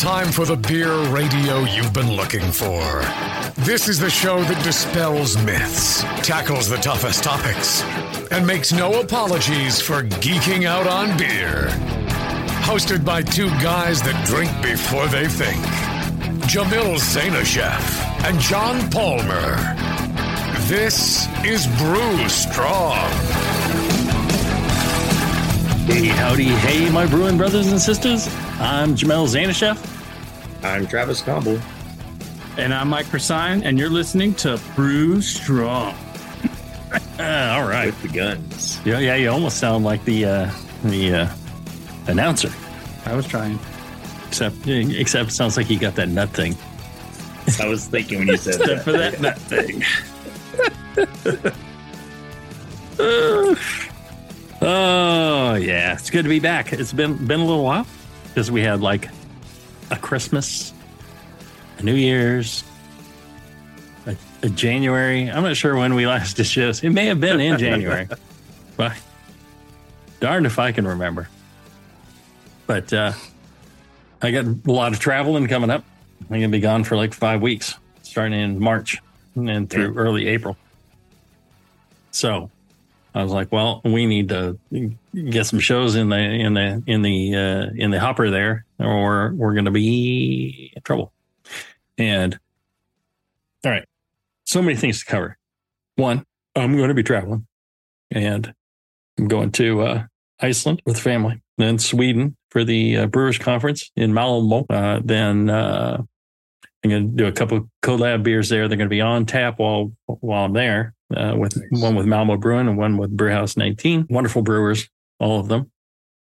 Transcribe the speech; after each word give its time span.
time 0.00 0.32
for 0.32 0.46
the 0.46 0.56
beer 0.56 0.98
radio 1.08 1.58
you've 1.64 1.92
been 1.92 2.10
looking 2.16 2.50
for. 2.52 2.80
This 3.66 3.86
is 3.86 3.98
the 3.98 4.08
show 4.08 4.42
that 4.44 4.64
dispels 4.64 5.36
myths, 5.44 6.00
tackles 6.26 6.70
the 6.70 6.78
toughest 6.78 7.22
topics, 7.22 7.82
and 8.30 8.46
makes 8.46 8.72
no 8.72 9.02
apologies 9.02 9.78
for 9.78 10.02
geeking 10.02 10.64
out 10.64 10.86
on 10.86 11.18
beer. 11.18 11.66
Hosted 12.64 13.04
by 13.04 13.20
two 13.20 13.50
guys 13.60 14.00
that 14.00 14.26
drink 14.26 14.50
before 14.62 15.06
they 15.08 15.28
think 15.28 15.62
Jamil 16.48 16.96
Zainasheff 16.96 18.24
and 18.24 18.40
John 18.40 18.90
Palmer. 18.90 19.56
This 20.66 21.26
is 21.44 21.66
Brew 21.76 22.26
Strong. 22.30 23.10
Hey, 25.84 26.06
howdy, 26.06 26.44
hey, 26.44 26.90
my 26.90 27.04
brewing 27.04 27.36
brothers 27.36 27.66
and 27.66 27.78
sisters. 27.78 28.34
I'm 28.60 28.94
Jamil 28.94 29.26
Zainasheff. 29.26 29.78
I'm 30.62 30.86
Travis 30.86 31.22
Campbell. 31.22 31.58
And 32.58 32.74
I'm 32.74 32.90
Mike 32.90 33.08
Persine, 33.08 33.62
and 33.62 33.78
you're 33.78 33.88
listening 33.88 34.34
to 34.34 34.60
Brew 34.76 35.22
Strong. 35.22 35.94
all 37.18 37.66
right. 37.66 37.86
With 37.86 38.02
the 38.02 38.08
guns. 38.08 38.78
Yeah, 38.84 38.98
yeah, 38.98 39.14
you 39.14 39.30
almost 39.30 39.56
sound 39.56 39.86
like 39.86 40.04
the 40.04 40.26
uh, 40.26 40.50
the 40.84 41.14
uh, 41.14 41.28
announcer. 42.08 42.52
I 43.06 43.16
was 43.16 43.26
trying. 43.26 43.58
Except, 44.28 44.66
except 44.66 45.30
it 45.30 45.32
sounds 45.32 45.56
like 45.56 45.70
you 45.70 45.78
got 45.78 45.94
that 45.94 46.10
nut 46.10 46.28
thing. 46.28 46.54
I 47.58 47.66
was 47.66 47.86
thinking 47.86 48.18
when 48.18 48.28
you 48.28 48.36
said 48.36 48.60
Except 48.60 48.84
that. 48.84 48.84
for 48.84 48.92
that 48.92 49.20
nut 49.22 49.38
thing. 49.38 49.82
Oh 54.62 55.54
yeah, 55.54 55.94
it's 55.94 56.10
good 56.10 56.24
to 56.24 56.28
be 56.28 56.38
back. 56.38 56.74
It's 56.74 56.92
been 56.92 57.16
been 57.26 57.40
a 57.40 57.44
little 57.46 57.64
while 57.64 57.86
because 58.30 58.50
we 58.50 58.62
had 58.62 58.80
like 58.80 59.08
a 59.90 59.96
Christmas, 59.96 60.72
a 61.78 61.82
New 61.82 61.94
Year's, 61.94 62.64
a, 64.06 64.16
a 64.42 64.48
January. 64.48 65.30
I'm 65.30 65.42
not 65.42 65.56
sure 65.56 65.76
when 65.76 65.94
we 65.94 66.06
last 66.06 66.36
did 66.36 66.46
shows. 66.46 66.82
It 66.82 66.90
may 66.90 67.06
have 67.06 67.20
been 67.20 67.40
in 67.40 67.58
January, 67.58 68.08
but 68.76 68.96
darned 70.20 70.46
if 70.46 70.58
I 70.58 70.72
can 70.72 70.86
remember. 70.86 71.28
But 72.66 72.92
uh, 72.92 73.12
I 74.22 74.30
got 74.30 74.44
a 74.44 74.58
lot 74.70 74.92
of 74.92 75.00
traveling 75.00 75.48
coming 75.48 75.70
up. 75.70 75.84
I'm 76.22 76.36
gonna 76.36 76.48
be 76.48 76.60
gone 76.60 76.84
for 76.84 76.96
like 76.96 77.14
five 77.14 77.42
weeks, 77.42 77.74
starting 78.02 78.38
in 78.38 78.60
March 78.60 78.98
and 79.34 79.48
then 79.48 79.66
through 79.66 79.96
early 79.96 80.28
April. 80.28 80.56
So 82.12 82.50
I 83.14 83.22
was 83.22 83.32
like, 83.32 83.50
well, 83.50 83.80
we 83.84 84.06
need 84.06 84.28
to 84.28 84.58
get 85.12 85.46
some 85.46 85.58
shows 85.58 85.96
in 85.96 86.10
the 86.10 86.16
in 86.16 86.54
the 86.54 86.82
in 86.86 87.02
the 87.02 87.34
uh, 87.34 87.66
in 87.74 87.90
the 87.90 87.98
hopper 87.98 88.30
there, 88.30 88.64
or 88.78 89.32
we're 89.34 89.54
going 89.54 89.64
to 89.64 89.70
be 89.70 90.72
in 90.74 90.82
trouble. 90.82 91.12
And 91.98 92.38
all 93.64 93.72
right, 93.72 93.84
so 94.44 94.62
many 94.62 94.76
things 94.76 95.00
to 95.00 95.06
cover. 95.06 95.36
One, 95.96 96.24
I'm 96.54 96.76
going 96.76 96.88
to 96.88 96.94
be 96.94 97.02
traveling, 97.02 97.46
and 98.10 98.54
I'm 99.18 99.28
going 99.28 99.50
to 99.52 99.82
uh, 99.82 100.02
Iceland 100.40 100.82
with 100.86 100.98
family, 100.98 101.42
then 101.58 101.78
Sweden 101.78 102.36
for 102.50 102.64
the 102.64 102.96
uh, 102.96 103.06
Brewers 103.06 103.38
Conference 103.38 103.90
in 103.96 104.14
Malmo. 104.14 104.66
Uh, 104.70 105.00
then 105.04 105.50
uh, 105.50 106.02
I'm 106.82 106.90
going 106.90 107.10
to 107.10 107.16
do 107.16 107.26
a 107.26 107.32
couple 107.32 107.68
collab 107.82 108.22
beers 108.22 108.48
there. 108.48 108.68
They're 108.68 108.78
going 108.78 108.88
to 108.88 108.94
be 108.94 109.00
on 109.00 109.26
tap 109.26 109.58
while 109.58 109.92
while 110.06 110.44
I'm 110.44 110.52
there. 110.52 110.94
Uh, 111.14 111.34
with 111.36 111.56
Nice. 111.56 111.82
one 111.82 111.94
with 111.94 112.06
Malmo 112.06 112.36
Brewing 112.36 112.68
and 112.68 112.78
one 112.78 112.96
with 112.96 113.16
Brewhouse 113.16 113.56
19. 113.56 114.06
Wonderful 114.10 114.42
brewers, 114.42 114.88
all 115.18 115.40
of 115.40 115.48
them. 115.48 115.70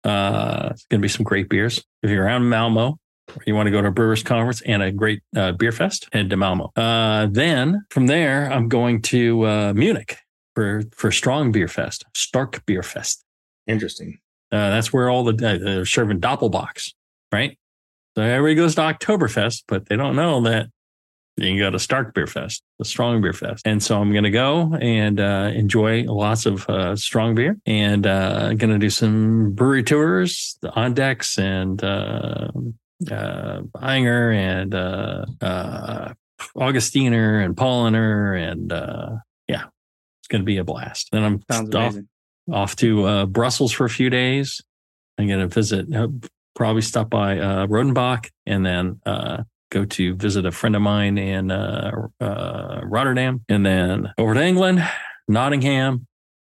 Uh, 0.03 0.69
it's 0.71 0.85
going 0.85 1.01
to 1.01 1.03
be 1.03 1.09
some 1.09 1.23
great 1.23 1.49
beers. 1.49 1.83
If 2.03 2.11
you're 2.11 2.23
around 2.23 2.47
Malmo, 2.47 2.97
or 3.35 3.43
you 3.45 3.55
want 3.55 3.67
to 3.67 3.71
go 3.71 3.81
to 3.81 3.87
a 3.87 3.91
brewers 3.91 4.23
conference 4.23 4.61
and 4.61 4.81
a 4.81 4.91
great 4.91 5.21
uh, 5.35 5.51
beer 5.53 5.71
fest, 5.71 6.07
head 6.13 6.29
to 6.29 6.37
Malmo. 6.37 6.71
Uh, 6.75 7.27
then 7.29 7.85
from 7.89 8.07
there, 8.07 8.51
I'm 8.51 8.69
going 8.69 9.01
to 9.03 9.45
uh, 9.45 9.73
Munich 9.75 10.17
for 10.55 10.83
for 10.95 11.11
Strong 11.11 11.51
Beer 11.51 11.67
Fest, 11.67 12.05
Stark 12.15 12.65
Beer 12.65 12.83
Fest. 12.83 13.23
Interesting. 13.65 14.19
Uh, 14.51 14.69
that's 14.69 14.93
where 14.93 15.09
all 15.09 15.23
the 15.25 15.33
uh, 15.33 15.57
they're 15.57 15.85
serving 15.85 16.21
Doppelbocks, 16.21 16.93
right? 17.33 17.57
So 18.15 18.23
everybody 18.23 18.55
goes 18.55 18.75
to 18.75 18.81
Oktoberfest, 18.81 19.63
but 19.67 19.89
they 19.89 19.95
don't 19.97 20.15
know 20.15 20.41
that 20.41 20.67
you 21.37 21.49
can 21.49 21.57
go 21.59 21.69
to 21.69 21.77
Stark 21.79 22.13
Beer 22.13 22.25
Fest, 22.27 22.63
the 22.79 22.85
Strong 22.85 23.21
Beer 23.21 23.33
Fest. 23.33 23.61
And 23.65 23.81
so 23.81 24.01
I'm 24.01 24.11
going 24.11 24.23
to 24.23 24.31
go 24.31 24.73
and 24.81 25.19
uh, 25.19 25.51
enjoy 25.53 26.03
lots 26.03 26.45
of 26.47 26.67
uh, 26.67 26.95
strong 26.95 27.35
beer 27.35 27.57
and 27.65 28.07
uh, 28.07 28.53
going 28.55 28.71
to 28.71 28.79
do 28.79 28.89
some 28.89 29.51
brewery 29.53 29.83
tours, 29.83 30.57
the 30.61 30.71
Andechs 30.71 31.37
and 31.37 31.83
uh, 31.83 32.47
uh, 33.13 33.61
Ayinger 33.75 34.35
and 34.35 34.73
uh, 34.73 35.25
uh, 35.41 36.13
Augustiner 36.55 37.45
and 37.45 37.55
Paulaner. 37.55 38.35
And 38.51 38.73
uh, 38.73 39.17
yeah, 39.47 39.65
it's 40.19 40.27
going 40.27 40.41
to 40.41 40.45
be 40.45 40.57
a 40.57 40.63
blast. 40.63 41.09
Then 41.11 41.23
I'm 41.23 41.43
Sounds 41.51 41.75
off, 41.75 41.91
amazing. 41.91 42.07
off 42.51 42.75
to 42.77 43.05
uh, 43.05 43.25
Brussels 43.27 43.71
for 43.71 43.85
a 43.85 43.89
few 43.89 44.09
days. 44.09 44.59
I'm 45.19 45.27
going 45.27 45.39
to 45.39 45.47
visit, 45.47 45.93
uh, 45.95 46.07
probably 46.55 46.81
stop 46.81 47.11
by 47.11 47.37
uh, 47.37 47.67
Rodenbach 47.67 48.31
and 48.47 48.65
then 48.65 49.01
uh, 49.05 49.43
go 49.69 49.85
to 49.85 50.15
visit 50.15 50.45
a 50.45 50.51
friend 50.51 50.75
of 50.75 50.81
mine 50.81 51.17
in 51.17 51.51
uh, 51.51 52.07
uh, 52.19 52.81
Rotterdam 52.83 53.43
and 53.49 53.65
then 53.65 54.13
over 54.17 54.33
to 54.33 54.41
England, 54.41 54.87
Nottingham, 55.27 56.07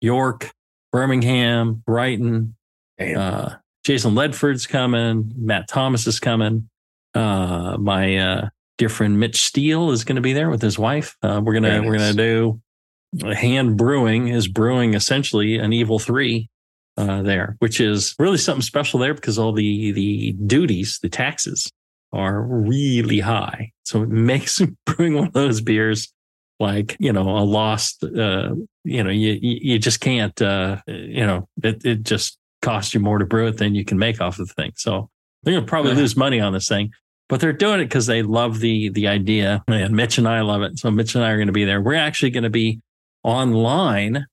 York, 0.00 0.50
Birmingham, 0.92 1.82
Brighton. 1.86 2.56
Uh, 3.00 3.54
Jason 3.84 4.14
Ledford's 4.14 4.66
coming. 4.66 5.32
Matt 5.36 5.68
Thomas 5.68 6.06
is 6.06 6.20
coming. 6.20 6.68
Uh, 7.14 7.76
my 7.78 8.16
uh, 8.18 8.48
dear 8.76 8.88
friend 8.88 9.18
Mitch 9.18 9.40
Steele 9.40 9.90
is 9.90 10.04
going 10.04 10.16
to 10.16 10.22
be 10.22 10.32
there 10.32 10.50
with 10.50 10.60
his 10.60 10.78
wife. 10.78 11.16
Uh, 11.22 11.40
we're 11.42 11.54
gonna 11.54 11.68
Very 11.68 11.86
we're 11.86 11.96
nice. 11.96 12.14
gonna 12.14 12.14
do 12.14 12.60
hand 13.34 13.76
brewing 13.76 14.28
is 14.28 14.46
brewing 14.46 14.94
essentially 14.94 15.56
an 15.56 15.72
evil 15.72 15.98
three 15.98 16.50
uh, 16.98 17.22
there, 17.22 17.56
which 17.60 17.80
is 17.80 18.14
really 18.18 18.36
something 18.36 18.62
special 18.62 19.00
there 19.00 19.14
because 19.14 19.38
all 19.38 19.52
the 19.52 19.92
the 19.92 20.32
duties, 20.32 20.98
the 21.00 21.08
taxes 21.08 21.70
are 22.12 22.40
really 22.42 23.20
high. 23.20 23.72
So 23.84 24.02
it 24.02 24.08
makes 24.08 24.60
brewing 24.86 25.14
one 25.14 25.26
of 25.28 25.32
those 25.32 25.60
beers 25.60 26.12
like 26.60 26.96
you 26.98 27.12
know 27.12 27.22
a 27.38 27.44
lost 27.44 28.02
uh 28.02 28.52
you 28.82 29.04
know 29.04 29.10
you 29.10 29.38
you 29.40 29.78
just 29.78 30.00
can't 30.00 30.42
uh 30.42 30.76
you 30.88 31.24
know 31.24 31.48
it, 31.62 31.84
it 31.84 32.02
just 32.02 32.36
costs 32.62 32.92
you 32.92 32.98
more 32.98 33.18
to 33.18 33.24
brew 33.24 33.46
it 33.46 33.58
than 33.58 33.76
you 33.76 33.84
can 33.84 33.96
make 33.98 34.20
off 34.20 34.38
of 34.40 34.48
the 34.48 34.54
thing. 34.54 34.72
So 34.76 35.08
they're 35.44 35.54
gonna 35.54 35.66
probably 35.66 35.92
Yeah. 35.92 35.98
lose 35.98 36.16
money 36.16 36.40
on 36.40 36.52
this 36.52 36.68
thing 36.68 36.90
but 37.28 37.40
they're 37.40 37.52
doing 37.52 37.78
it 37.78 37.84
because 37.84 38.06
they 38.06 38.22
love 38.22 38.58
the 38.60 38.88
the 38.88 39.06
idea. 39.06 39.62
And 39.68 39.94
mitch 39.94 40.16
and 40.18 40.26
i 40.26 40.40
love 40.40 40.62
it. 40.62 40.78
So 40.78 40.90
mitch 40.90 41.14
and 41.14 41.22
i 41.22 41.30
are 41.30 41.36
going 41.36 41.46
to 41.48 41.52
be 41.52 41.66
there. 41.66 41.80
We're 41.82 41.94
actually 41.94 42.30
going 42.30 42.44
to 42.44 42.50
be 42.50 42.80
online 43.22 44.26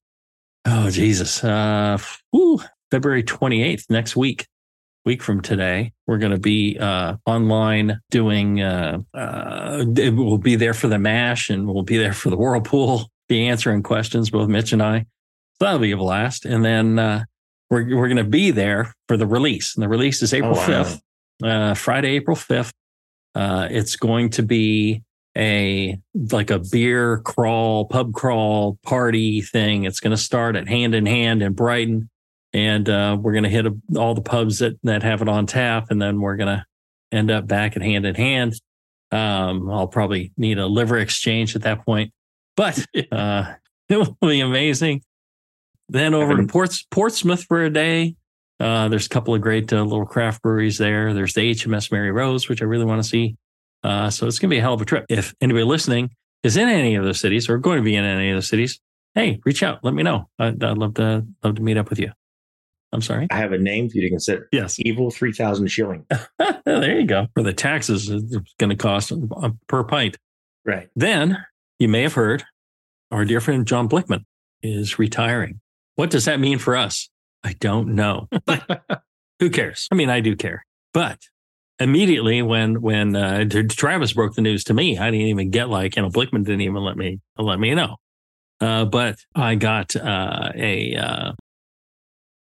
oh 0.66 0.90
jesus 0.90 1.44
uh 1.44 1.98
whew, 2.32 2.62
february 2.92 3.24
28th 3.24 3.84
next 3.90 4.16
week 4.16 4.48
week 5.06 5.22
from 5.22 5.42
today. 5.42 5.94
We're 6.08 6.18
going 6.18 6.32
to 6.32 6.40
be 6.40 6.78
uh 6.80 7.18
online 7.26 8.00
doing 8.10 8.62
uh 8.62 9.00
uh 9.14 9.86
we'll 9.88 10.38
be 10.38 10.56
there 10.56 10.74
for 10.74 10.88
the 10.88 11.00
mash 11.00 11.50
and 11.50 11.68
we'll 11.68 11.84
be 11.84 11.98
there 11.98 12.14
for 12.14 12.30
the 12.30 12.38
whirlpool 12.38 13.10
be 13.28 13.48
answering 13.48 13.82
questions 13.82 14.30
both 14.30 14.48
mitch 14.50 14.72
and 14.74 14.84
i. 14.84 15.00
So 15.00 15.06
that'll 15.66 15.80
be 15.80 15.92
a 15.92 15.98
blast. 15.98 16.46
And 16.46 16.64
then 16.66 17.00
uh 17.00 17.24
we're, 17.70 17.96
we're 17.96 18.08
going 18.08 18.18
to 18.18 18.24
be 18.24 18.52
there 18.52 18.94
for 19.08 19.18
the 19.18 19.26
release. 19.26 19.76
And 19.76 19.84
the 19.84 19.88
release 19.90 20.22
is 20.22 20.34
april 20.34 20.54
Oh, 20.56 20.60
wow. 20.60 20.84
5th 20.84 21.00
uh 21.44 21.74
friday 21.74 22.10
april 22.10 22.38
5th 22.38 22.72
uh 23.36 23.68
it's 23.70 23.96
going 23.96 24.30
to 24.32 24.44
be 24.44 25.04
a 25.38 26.00
like 26.32 26.50
a 26.50 26.60
beer 26.60 27.18
crawl 27.20 27.86
pub 27.86 28.14
crawl 28.14 28.78
party 28.84 29.42
thing. 29.42 29.84
It's 29.84 30.00
going 30.00 30.16
to 30.16 30.22
start 30.22 30.56
at 30.56 30.68
hand 30.68 30.96
in 30.96 31.06
hand 31.06 31.42
in 31.42 31.54
brighton 31.54 32.10
and 32.56 32.88
uh, 32.88 33.18
we're 33.20 33.34
going 33.34 33.44
to 33.44 33.50
hit 33.50 33.66
a, 33.66 33.76
all 33.98 34.16
the 34.16 34.22
pubs 34.22 34.60
that 34.60 34.80
that 34.84 35.04
have 35.04 35.22
it 35.22 35.28
on 35.28 35.46
tap, 35.46 35.92
and 35.92 36.02
then 36.02 36.22
we're 36.22 36.38
going 36.38 36.58
to 36.58 36.66
end 37.12 37.30
up 37.30 37.46
back 37.46 37.76
at 37.76 37.82
hand 37.82 38.06
in 38.06 38.16
hand. 38.16 38.54
Um, 39.12 39.70
I'll 39.70 39.90
probably 39.90 40.32
need 40.38 40.58
a 40.58 40.66
liver 40.66 40.98
exchange 40.98 41.56
at 41.58 41.64
that 41.64 41.86
point, 41.86 42.14
but 42.56 42.84
uh, 43.12 43.54
it 43.90 43.98
will 43.98 44.18
be 44.22 44.40
amazing. 44.40 45.04
Then 45.90 46.14
over 46.14 46.36
to 46.36 46.48
Ports, 46.48 46.84
Portsmouth 46.90 47.44
for 47.44 47.62
a 47.62 47.70
day. 47.70 48.16
Uh, 48.58 48.88
there's 48.88 49.06
a 49.06 49.10
couple 49.10 49.36
of 49.36 49.42
great 49.42 49.72
uh, 49.74 49.84
little 49.84 50.06
craft 50.06 50.42
breweries 50.42 50.78
there. 50.78 51.14
There's 51.14 51.34
the 51.34 51.52
HMS 51.52 51.92
Mary 51.92 52.10
Rose, 52.10 52.48
which 52.48 52.62
I 52.62 52.66
really 52.66 52.86
want 52.86 53.04
to 53.04 53.08
see. 53.08 53.36
Uh, 53.84 54.10
so 54.10 54.26
it's 54.26 54.40
going 54.40 54.50
to 54.50 54.54
be 54.56 54.60
a 54.60 54.62
hell 54.62 54.74
of 54.74 54.82
a 54.82 54.86
trip. 54.86 55.06
If 55.10 55.36
anybody 55.42 55.66
listening 55.66 56.12
is 56.42 56.56
in 56.56 56.70
any 56.70 56.96
of 56.96 57.04
those 57.04 57.20
cities 57.20 57.50
or 57.50 57.58
going 57.58 57.78
to 57.78 57.84
be 57.84 57.98
in 57.98 58.06
any 58.06 58.32
of 58.32 58.38
those 58.38 58.48
cities, 58.48 58.80
hey, 59.14 59.40
reach 59.46 59.62
out. 59.62 59.84
Let 59.84 59.94
me 59.94 60.04
know. 60.04 60.30
I'd, 60.40 60.64
I'd 60.64 60.78
love 60.78 60.94
to 60.96 61.28
love 61.44 61.56
to 61.56 61.62
meet 61.62 61.78
up 61.78 61.90
with 61.90 62.00
you. 62.00 62.14
I'm 62.96 63.02
sorry. 63.02 63.28
I 63.30 63.36
have 63.36 63.52
a 63.52 63.58
name 63.58 63.90
for 63.90 63.98
you 63.98 64.04
to 64.04 64.10
consider. 64.10 64.48
Yes. 64.52 64.78
Evil 64.80 65.12
3000 65.12 65.68
shilling. 65.68 66.06
there 66.66 67.00
you 67.00 67.06
go. 67.06 67.28
For 67.34 67.44
the 67.44 67.54
taxes, 67.54 68.10
it's 68.10 68.54
going 68.58 68.70
to 68.70 68.76
cost 68.76 69.12
uh, 69.12 69.50
per 69.68 69.84
pint. 69.84 70.18
Right. 70.66 70.90
Then 70.96 71.46
you 71.78 71.90
may 71.90 72.02
have 72.04 72.14
heard 72.14 72.44
our 73.12 73.26
dear 73.26 73.42
friend 73.42 73.68
John 73.68 73.90
Blickman 73.90 74.24
is 74.64 74.98
retiring. 74.98 75.60
What 75.96 76.10
does 76.10 76.26
that 76.26 76.40
mean 76.40 76.58
for 76.58 76.76
us? 76.76 77.10
I 77.44 77.54
don't 77.60 77.96
know. 77.96 78.28
But 78.46 79.04
who 79.40 79.50
cares? 79.50 79.88
I 79.92 79.96
mean, 79.96 80.10
I 80.10 80.22
do 80.22 80.36
care. 80.36 80.66
But 80.94 81.20
immediately 81.80 82.42
when 82.42 82.82
when 82.82 83.16
uh, 83.16 83.46
Travis 83.70 84.14
broke 84.14 84.36
the 84.36 84.42
news 84.42 84.64
to 84.66 84.74
me, 84.74 84.98
I 84.98 85.12
didn't 85.12 85.28
even 85.28 85.52
get 85.52 85.70
like 85.70 85.96
you 85.96 86.02
know 86.02 86.10
Blickman 86.10 86.46
didn't 86.46 86.62
even 86.62 86.84
let 86.84 86.98
me 86.98 87.20
let 87.38 87.60
me 87.60 87.76
know. 87.76 87.98
Uh, 88.62 88.86
but 88.86 89.18
I 89.36 89.56
got 89.56 89.96
uh, 89.96 90.52
a 90.56 91.34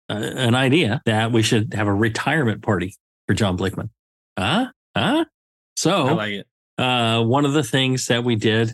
uh, 0.10 0.14
an 0.14 0.56
idea 0.56 1.02
that 1.06 1.32
we 1.32 1.42
should 1.42 1.74
have 1.74 1.88
a 1.88 1.94
retirement 1.94 2.62
party 2.62 2.96
for 3.28 3.34
John 3.34 3.58
Blickman. 3.58 3.90
Huh? 4.38 4.68
Huh? 4.96 5.26
So 5.76 6.08
I 6.08 6.12
like 6.14 6.34
it. 6.34 6.48
uh, 6.78 7.24
one 7.24 7.46
of 7.46 7.54
the 7.54 7.64
things 7.64 8.08
that 8.08 8.24
we 8.24 8.36
did 8.36 8.74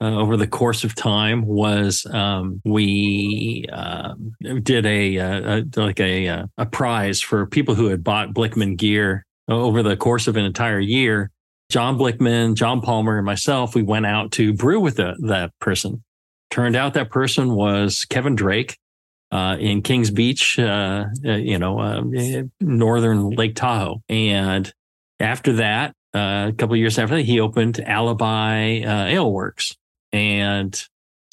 uh, 0.00 0.16
over 0.16 0.36
the 0.36 0.46
course 0.46 0.84
of 0.84 0.94
time 0.94 1.46
was 1.46 2.06
um, 2.12 2.60
we 2.64 3.66
um 3.72 4.34
did 4.62 4.84
a, 4.84 5.16
a, 5.16 5.58
a 5.58 5.64
like 5.76 6.00
a 6.00 6.28
uh, 6.28 6.46
a 6.58 6.66
prize 6.66 7.20
for 7.20 7.46
people 7.46 7.74
who 7.74 7.86
had 7.86 8.02
bought 8.02 8.34
Blickman 8.34 8.76
gear 8.76 9.24
over 9.48 9.82
the 9.82 9.96
course 9.96 10.26
of 10.26 10.36
an 10.36 10.44
entire 10.44 10.80
year. 10.80 11.30
John 11.70 11.96
Blickman, 11.98 12.54
John 12.54 12.80
Palmer, 12.82 13.16
and 13.16 13.26
myself, 13.26 13.74
we 13.74 13.82
went 13.82 14.06
out 14.06 14.32
to 14.32 14.52
brew 14.52 14.80
with 14.80 14.96
the, 14.96 15.16
that 15.28 15.50
person. 15.60 16.02
Turned 16.50 16.76
out 16.76 16.94
that 16.94 17.10
person 17.10 17.54
was 17.54 18.04
Kevin 18.04 18.34
Drake 18.36 18.76
uh, 19.34 19.56
in 19.58 19.82
Kings 19.82 20.12
Beach, 20.12 20.60
uh, 20.60 21.06
uh, 21.24 21.32
you 21.32 21.58
know, 21.58 21.80
uh, 21.80 22.02
northern 22.60 23.30
Lake 23.30 23.56
Tahoe. 23.56 24.00
And 24.08 24.72
after 25.18 25.54
that, 25.54 25.92
a 26.14 26.54
couple 26.56 26.76
years 26.76 27.00
after 27.00 27.16
that, 27.16 27.24
he 27.24 27.40
opened 27.40 27.80
Alibi 27.80 28.82
uh, 28.82 29.06
Ale 29.06 29.32
Works. 29.32 29.74
And 30.12 30.80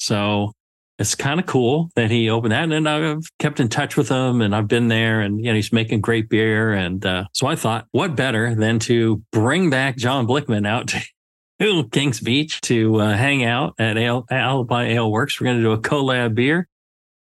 so 0.00 0.50
it's 0.98 1.14
kind 1.14 1.38
of 1.38 1.46
cool 1.46 1.90
that 1.94 2.10
he 2.10 2.28
opened 2.28 2.50
that. 2.50 2.72
And 2.72 2.88
I've 2.88 3.22
kept 3.38 3.60
in 3.60 3.68
touch 3.68 3.96
with 3.96 4.08
him 4.08 4.40
and 4.40 4.52
I've 4.52 4.66
been 4.66 4.88
there 4.88 5.20
and, 5.20 5.38
you 5.38 5.52
know, 5.52 5.54
he's 5.54 5.72
making 5.72 6.00
great 6.00 6.28
beer. 6.28 6.72
And 6.72 7.06
uh, 7.06 7.26
so 7.32 7.46
I 7.46 7.54
thought, 7.54 7.86
what 7.92 8.16
better 8.16 8.56
than 8.56 8.80
to 8.80 9.22
bring 9.30 9.70
back 9.70 9.96
John 9.96 10.26
Blickman 10.26 10.66
out 10.66 10.88
to 10.88 11.88
Kings 11.92 12.18
Beach 12.18 12.60
to 12.62 13.00
uh, 13.00 13.14
hang 13.14 13.44
out 13.44 13.74
at 13.78 13.96
Ale, 13.96 14.26
Alibi 14.28 14.86
Ale 14.88 15.08
Works. 15.08 15.40
We're 15.40 15.44
going 15.44 15.58
to 15.58 15.62
do 15.62 15.70
a 15.70 15.78
collab 15.78 16.34
beer. 16.34 16.66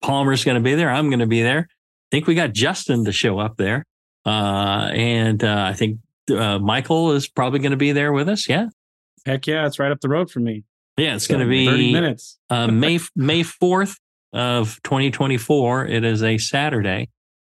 Palmer's 0.05 0.43
going 0.43 0.55
to 0.55 0.61
be 0.61 0.75
there. 0.75 0.89
I'm 0.89 1.09
going 1.09 1.19
to 1.19 1.25
be 1.25 1.41
there. 1.41 1.67
I 1.67 2.07
think 2.11 2.27
we 2.27 2.35
got 2.35 2.53
Justin 2.53 3.05
to 3.05 3.11
show 3.11 3.39
up 3.39 3.57
there. 3.57 3.85
Uh, 4.23 4.91
and 4.93 5.43
uh, 5.43 5.65
I 5.67 5.73
think 5.73 5.97
uh, 6.29 6.59
Michael 6.59 7.13
is 7.13 7.27
probably 7.27 7.57
going 7.57 7.71
to 7.71 7.77
be 7.77 7.91
there 7.91 8.13
with 8.13 8.29
us. 8.29 8.47
Yeah. 8.47 8.67
Heck 9.25 9.47
yeah, 9.47 9.65
it's 9.65 9.79
right 9.79 9.91
up 9.91 10.01
the 10.01 10.09
road 10.09 10.29
from 10.29 10.43
me. 10.43 10.63
Yeah, 10.97 11.15
it's 11.15 11.25
going 11.25 11.41
to 11.41 11.47
be 11.47 11.65
30 11.65 11.77
be 11.77 11.93
minutes. 11.93 12.37
uh, 12.51 12.67
May 12.71 12.99
May 13.15 13.41
fourth 13.41 13.97
of 14.31 14.79
2024. 14.83 15.87
It 15.87 16.03
is 16.03 16.21
a 16.21 16.37
Saturday. 16.37 17.09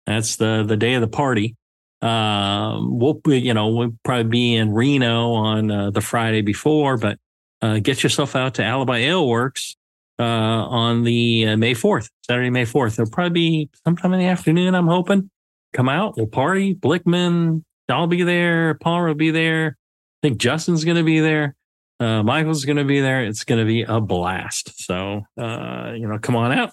That's 0.07 0.35
the 0.35 0.65
the 0.67 0.77
day 0.77 0.95
of 0.95 1.01
the 1.03 1.09
party. 1.09 1.57
Um, 2.03 2.99
we'll 2.99 3.21
you 3.27 3.55
know 3.55 3.69
we'll 3.69 3.97
probably 4.05 4.25
be 4.25 4.57
in 4.57 4.73
Reno 4.73 5.33
on 5.35 5.71
uh, 5.71 5.91
the 5.91 6.01
Friday 6.01 6.43
before, 6.43 6.97
but 6.97 7.19
uh, 7.63 7.79
get 7.79 8.03
yourself 8.03 8.35
out 8.35 8.55
to 8.55 8.65
Alibi 8.65 8.99
Ale 8.99 9.27
Works 9.29 9.77
uh, 9.77 9.80
on 10.23 11.05
the 11.05 11.47
uh, 11.49 11.57
May 11.57 11.75
4th, 11.75 12.09
Saturday, 12.27 12.51
May 12.51 12.65
4th. 12.65 12.99
It'll 12.99 13.11
probably 13.11 13.31
be 13.31 13.71
sometime 13.85 14.13
in 14.13 14.21
the 14.21 14.27
afternoon. 14.27 14.75
I'm 14.75 14.87
hoping. 14.87 15.31
Come 15.73 15.89
out, 15.89 16.17
we'll 16.17 16.27
party. 16.27 16.75
Blickman, 16.75 17.63
I'll 17.89 18.07
be 18.07 18.23
there. 18.23 18.75
Palmer 18.75 19.09
will 19.09 19.15
be 19.15 19.31
there. 19.31 19.77
I 20.23 20.29
think 20.29 20.39
Justin's 20.39 20.85
going 20.85 20.97
to 20.97 21.05
be 21.05 21.21
there. 21.21 21.55
Uh, 22.01 22.23
Michael's 22.23 22.65
going 22.65 22.79
to 22.79 22.85
be 22.85 23.01
there. 23.01 23.25
It's 23.25 23.45
going 23.45 23.61
to 23.61 23.67
be 23.67 23.83
a 23.83 24.01
blast. 24.01 24.85
So, 24.85 25.23
uh, 25.39 25.93
you 25.95 26.09
know, 26.09 26.19
come 26.19 26.35
on 26.35 26.51
out, 26.51 26.73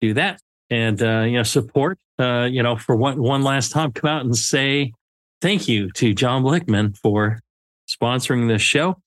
do 0.00 0.14
that, 0.14 0.40
and 0.70 1.02
uh, 1.02 1.22
you 1.22 1.36
know, 1.36 1.42
support. 1.42 1.98
Uh, 2.18 2.48
you 2.50 2.62
know, 2.62 2.76
for 2.76 2.96
one 2.96 3.20
one 3.20 3.42
last 3.42 3.70
time, 3.72 3.92
come 3.92 4.08
out 4.08 4.24
and 4.24 4.36
say 4.36 4.92
thank 5.40 5.68
you 5.68 5.90
to 5.92 6.14
John 6.14 6.42
Blickman 6.42 6.96
for 6.96 7.40
sponsoring 7.88 8.48
this 8.48 8.62
show. 8.62 9.00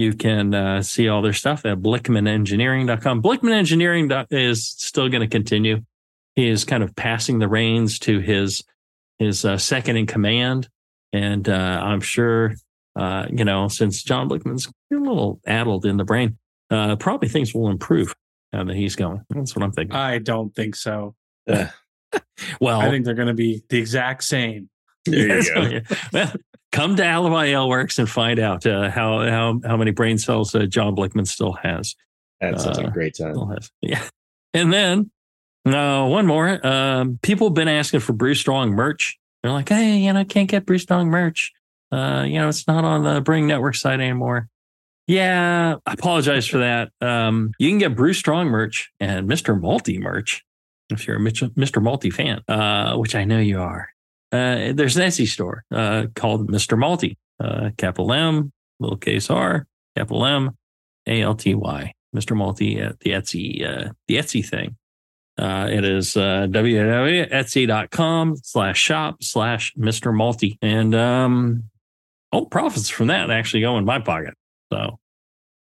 You 0.00 0.14
can 0.14 0.54
uh, 0.54 0.82
see 0.82 1.08
all 1.08 1.20
their 1.20 1.32
stuff 1.34 1.66
at 1.66 1.78
blickmanengineering.com. 1.78 3.22
Blickman 3.22 3.52
Engineering 3.52 4.10
is 4.30 4.66
still 4.66 5.08
going 5.08 5.20
to 5.20 5.28
continue. 5.28 5.82
He 6.36 6.48
is 6.48 6.64
kind 6.64 6.82
of 6.82 6.96
passing 6.96 7.38
the 7.38 7.48
reins 7.48 7.98
to 8.00 8.18
his 8.20 8.64
his 9.18 9.44
uh, 9.44 9.58
second 9.58 9.98
in 9.98 10.06
command, 10.06 10.68
and 11.12 11.46
uh, 11.46 11.52
I'm 11.84 12.00
sure 12.00 12.54
uh, 12.96 13.26
you 13.30 13.44
know, 13.44 13.68
since 13.68 14.02
John 14.02 14.28
Blickman's 14.28 14.66
a 14.66 14.96
little 14.96 15.40
addled 15.46 15.84
in 15.84 15.98
the 15.98 16.04
brain, 16.04 16.38
uh, 16.70 16.96
probably 16.96 17.28
things 17.28 17.54
will 17.54 17.68
improve 17.68 18.14
now 18.54 18.64
that 18.64 18.76
he's 18.76 18.96
going. 18.96 19.20
That's 19.28 19.54
what 19.54 19.62
I'm 19.62 19.72
thinking. 19.72 19.94
I 19.94 20.18
don't 20.18 20.54
think 20.54 20.76
so. 20.76 21.14
Well, 22.60 22.80
I 22.80 22.90
think 22.90 23.04
they're 23.04 23.14
going 23.14 23.28
to 23.28 23.34
be 23.34 23.62
the 23.68 23.78
exact 23.78 24.24
same. 24.24 24.68
there 25.04 25.40
you 25.42 25.80
go. 25.82 25.92
well, 26.12 26.32
come 26.72 26.96
to 26.96 27.04
Alibi 27.04 27.54
Works 27.66 27.98
and 27.98 28.08
find 28.08 28.38
out 28.38 28.66
uh, 28.66 28.90
how 28.90 29.20
how 29.28 29.60
how 29.64 29.76
many 29.76 29.90
brain 29.90 30.18
cells 30.18 30.54
uh, 30.54 30.66
John 30.66 30.94
Blickman 30.96 31.26
still 31.26 31.52
has. 31.52 31.94
That 32.40 32.60
sounds 32.60 32.78
like 32.78 32.86
Uh, 32.86 32.90
a 32.90 32.92
great 32.92 33.14
time. 33.16 33.34
Still 33.34 33.46
has. 33.48 33.70
Yeah, 33.82 34.02
and 34.54 34.72
then 34.72 35.10
uh, 35.66 36.06
one 36.08 36.26
more. 36.26 36.64
Um, 36.66 37.18
people 37.22 37.48
have 37.48 37.54
been 37.54 37.68
asking 37.68 38.00
for 38.00 38.12
Brew 38.12 38.34
Strong 38.34 38.70
merch. 38.70 39.18
They're 39.42 39.52
like, 39.52 39.68
hey, 39.68 39.98
you 39.98 40.12
know, 40.12 40.24
can't 40.24 40.48
get 40.48 40.66
Brew 40.66 40.78
Strong 40.78 41.08
merch. 41.08 41.52
Uh, 41.92 42.24
you 42.26 42.38
know, 42.38 42.48
it's 42.48 42.66
not 42.68 42.84
on 42.84 43.02
the 43.04 43.20
Brewing 43.20 43.46
Network 43.46 43.74
site 43.74 44.00
anymore. 44.00 44.48
Yeah, 45.06 45.76
I 45.84 45.92
apologize 45.94 46.46
for 46.46 46.58
that. 46.58 46.90
Um, 47.00 47.52
you 47.58 47.68
can 47.68 47.78
get 47.78 47.96
Brew 47.96 48.12
Strong 48.12 48.48
merch 48.48 48.90
and 49.00 49.28
Mr. 49.28 49.58
Malty 49.60 49.98
merch 49.98 50.44
if 50.90 51.06
you're 51.06 51.16
a 51.16 51.20
Mr. 51.20 51.82
Malty 51.82 52.12
fan, 52.12 52.42
uh, 52.48 52.96
which 52.96 53.14
I 53.14 53.24
know 53.24 53.38
you 53.40 53.60
are. 53.60 53.88
Uh, 54.32 54.72
there's 54.72 54.96
an 54.96 55.02
Etsy 55.02 55.26
store 55.26 55.64
uh, 55.72 56.06
called 56.14 56.50
Mr. 56.50 56.78
Malty, 56.78 57.16
uh, 57.42 57.70
capital 57.76 58.12
M, 58.12 58.52
lowercase 58.80 59.34
r, 59.34 59.66
capital 59.96 60.24
M, 60.24 60.56
A 61.06 61.22
L 61.22 61.34
T 61.34 61.54
Y. 61.54 61.92
Mr. 62.14 62.36
Malty 62.36 62.84
at 62.84 63.00
the 63.00 63.10
Etsy, 63.10 63.64
uh, 63.64 63.92
the 64.08 64.16
Etsy 64.16 64.44
thing. 64.44 64.76
Uh, 65.38 65.68
it 65.70 65.84
is 65.84 66.16
uh, 66.16 66.46
www.etsy.com 66.50 68.36
slash 68.42 68.78
shop 68.78 69.22
slash 69.22 69.72
Mr. 69.78 70.12
Malty. 70.12 70.58
And 70.60 70.94
um, 70.94 71.64
all 72.32 72.46
profits 72.46 72.88
from 72.90 73.06
that 73.08 73.30
actually 73.30 73.62
go 73.62 73.78
in 73.78 73.84
my 73.84 74.00
pocket. 74.00 74.34
So 74.72 74.98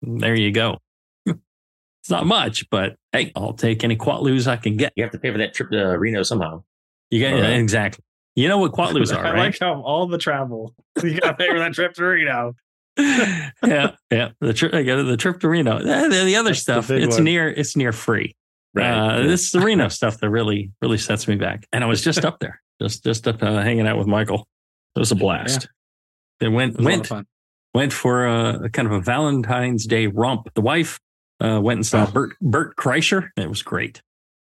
there 0.02 0.36
you 0.36 0.52
go. 0.52 0.80
it's 1.26 2.10
not 2.10 2.26
much, 2.26 2.70
but 2.70 2.96
hey, 3.14 3.32
I'll 3.36 3.54
take 3.54 3.84
any 3.84 3.96
quatloos 3.96 4.48
I 4.48 4.58
can 4.58 4.76
get. 4.76 4.92
You 4.96 5.04
have 5.04 5.14
to 5.14 5.20
pay 5.20 5.32
for 5.32 5.38
that 5.38 5.54
trip 5.54 5.72
to 5.72 5.98
Reno 5.98 6.24
somehow. 6.24 6.64
You 7.10 7.20
get 7.20 7.34
All 7.34 7.42
right. 7.42 7.54
exactly. 7.54 8.04
You 8.40 8.48
know 8.48 8.58
what 8.58 8.72
quatloos 8.72 9.14
are, 9.16 9.26
I 9.26 9.32
right? 9.32 9.40
like 9.40 9.60
how 9.60 9.82
all 9.82 10.08
the 10.08 10.18
travel 10.18 10.74
you 11.04 11.20
got 11.20 11.32
to 11.32 11.34
pay 11.36 11.50
for 11.50 11.60
that 11.60 11.74
trip 11.74 11.94
to 11.96 12.04
Reno. 12.06 12.56
yeah, 12.98 13.92
yeah. 14.12 14.30
The 14.42 14.54
trip, 14.54 14.72
the 14.72 15.18
trip 15.18 15.40
to 15.42 15.50
Reno. 15.50 15.78
Eh, 15.78 16.08
The, 16.08 16.24
the 16.26 16.36
other 16.36 16.50
That's 16.52 16.60
stuff, 16.62 16.88
big 16.88 17.04
it's 17.04 17.16
one. 17.16 17.24
near, 17.26 17.50
it's 17.50 17.76
near 17.76 17.92
free. 17.92 18.36
Uh, 18.78 18.82
Yeah. 18.82 19.22
this 19.22 19.44
is 19.46 19.52
the 19.52 19.60
Reno 19.62 19.88
stuff 19.90 20.20
that 20.20 20.30
really, 20.30 20.72
really 20.82 20.98
sets 20.98 21.28
me 21.28 21.36
back. 21.36 21.66
And 21.72 21.84
I 21.84 21.88
was 21.88 22.02
just 22.02 22.24
up 22.26 22.40
there, 22.40 22.62
just, 22.82 23.04
just 23.04 23.28
up 23.28 23.42
uh, 23.44 23.62
hanging 23.62 23.88
out 23.88 23.98
with 23.98 24.08
Michael. 24.08 24.48
It 24.96 25.00
was 25.00 25.12
a 25.12 25.16
blast. 25.16 25.68
It 26.42 26.50
went, 26.50 26.74
It 26.76 26.78
was 26.80 26.86
a 26.86 26.90
lot 26.90 27.00
of 27.06 27.12
went, 27.12 27.28
went 27.74 27.94
for 27.94 28.26
a, 28.26 28.64
a 28.66 28.70
kind 28.70 28.86
of 28.88 28.94
a 28.94 29.02
Valentine's 29.02 29.86
Day 29.86 30.08
romp. 30.08 30.54
The 30.54 30.62
wife 30.62 31.00
uh, 31.42 31.60
went 31.62 31.78
and 31.80 31.86
saw 31.86 32.06
Oh. 32.08 32.12
Bert, 32.12 32.36
Bert 32.42 32.76
Kreischer. 32.76 33.30
It 33.38 33.50
was 33.50 33.62
great 33.64 34.02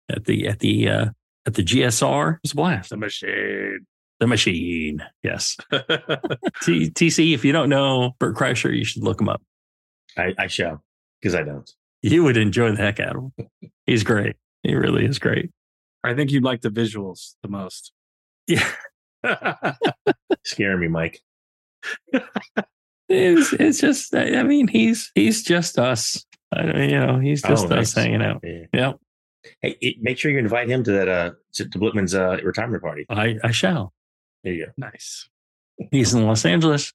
at 0.10 0.26
the, 0.26 0.48
at 0.48 0.60
the, 0.60 0.90
uh, 0.90 1.06
at 1.48 1.56
the 1.56 1.64
GSR. 1.64 2.36
It 2.36 2.40
was 2.44 2.52
a 2.52 2.56
blast. 2.56 2.90
The 2.92 2.98
machine. 2.98 3.88
The 4.20 4.28
machine. 4.28 5.04
Yes. 5.24 5.58
T- 6.64 6.92
TC, 6.92 7.34
if 7.34 7.46
you 7.46 7.52
don't 7.54 7.70
know 7.70 8.12
Bert 8.20 8.36
Kreischer, 8.36 8.76
you 8.76 8.84
should 8.84 9.04
look 9.04 9.22
him 9.22 9.30
up. 9.30 9.42
I, 10.18 10.34
I 10.38 10.48
shall, 10.48 10.84
because 11.22 11.34
I 11.36 11.44
don't. 11.44 11.70
You 12.02 12.24
would 12.24 12.38
enjoy 12.38 12.72
the 12.72 12.78
heck 12.78 13.00
out 13.00 13.16
of 13.16 13.32
him. 13.38 13.50
He's 13.86 14.04
great. 14.04 14.36
He 14.64 14.76
really 14.76 15.06
is 15.06 15.20
great. 15.20 15.52
I 16.04 16.14
think 16.14 16.32
you'd 16.32 16.44
like 16.44 16.62
the 16.62 16.70
visuals 16.70 17.36
the 17.42 17.50
most. 17.50 17.92
Yeah. 18.48 18.68
Scaring 20.44 20.80
me, 20.80 20.88
Mike. 20.88 21.22
It's, 23.10 23.54
it's 23.54 23.80
just, 23.80 24.14
I 24.16 24.44
mean, 24.44 24.68
he's, 24.68 25.12
he's 25.16 25.44
just 25.44 25.80
us. 25.80 26.26
I 26.54 26.64
don't, 26.64 26.90
you 26.90 27.00
know, 27.00 27.20
he's 27.20 27.44
oh, 27.46 27.50
just 27.50 27.66
Oh, 27.66 27.76
us 27.76 27.96
nice. 27.96 28.04
hanging 28.04 28.22
out. 28.22 28.42
Yeah. 28.44 28.66
Yeah, 28.74 28.94
Hey, 29.62 29.78
it, 29.82 29.98
make 30.02 30.18
sure 30.18 30.32
you 30.32 30.38
invite 30.38 30.70
him 30.70 30.84
to 30.84 30.92
that 30.92 31.08
uh 31.08 31.32
to, 31.54 31.68
to 31.70 31.80
Blickman's 31.80 32.14
uh, 32.16 32.38
retirement 32.44 32.84
party. 32.84 33.06
I, 33.10 33.36
I 33.44 33.52
shall. 33.52 33.94
There 34.44 34.54
you 34.54 34.66
go. 34.68 34.72
nice. 34.78 35.28
He's 35.92 36.14
in 36.14 36.26
Los 36.26 36.46
Angeles. 36.46 36.94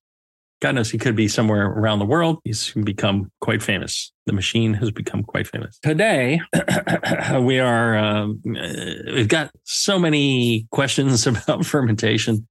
God 0.61 0.77
knows 0.77 0.91
he 0.91 0.99
could 0.99 1.17
be 1.17 1.27
somewhere 1.27 1.67
around 1.67 1.99
the 1.99 2.05
world. 2.05 2.39
He's 2.45 2.73
become 2.73 3.33
quite 3.41 3.63
famous. 3.63 4.13
The 4.27 4.33
machine 4.33 4.75
has 4.75 4.93
become 4.93 5.25
quite 5.25 5.49
famous. 5.49 5.79
Today, 5.83 6.41
we 7.41 7.59
are, 7.59 7.97
um, 7.97 8.41
uh, 8.47 9.13
we've 9.13 9.27
got 9.27 9.51
so 9.65 9.99
many 9.99 10.69
questions 10.71 11.27
about 11.27 11.67
fermentation. 11.67 12.47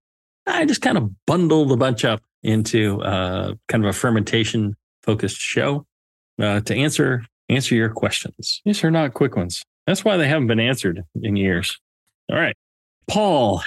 I 0.45 0.65
just 0.65 0.81
kind 0.81 0.97
of 0.97 1.09
bundled 1.25 1.71
a 1.71 1.77
bunch 1.77 2.03
up 2.03 2.21
into 2.43 3.01
uh, 3.01 3.53
kind 3.69 3.85
of 3.85 3.89
a 3.89 3.93
fermentation 3.93 4.75
focused 5.03 5.37
show 5.37 5.85
uh, 6.39 6.59
to 6.61 6.75
answer 6.75 7.23
answer 7.47 7.75
your 7.75 7.89
questions. 7.89 8.61
These 8.65 8.83
are 8.83 8.91
not 8.91 9.13
quick 9.13 9.35
ones. 9.35 9.63
That's 9.87 10.05
why 10.05 10.17
they 10.17 10.27
haven't 10.27 10.47
been 10.47 10.59
answered 10.59 11.03
in 11.21 11.35
years. 11.35 11.79
All 12.29 12.37
right. 12.37 12.55
Paul 13.07 13.61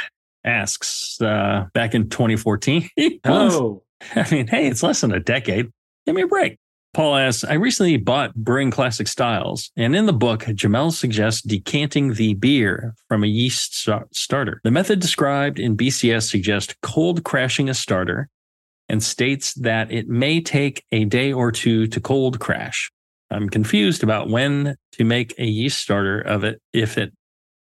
asks 0.45 1.21
uh, 1.21 1.67
back 1.75 1.95
in 1.95 2.09
2014. 2.09 2.89
oh, 3.25 3.83
I 4.15 4.31
mean, 4.31 4.47
hey, 4.47 4.67
it's 4.67 4.83
less 4.83 5.01
than 5.01 5.13
a 5.13 5.21
decade. 5.21 5.71
Give 6.07 6.15
me 6.15 6.23
a 6.23 6.27
break. 6.27 6.59
Paul 6.93 7.17
asks, 7.17 7.43
I 7.43 7.55
recently 7.55 7.97
bought 7.97 8.37
Brewing 8.37 8.71
Classic 8.71 9.09
Styles, 9.09 9.73
and 9.77 9.97
in 9.97 10.07
the 10.07 10.13
book, 10.13 10.43
Jamil 10.45 10.93
suggests 10.93 11.43
decanting 11.43 12.15
the 12.15 12.35
beer 12.35 12.95
from 13.09 13.25
a 13.25 13.27
yeast 13.27 13.89
starter. 14.13 14.61
The 14.63 14.71
method 14.71 15.01
described 15.01 15.59
in 15.59 15.77
BCS 15.77 16.31
suggests 16.31 16.75
cold 16.83 17.25
crashing 17.25 17.69
a 17.69 17.75
starter 17.75 18.29
and 18.89 19.03
states 19.03 19.55
that 19.55 19.91
it 19.91 20.09
may 20.09 20.41
take 20.41 20.85
a 20.93 21.05
day 21.05 21.33
or 21.33 21.51
two 21.51 21.89
to 21.89 22.01
cold 22.01 22.39
crash. 22.39 22.93
I'm 23.31 23.49
confused 23.49 24.03
about 24.03 24.29
when 24.29 24.77
to 24.93 25.05
make 25.05 25.35
a 25.39 25.45
yeast 25.45 25.81
starter 25.81 26.21
of 26.21 26.45
it 26.45 26.61
if 26.73 26.99
it 26.99 27.13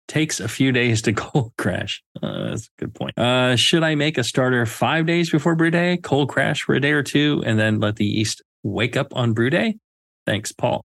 takes 0.08 0.40
a 0.40 0.48
few 0.48 0.72
days 0.72 1.02
to 1.02 1.12
cold 1.14 1.52
crash. 1.56 2.02
Uh, 2.22 2.50
that's 2.50 2.66
a 2.66 2.80
good 2.80 2.94
point. 2.94 3.18
Uh, 3.18 3.56
should 3.56 3.82
I 3.82 3.94
make 3.94 4.18
a 4.18 4.24
starter 4.24 4.66
five 4.66 5.06
days 5.06 5.30
before 5.30 5.54
brew 5.54 5.70
day, 5.70 5.96
cold 5.98 6.28
crash 6.28 6.62
for 6.62 6.74
a 6.74 6.80
day 6.80 6.92
or 6.92 7.02
two, 7.02 7.42
and 7.46 7.58
then 7.58 7.80
let 7.80 7.96
the 7.96 8.04
yeast 8.04 8.42
wake 8.62 8.96
up 8.96 9.14
on 9.16 9.32
brew 9.32 9.50
day? 9.50 9.78
Thanks, 10.26 10.52
Paul. 10.52 10.84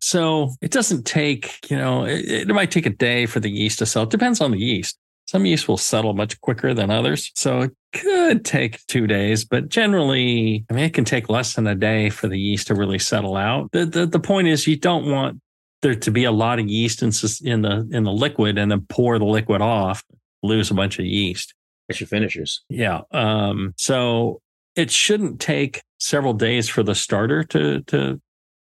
So 0.00 0.50
it 0.60 0.70
doesn't 0.70 1.04
take, 1.04 1.70
you 1.70 1.76
know, 1.76 2.04
it, 2.04 2.24
it, 2.24 2.48
might 2.48 2.70
take 2.70 2.86
a 2.86 2.90
day 2.90 3.26
for 3.26 3.40
the 3.40 3.50
yeast 3.50 3.78
to 3.80 3.86
settle. 3.86 4.04
It 4.04 4.10
depends 4.10 4.40
on 4.40 4.50
the 4.50 4.58
yeast. 4.58 4.98
Some 5.26 5.44
yeast 5.44 5.68
will 5.68 5.76
settle 5.76 6.14
much 6.14 6.40
quicker 6.40 6.72
than 6.72 6.90
others. 6.90 7.32
So 7.34 7.62
it 7.62 7.72
could 7.92 8.44
take 8.44 8.84
two 8.86 9.06
days, 9.06 9.44
but 9.44 9.68
generally, 9.68 10.64
I 10.70 10.74
mean, 10.74 10.84
it 10.84 10.94
can 10.94 11.04
take 11.04 11.28
less 11.28 11.54
than 11.54 11.66
a 11.66 11.74
day 11.74 12.10
for 12.10 12.28
the 12.28 12.38
yeast 12.38 12.68
to 12.68 12.74
really 12.74 12.98
settle 12.98 13.36
out. 13.36 13.72
The, 13.72 13.86
the, 13.86 14.06
the 14.06 14.20
point 14.20 14.48
is 14.48 14.66
you 14.66 14.76
don't 14.76 15.10
want 15.10 15.40
there 15.82 15.94
to 15.94 16.10
be 16.10 16.24
a 16.24 16.32
lot 16.32 16.58
of 16.58 16.68
yeast 16.68 17.02
in, 17.02 17.10
in 17.44 17.62
the, 17.62 17.88
in 17.90 18.04
the 18.04 18.12
liquid 18.12 18.56
and 18.56 18.70
then 18.70 18.86
pour 18.88 19.18
the 19.18 19.24
liquid 19.24 19.60
off, 19.60 20.04
lose 20.42 20.70
a 20.70 20.74
bunch 20.74 20.98
of 20.98 21.04
yeast. 21.04 21.54
That's 21.88 22.00
your 22.00 22.08
finishers. 22.08 22.62
Yeah. 22.68 23.02
Um, 23.12 23.74
so 23.76 24.40
it 24.74 24.90
shouldn't 24.90 25.40
take 25.40 25.82
several 25.98 26.34
days 26.34 26.68
for 26.68 26.82
the 26.82 26.94
starter 26.94 27.42
to 27.44 27.80
to 27.82 28.20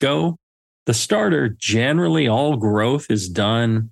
go. 0.00 0.36
The 0.86 0.94
starter 0.94 1.48
generally 1.48 2.28
all 2.28 2.56
growth 2.56 3.10
is 3.10 3.28
done 3.28 3.90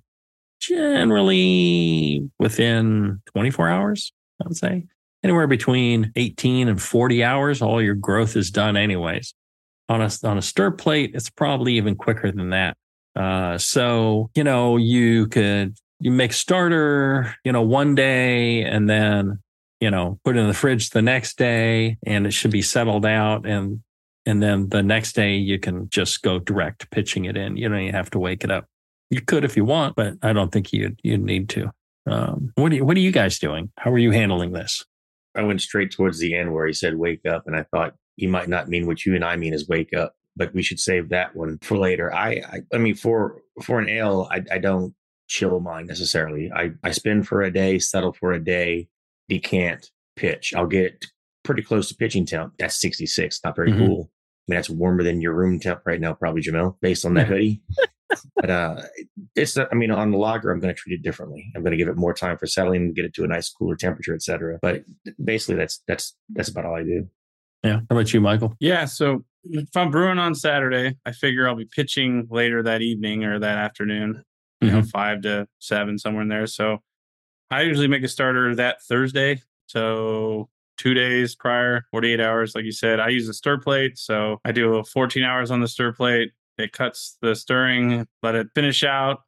generally 0.59 2.29
within 2.39 3.21
24 3.33 3.69
hours, 3.69 4.13
I 4.41 4.47
would 4.47 4.57
say. 4.57 4.85
Anywhere 5.23 5.47
between 5.47 6.11
18 6.15 6.67
and 6.67 6.81
40 6.81 7.23
hours, 7.23 7.61
all 7.61 7.81
your 7.81 7.95
growth 7.95 8.35
is 8.35 8.51
done 8.51 8.77
anyways. 8.77 9.33
On 9.87 10.01
a 10.01 10.09
on 10.23 10.37
a 10.37 10.41
stir 10.41 10.71
plate, 10.71 11.11
it's 11.13 11.29
probably 11.29 11.77
even 11.77 11.95
quicker 11.95 12.31
than 12.31 12.49
that. 12.49 12.77
Uh, 13.15 13.57
so 13.57 14.29
you 14.35 14.43
know 14.43 14.77
you 14.77 15.27
could 15.27 15.75
you 15.99 16.11
make 16.11 16.33
starter, 16.33 17.35
you 17.43 17.51
know, 17.51 17.61
one 17.61 17.95
day 17.95 18.63
and 18.63 18.89
then 18.89 19.39
you 19.79 19.91
know, 19.91 20.19
put 20.23 20.35
it 20.35 20.39
in 20.39 20.47
the 20.47 20.53
fridge 20.53 20.89
the 20.89 21.01
next 21.01 21.37
day 21.37 21.97
and 22.05 22.25
it 22.25 22.31
should 22.31 22.51
be 22.51 22.61
settled 22.61 23.05
out. 23.05 23.45
And, 23.45 23.81
and 24.25 24.41
then 24.41 24.69
the 24.69 24.81
next 24.81 25.13
day 25.13 25.35
you 25.35 25.59
can 25.59 25.89
just 25.89 26.21
go 26.21 26.39
direct 26.39 26.89
pitching 26.91 27.25
it 27.25 27.37
in. 27.37 27.57
You 27.57 27.69
don't 27.69 27.79
even 27.79 27.93
have 27.93 28.09
to 28.11 28.19
wake 28.19 28.43
it 28.43 28.51
up. 28.51 28.65
You 29.09 29.21
could 29.21 29.45
if 29.45 29.55
you 29.55 29.65
want, 29.65 29.95
but 29.95 30.15
I 30.21 30.33
don't 30.33 30.51
think 30.51 30.73
you 30.73 30.95
you 31.03 31.17
need 31.17 31.49
to. 31.49 31.71
Um, 32.07 32.51
what 32.55 32.71
are 32.71 32.75
you, 32.75 32.85
what 32.85 32.97
are 32.97 33.01
you 33.01 33.11
guys 33.11 33.39
doing? 33.39 33.71
How 33.77 33.91
are 33.91 33.97
you 33.97 34.11
handling 34.11 34.51
this? 34.51 34.85
I 35.35 35.43
went 35.43 35.61
straight 35.61 35.91
towards 35.91 36.19
the 36.19 36.35
end 36.35 36.53
where 36.53 36.67
he 36.67 36.73
said 36.73 36.95
wake 36.95 37.25
up, 37.25 37.47
and 37.47 37.55
I 37.55 37.63
thought 37.63 37.95
he 38.15 38.27
might 38.27 38.47
not 38.47 38.69
mean 38.69 38.87
what 38.87 39.05
you 39.05 39.15
and 39.15 39.23
I 39.23 39.35
mean 39.35 39.53
is 39.53 39.67
wake 39.67 39.93
up, 39.93 40.15
but 40.35 40.53
we 40.53 40.63
should 40.63 40.79
save 40.79 41.09
that 41.09 41.35
one 41.35 41.57
for 41.61 41.77
later. 41.77 42.13
I 42.13 42.29
I, 42.29 42.59
I 42.73 42.77
mean 42.77 42.95
for 42.95 43.41
for 43.63 43.79
an 43.79 43.89
ale, 43.89 44.27
I, 44.31 44.43
I 44.51 44.57
don't 44.57 44.93
chill 45.27 45.59
mine 45.59 45.87
necessarily. 45.87 46.51
I 46.51 46.71
I 46.83 46.91
spin 46.91 47.23
for 47.23 47.41
a 47.41 47.51
day, 47.51 47.79
settle 47.79 48.13
for 48.13 48.33
a 48.33 48.43
day, 48.43 48.87
decant, 49.29 49.91
pitch. 50.15 50.53
I'll 50.55 50.67
get 50.67 51.05
pretty 51.43 51.61
close 51.61 51.87
to 51.89 51.95
pitching 51.95 52.25
temp. 52.25 52.53
That's 52.59 52.79
66. 52.81 53.39
Not 53.43 53.55
very 53.55 53.71
mm-hmm. 53.71 53.85
cool. 53.85 54.11
I 54.11 54.51
mean, 54.51 54.57
that's 54.57 54.69
warmer 54.69 55.03
than 55.03 55.21
your 55.21 55.33
room 55.33 55.59
temp 55.59 55.81
right 55.85 56.01
now, 56.01 56.13
probably, 56.13 56.41
Jamil, 56.41 56.75
based 56.81 57.05
on 57.05 57.13
that 57.15 57.27
hoodie. 57.29 57.61
But 58.35 58.49
uh, 58.49 58.81
it's, 59.35 59.57
I 59.57 59.73
mean, 59.73 59.91
on 59.91 60.11
the 60.11 60.17
lager, 60.17 60.51
I'm 60.51 60.59
going 60.59 60.73
to 60.73 60.79
treat 60.79 60.93
it 60.93 61.03
differently. 61.03 61.51
I'm 61.55 61.61
going 61.61 61.71
to 61.71 61.77
give 61.77 61.87
it 61.87 61.97
more 61.97 62.13
time 62.13 62.37
for 62.37 62.47
settling, 62.47 62.93
get 62.93 63.05
it 63.05 63.13
to 63.15 63.23
a 63.23 63.27
nice 63.27 63.49
cooler 63.49 63.75
temperature, 63.75 64.13
etc. 64.13 64.59
But 64.61 64.83
basically, 65.23 65.55
that's 65.55 65.81
that's 65.87 66.15
that's 66.29 66.49
about 66.49 66.65
all 66.65 66.75
I 66.75 66.83
do. 66.83 67.07
Yeah. 67.63 67.79
How 67.89 67.97
about 67.97 68.13
you, 68.13 68.21
Michael? 68.21 68.55
Yeah. 68.59 68.85
So 68.85 69.25
if 69.43 69.75
I'm 69.75 69.89
brewing 69.89 70.19
on 70.19 70.35
Saturday, 70.35 70.97
I 71.05 71.11
figure 71.11 71.47
I'll 71.47 71.55
be 71.55 71.65
pitching 71.65 72.27
later 72.29 72.61
that 72.63 72.81
evening 72.81 73.23
or 73.23 73.39
that 73.39 73.57
afternoon, 73.57 74.23
you 74.61 74.67
mm-hmm. 74.67 74.77
know, 74.77 74.83
five 74.83 75.21
to 75.21 75.47
seven, 75.59 75.97
somewhere 75.97 76.21
in 76.21 76.29
there. 76.29 76.47
So 76.47 76.79
I 77.49 77.61
usually 77.61 77.87
make 77.87 78.03
a 78.03 78.07
starter 78.07 78.55
that 78.55 78.83
Thursday. 78.83 79.41
So 79.67 80.49
two 80.77 80.93
days 80.93 81.35
prior, 81.35 81.85
48 81.91 82.19
hours, 82.19 82.55
like 82.55 82.65
you 82.65 82.71
said. 82.71 82.99
I 82.99 83.09
use 83.09 83.27
a 83.29 83.33
stir 83.33 83.57
plate. 83.57 83.97
So 83.97 84.39
I 84.45 84.51
do 84.51 84.83
14 84.83 85.23
hours 85.23 85.51
on 85.51 85.61
the 85.61 85.67
stir 85.67 85.93
plate. 85.93 86.31
It 86.57 86.71
cuts 86.71 87.17
the 87.21 87.35
stirring, 87.35 88.07
let 88.23 88.35
it 88.35 88.47
finish 88.55 88.83
out. 88.83 89.21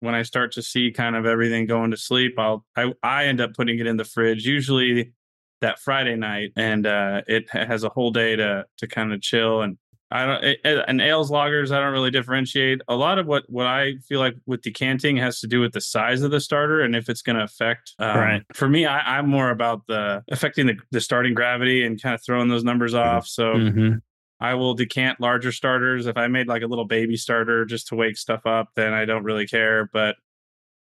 When 0.00 0.14
I 0.14 0.22
start 0.22 0.52
to 0.52 0.62
see 0.62 0.90
kind 0.90 1.16
of 1.16 1.24
everything 1.24 1.66
going 1.66 1.90
to 1.90 1.96
sleep, 1.96 2.38
I'll 2.38 2.64
I, 2.76 2.92
I 3.02 3.24
end 3.24 3.40
up 3.40 3.54
putting 3.54 3.78
it 3.78 3.86
in 3.86 3.96
the 3.96 4.04
fridge. 4.04 4.44
Usually 4.44 5.12
that 5.60 5.78
Friday 5.78 6.16
night, 6.16 6.52
and 6.56 6.86
uh, 6.86 7.22
it 7.26 7.48
has 7.50 7.84
a 7.84 7.88
whole 7.88 8.10
day 8.10 8.36
to 8.36 8.66
to 8.78 8.86
kind 8.86 9.12
of 9.12 9.22
chill 9.22 9.62
and 9.62 9.78
I 10.14 10.26
don't 10.26 10.44
it, 10.44 10.84
and 10.86 11.00
ales 11.00 11.30
lagers 11.30 11.74
I 11.74 11.80
don't 11.80 11.92
really 11.92 12.10
differentiate. 12.10 12.80
A 12.86 12.94
lot 12.94 13.18
of 13.18 13.26
what 13.26 13.44
what 13.48 13.66
I 13.66 13.94
feel 14.06 14.20
like 14.20 14.36
with 14.46 14.62
decanting 14.62 15.16
has 15.16 15.40
to 15.40 15.48
do 15.48 15.60
with 15.60 15.72
the 15.72 15.80
size 15.80 16.22
of 16.22 16.30
the 16.30 16.40
starter 16.40 16.82
and 16.82 16.94
if 16.94 17.08
it's 17.08 17.20
going 17.20 17.36
to 17.36 17.42
affect. 17.42 17.94
Um, 17.98 18.18
right. 18.18 18.42
For 18.52 18.68
me, 18.68 18.86
I, 18.86 19.18
am 19.18 19.28
more 19.28 19.50
about 19.50 19.82
the 19.88 20.22
affecting 20.30 20.66
the, 20.66 20.76
the 20.92 21.00
starting 21.00 21.34
gravity 21.34 21.84
and 21.84 22.00
kind 22.00 22.14
of 22.14 22.22
throwing 22.24 22.48
those 22.48 22.64
numbers 22.64 22.94
mm-hmm. 22.94 23.16
off. 23.16 23.26
So. 23.26 23.54
Mm-hmm. 23.54 23.94
I 24.44 24.54
will 24.54 24.74
decant 24.74 25.20
larger 25.20 25.52
starters. 25.52 26.06
If 26.06 26.18
I 26.18 26.28
made 26.28 26.48
like 26.48 26.62
a 26.62 26.66
little 26.66 26.84
baby 26.84 27.16
starter 27.16 27.64
just 27.64 27.88
to 27.88 27.94
wake 27.94 28.18
stuff 28.18 28.44
up, 28.44 28.68
then 28.76 28.92
I 28.92 29.06
don't 29.06 29.24
really 29.24 29.46
care. 29.46 29.88
But 29.90 30.16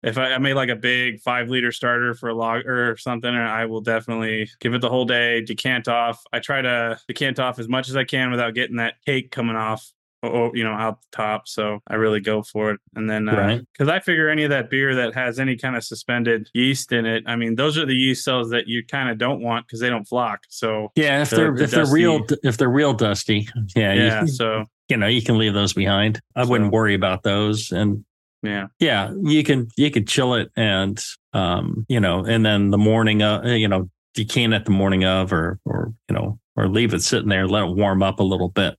if 0.03 0.17
I, 0.17 0.33
I, 0.33 0.39
made 0.39 0.55
like 0.55 0.71
a 0.71 0.77
big 0.77 1.21
five 1.21 1.51
liter 1.51 1.71
starter 1.71 2.15
for 2.15 2.31
a 2.31 2.35
log 2.35 2.65
or 2.65 2.97
something, 2.97 3.35
I 3.35 3.67
will 3.67 3.83
definitely 3.83 4.49
give 4.61 4.73
it 4.73 4.81
the 4.81 4.89
whole 4.89 5.05
day, 5.05 5.43
decant 5.43 5.89
off. 5.89 6.23
I 6.33 6.39
try 6.39 6.63
to 6.63 6.99
decant 7.07 7.39
off 7.39 7.59
as 7.59 7.69
much 7.69 7.91
as 7.91 7.97
I 7.97 8.05
can 8.05 8.31
without 8.31 8.55
getting 8.55 8.77
that 8.77 8.95
cake 9.05 9.31
coming 9.31 9.57
off 9.57 9.93
or, 10.23 10.55
you 10.55 10.65
know 10.65 10.73
out 10.73 11.01
the 11.01 11.17
top 11.17 11.49
so 11.49 11.81
i 11.89 11.95
really 11.95 12.21
go 12.21 12.43
for 12.43 12.73
it 12.73 12.81
and 12.95 13.09
then 13.09 13.25
because 13.27 13.65
uh, 13.81 13.85
right. 13.85 13.97
i 13.97 14.01
figure 14.01 14.29
any 14.29 14.45
of 14.45 14.51
that 14.51 14.71
beer 14.71 14.95
that 14.95 15.15
has 15.15 15.41
any 15.41 15.57
kind 15.57 15.77
of 15.77 15.85
suspended 15.85 16.49
yeast 16.55 16.93
in 16.93 17.07
it 17.07 17.23
i 17.27 17.37
mean 17.37 17.55
those 17.55 17.79
are 17.79 17.87
the 17.87 17.95
yeast 17.95 18.25
cells 18.25 18.51
that 18.51 18.67
you 18.67 18.85
kind 18.85 19.09
of 19.09 19.19
don't 19.19 19.41
want 19.41 19.67
because 19.67 19.81
they 19.81 19.89
don't 19.89 20.07
flock 20.07 20.41
so 20.49 20.91
yeah 20.95 21.23
if 21.23 21.31
the, 21.31 21.37
they're 21.37 21.55
the 21.55 21.65
if 21.65 21.71
dusty, 21.71 21.85
they're 21.85 21.95
real 21.95 22.27
if 22.43 22.57
they're 22.57 22.69
real 22.69 22.93
dusty 22.93 23.49
yeah 23.75 23.93
yeah 23.95 24.21
you, 24.23 24.29
so 24.29 24.65
you 24.89 24.97
know 24.97 25.07
you 25.07 25.23
can 25.23 25.39
leave 25.39 25.55
those 25.55 25.73
behind 25.73 26.21
i 26.37 26.45
so, 26.45 26.51
wouldn't 26.51 26.73
worry 26.73 26.95
about 26.95 27.23
those 27.23 27.73
and 27.73 28.05
yeah. 28.43 28.69
Yeah. 28.79 29.13
You 29.23 29.45
can, 29.45 29.69
you 29.77 29.91
can 29.91 30.07
chill 30.07 30.35
it 30.35 30.51
and, 30.57 31.03
um, 31.33 31.85
you 31.89 32.01
know, 32.01 32.25
and 32.25 32.45
then 32.45 32.71
the 32.71 32.79
morning, 32.79 33.23
uh, 33.23 33.43
you 33.43 33.69
know, 33.69 33.91
decant 34.15 34.55
it 34.55 34.65
the 34.65 34.71
morning 34.71 35.05
of, 35.05 35.33
or, 35.33 35.59
or, 35.65 35.93
you 36.09 36.15
know, 36.15 36.39
or 36.57 36.69
leave 36.69 36.95
it 36.95 37.03
sitting 37.03 37.29
there, 37.29 37.47
let 37.47 37.65
it 37.65 37.77
warm 37.77 38.03
up 38.03 38.19
a 38.21 38.25
little 38.25 38.49
bit 38.49 38.77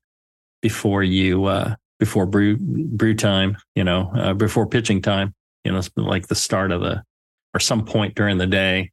before 0.62 1.04
you, 1.04 1.46
uh, 1.46 1.76
before 2.00 2.26
brew, 2.26 2.58
brew 2.58 3.16
time, 3.16 3.58
you 3.76 3.84
know, 3.84 4.12
uh, 4.16 4.34
before 4.34 4.66
pitching 4.66 5.02
time, 5.02 5.34
you 5.64 5.72
know, 5.72 5.82
like 5.96 6.28
the 6.28 6.36
start 6.36 6.72
of 6.72 6.82
the, 6.82 7.04
or 7.54 7.60
some 7.60 7.86
point 7.86 8.16
during 8.16 8.38
the 8.38 8.48
day, 8.48 8.92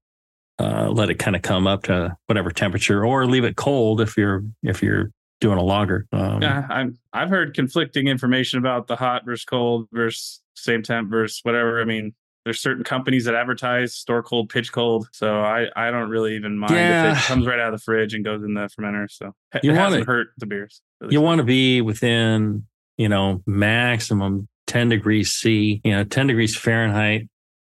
uh, 0.58 0.88
let 0.90 1.08
it 1.08 1.18
kind 1.18 1.36
of 1.36 1.42
come 1.42 1.66
up 1.66 1.84
to 1.84 2.16
whatever 2.26 2.50
temperature 2.50 3.04
or 3.04 3.26
leave 3.26 3.44
it 3.44 3.56
cold 3.56 4.00
if 4.00 4.16
you're, 4.16 4.42
if 4.62 4.82
you're 4.82 5.10
doing 5.40 5.58
a 5.58 5.62
lager. 5.62 6.06
Um, 6.12 6.42
yeah, 6.42 6.66
I'm, 6.68 6.98
I've 7.12 7.30
heard 7.30 7.54
conflicting 7.54 8.08
information 8.08 8.58
about 8.58 8.88
the 8.88 8.96
hot 8.96 9.24
versus 9.24 9.44
cold 9.44 9.86
versus 9.92 10.40
same 10.54 10.82
temp 10.82 11.10
versus 11.10 11.40
whatever. 11.44 11.80
I 11.80 11.84
mean, 11.84 12.14
there's 12.48 12.60
certain 12.60 12.82
companies 12.82 13.26
that 13.26 13.34
advertise 13.34 13.94
store 13.94 14.22
cold, 14.22 14.48
pitch 14.48 14.72
cold. 14.72 15.06
So 15.12 15.40
I, 15.42 15.66
I 15.76 15.90
don't 15.90 16.08
really 16.08 16.34
even 16.34 16.56
mind 16.56 16.72
yeah. 16.72 17.12
if 17.12 17.18
it 17.18 17.24
comes 17.26 17.46
right 17.46 17.60
out 17.60 17.74
of 17.74 17.78
the 17.78 17.84
fridge 17.84 18.14
and 18.14 18.24
goes 18.24 18.42
in 18.42 18.54
the 18.54 18.70
fermenter. 18.70 19.10
So 19.10 19.34
you 19.62 19.72
it 19.72 19.76
hasn't 19.76 20.06
hurt 20.06 20.28
the 20.38 20.46
beers. 20.46 20.80
You 21.06 21.20
want 21.20 21.40
to 21.40 21.44
be 21.44 21.82
within, 21.82 22.64
you 22.96 23.10
know, 23.10 23.42
maximum 23.46 24.48
10 24.66 24.88
degrees 24.88 25.32
C, 25.32 25.82
you 25.84 25.92
know, 25.92 26.04
10 26.04 26.28
degrees 26.28 26.56
Fahrenheit, 26.56 27.28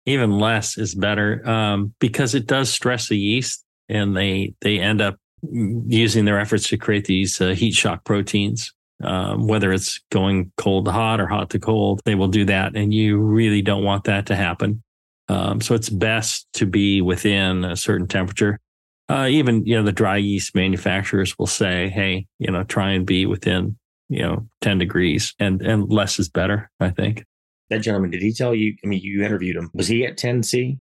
even 0.07 0.41
less 0.41 0.77
is 0.77 0.97
better 0.97 1.49
um, 1.49 1.95
because 2.01 2.35
it 2.35 2.49
does 2.49 2.69
stress 2.69 3.09
the 3.09 3.17
yeast 3.17 3.65
and 3.89 4.17
they, 4.17 4.55
they 4.61 4.81
end 4.81 5.01
up 5.01 5.19
using 5.41 6.25
their 6.25 6.41
efforts 6.41 6.69
to 6.71 6.77
create 6.77 7.05
these 7.05 7.41
uh, 7.41 7.51
heat 7.51 7.75
shock 7.75 8.03
proteins 8.03 8.73
um, 9.03 9.47
whether 9.47 9.73
it's 9.73 10.01
going 10.11 10.53
cold 10.57 10.85
to 10.87 10.93
hot 10.93 11.21
or 11.21 11.27
hot 11.27 11.51
to 11.51 11.59
cold, 11.59 12.01
they 12.05 12.15
will 12.15 12.29
do 12.29 12.45
that. 12.47 12.77
And 12.77 12.93
you 12.93 13.19
really 13.19 13.63
don't 13.63 13.85
want 13.85 14.05
that 14.05 14.27
to 14.27 14.37
happen. 14.37 14.83
Um, 15.29 15.61
so 15.61 15.75
it's 15.75 15.89
best 15.89 16.47
to 16.55 16.67
be 16.67 17.01
within 17.01 17.65
a 17.65 17.77
certain 17.77 18.07
temperature. 18.07 18.61
Uh, 19.09 19.27
even, 19.29 19.65
you 19.67 19.77
know, 19.77 19.83
the 19.83 19.93
dry 19.93 20.17
yeast 20.17 20.55
manufacturers 20.55 21.39
will 21.39 21.47
say, 21.47 21.89
Hey, 21.89 22.27
you 22.39 22.51
know, 22.51 22.63
try 22.65 22.93
and 22.93 23.07
be 23.07 23.27
within, 23.27 23.77
you 24.09 24.23
know, 24.23 24.47
10 24.61 24.79
degrees 24.79 25.35
and, 25.39 25.61
and 25.63 25.91
less 25.91 26.19
is 26.19 26.29
better, 26.29 26.71
I 26.81 26.91
think. 26.91 27.25
That 27.71 27.79
gentleman, 27.79 28.11
did 28.11 28.23
he 28.23 28.33
tell 28.33 28.55
you? 28.55 28.75
I 28.85 28.87
mean, 28.87 29.01
you 29.01 29.25
interviewed 29.25 29.57
him. 29.57 29.71
Was 29.75 29.89
he 29.89 30.05
at 30.07 30.19
10C? 30.19 30.79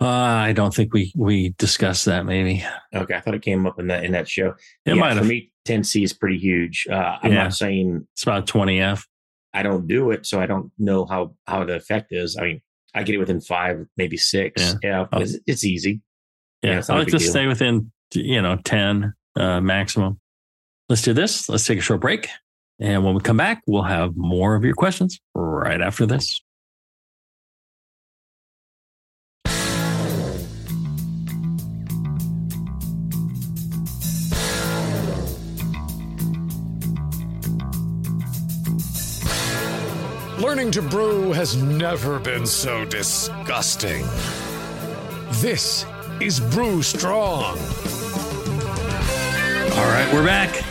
Uh, 0.00 0.06
I 0.06 0.52
don't 0.52 0.74
think 0.74 0.92
we 0.92 1.12
we 1.16 1.54
discussed 1.58 2.04
that. 2.06 2.26
Maybe 2.26 2.64
Okay, 2.94 3.14
I 3.14 3.20
thought 3.20 3.34
it 3.34 3.42
came 3.42 3.66
up 3.66 3.78
in 3.78 3.86
that 3.88 4.04
in 4.04 4.12
that 4.12 4.28
show. 4.28 4.48
it 4.48 4.56
yeah, 4.86 4.94
might 4.94 5.16
for 5.16 5.24
me, 5.24 5.52
10C 5.66 6.02
is 6.04 6.12
pretty 6.12 6.38
huge. 6.38 6.86
Uh, 6.90 7.18
I'm 7.22 7.32
Yeah. 7.32 7.44
not 7.44 7.54
saying 7.54 8.06
It's 8.14 8.22
about 8.22 8.46
twenty 8.46 8.80
F. 8.80 9.06
I 9.52 9.62
don't 9.62 9.86
do 9.86 10.10
it, 10.10 10.26
so 10.26 10.40
I 10.40 10.46
don't 10.46 10.72
know 10.78 11.04
how 11.06 11.34
how 11.46 11.64
the 11.64 11.76
effect 11.76 12.12
is. 12.12 12.36
I 12.36 12.42
mean, 12.42 12.60
I 12.94 13.02
get 13.04 13.14
it 13.14 13.18
within 13.18 13.40
five, 13.40 13.86
maybe 13.96 14.16
six. 14.16 14.74
Yeah, 14.82 15.06
Oh. 15.12 15.20
it's, 15.20 15.36
it's 15.46 15.64
easy. 15.64 16.00
Yeah, 16.62 16.70
Yeah, 16.72 16.78
it's 16.78 16.90
I 16.90 16.98
like 16.98 17.08
to 17.08 17.18
deal. 17.18 17.30
stay 17.30 17.46
within 17.46 17.92
you 18.14 18.42
know 18.42 18.56
ten 18.64 19.14
uh, 19.36 19.60
maximum. 19.60 20.18
Let's 20.88 21.02
do 21.02 21.12
this. 21.12 21.48
Let's 21.48 21.66
take 21.66 21.78
a 21.78 21.82
short 21.82 22.00
break, 22.00 22.28
and 22.80 23.04
when 23.04 23.14
we 23.14 23.20
come 23.20 23.36
back, 23.36 23.62
we'll 23.66 23.82
have 23.84 24.16
more 24.16 24.54
of 24.56 24.64
your 24.64 24.74
questions 24.74 25.20
right 25.34 25.80
after 25.80 26.04
this. 26.04 26.40
Learning 40.54 40.70
to 40.70 40.82
brew 40.82 41.32
has 41.32 41.56
never 41.56 42.20
been 42.20 42.46
so 42.46 42.84
disgusting. 42.84 44.06
This 45.40 45.84
is 46.20 46.38
Brew 46.38 46.80
Strong. 46.80 47.58
All 49.72 49.84
right, 49.84 50.08
we're 50.12 50.24
back. 50.24 50.64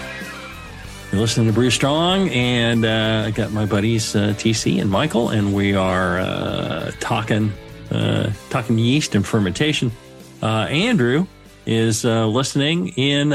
You're 1.11 1.19
listening 1.19 1.47
to 1.47 1.53
Brew 1.53 1.69
Strong, 1.69 2.29
and 2.29 2.85
uh, 2.85 3.25
I 3.27 3.31
got 3.31 3.51
my 3.51 3.65
buddies 3.65 4.15
uh, 4.15 4.33
TC 4.37 4.79
and 4.79 4.89
Michael, 4.89 5.27
and 5.27 5.53
we 5.53 5.75
are 5.75 6.17
uh, 6.17 6.91
talking 7.01 7.51
uh, 7.91 8.31
talking 8.49 8.77
yeast 8.77 9.15
and 9.15 9.27
fermentation. 9.27 9.91
Uh, 10.41 10.67
Andrew 10.69 11.27
is 11.65 12.05
uh, 12.05 12.25
listening 12.27 12.87
in 12.95 13.31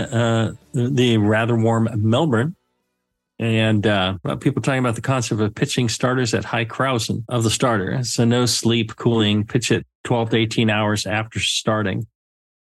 the 0.72 1.18
rather 1.18 1.56
warm 1.56 1.90
Melbourne, 1.94 2.56
and 3.38 3.86
uh, 3.86 4.14
people 4.40 4.62
talking 4.62 4.80
about 4.80 4.96
the 4.96 5.00
concept 5.00 5.40
of 5.40 5.54
pitching 5.54 5.88
starters 5.88 6.34
at 6.34 6.44
high 6.44 6.64
Krausen 6.64 7.24
of 7.28 7.44
the 7.44 7.50
starter. 7.50 8.02
So 8.02 8.24
no 8.24 8.46
sleep, 8.46 8.96
cooling, 8.96 9.44
pitch 9.44 9.70
it 9.70 9.86
12 10.04 10.30
to 10.30 10.36
18 10.36 10.70
hours 10.70 11.06
after 11.06 11.38
starting. 11.38 12.06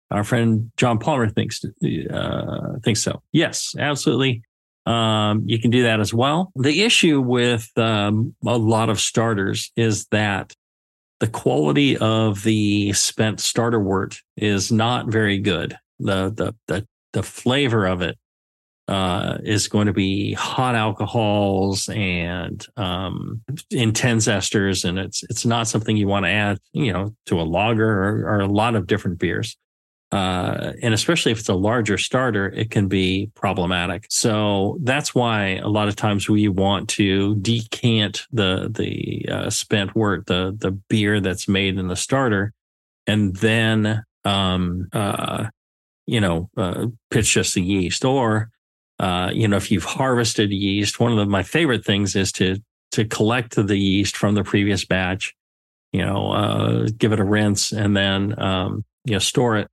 Our 0.09 0.23
friend 0.23 0.71
John 0.77 0.99
Palmer 0.99 1.29
thinks 1.29 1.63
uh, 1.63 2.79
thinks 2.83 3.01
so. 3.01 3.21
Yes, 3.31 3.75
absolutely. 3.77 4.43
Um, 4.85 5.43
you 5.45 5.59
can 5.59 5.71
do 5.71 5.83
that 5.83 5.99
as 5.99 6.13
well. 6.13 6.51
The 6.55 6.83
issue 6.83 7.21
with 7.21 7.69
um, 7.77 8.35
a 8.45 8.57
lot 8.57 8.89
of 8.89 8.99
starters 8.99 9.71
is 9.75 10.07
that 10.07 10.53
the 11.19 11.27
quality 11.27 11.97
of 11.97 12.43
the 12.43 12.93
spent 12.93 13.39
starter 13.39 13.79
wort 13.79 14.19
is 14.35 14.71
not 14.71 15.07
very 15.07 15.39
good. 15.39 15.77
The 15.99 16.29
the 16.29 16.55
the 16.67 16.87
the 17.13 17.23
flavor 17.23 17.85
of 17.85 18.01
it 18.01 18.17
uh, 18.87 19.37
is 19.43 19.67
going 19.67 19.87
to 19.87 19.93
be 19.93 20.33
hot 20.33 20.75
alcohols 20.75 21.87
and 21.89 22.65
um, 22.75 23.41
intense 23.71 24.27
esters, 24.27 24.83
and 24.83 24.99
it's 24.99 25.23
it's 25.29 25.45
not 25.45 25.67
something 25.67 25.95
you 25.95 26.07
want 26.07 26.25
to 26.25 26.31
add, 26.31 26.59
you 26.73 26.91
know, 26.91 27.15
to 27.25 27.39
a 27.39 27.43
lager 27.43 27.89
or, 27.89 28.27
or 28.27 28.39
a 28.41 28.47
lot 28.47 28.75
of 28.75 28.87
different 28.87 29.19
beers. 29.19 29.57
Uh, 30.13 30.73
and 30.83 30.93
especially 30.93 31.31
if 31.31 31.39
it's 31.39 31.49
a 31.49 31.55
larger 31.55 31.97
starter, 31.97 32.47
it 32.49 32.69
can 32.69 32.87
be 32.87 33.31
problematic. 33.33 34.05
So 34.09 34.77
that's 34.83 35.15
why 35.15 35.55
a 35.55 35.67
lot 35.67 35.87
of 35.87 35.95
times 35.95 36.29
we 36.29 36.47
want 36.49 36.87
to 36.89 37.35
decant 37.37 38.27
the 38.31 38.69
the 38.69 39.25
uh, 39.27 39.49
spent 39.49 39.95
wort, 39.95 40.27
the 40.27 40.55
the 40.55 40.69
beer 40.71 41.19
that's 41.19 41.47
made 41.47 41.79
in 41.79 41.87
the 41.87 41.95
starter, 41.95 42.53
and 43.07 43.35
then 43.37 44.03
um, 44.23 44.87
uh, 44.93 45.47
you 46.05 46.21
know 46.21 46.49
uh, 46.57 46.87
pitch 47.09 47.33
just 47.33 47.55
the 47.55 47.63
yeast. 47.63 48.05
Or 48.05 48.51
uh, 49.03 49.31
you 49.33 49.47
know 49.47 49.57
if 49.57 49.71
you've 49.71 49.83
harvested 49.83 50.51
yeast, 50.51 50.99
one 50.99 51.11
of 51.11 51.17
the, 51.17 51.25
my 51.25 51.43
favorite 51.43 51.83
things 51.83 52.15
is 52.15 52.31
to 52.33 52.57
to 52.91 53.05
collect 53.05 53.55
the 53.55 53.77
yeast 53.77 54.15
from 54.15 54.35
the 54.35 54.43
previous 54.43 54.85
batch. 54.85 55.33
You 55.91 56.05
know, 56.05 56.31
uh, 56.31 56.87
give 56.97 57.11
it 57.11 57.19
a 57.19 57.23
rinse 57.23 57.71
and 57.71 57.95
then 57.95 58.39
um, 58.41 58.85
you 59.05 59.13
know 59.13 59.19
store 59.19 59.57
it 59.57 59.67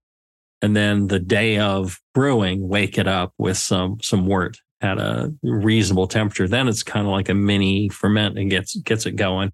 and 0.62 0.76
then 0.76 1.06
the 1.06 1.18
day 1.18 1.58
of 1.58 2.00
brewing, 2.14 2.68
wake 2.68 2.98
it 2.98 3.08
up 3.08 3.32
with 3.38 3.56
some 3.56 3.98
some 4.02 4.26
wort 4.26 4.58
at 4.80 4.98
a 4.98 5.32
reasonable 5.42 6.06
temperature. 6.06 6.48
Then 6.48 6.68
it's 6.68 6.82
kind 6.82 7.06
of 7.06 7.12
like 7.12 7.28
a 7.28 7.34
mini 7.34 7.88
ferment 7.88 8.38
and 8.38 8.50
gets 8.50 8.76
gets 8.76 9.06
it 9.06 9.16
going, 9.16 9.52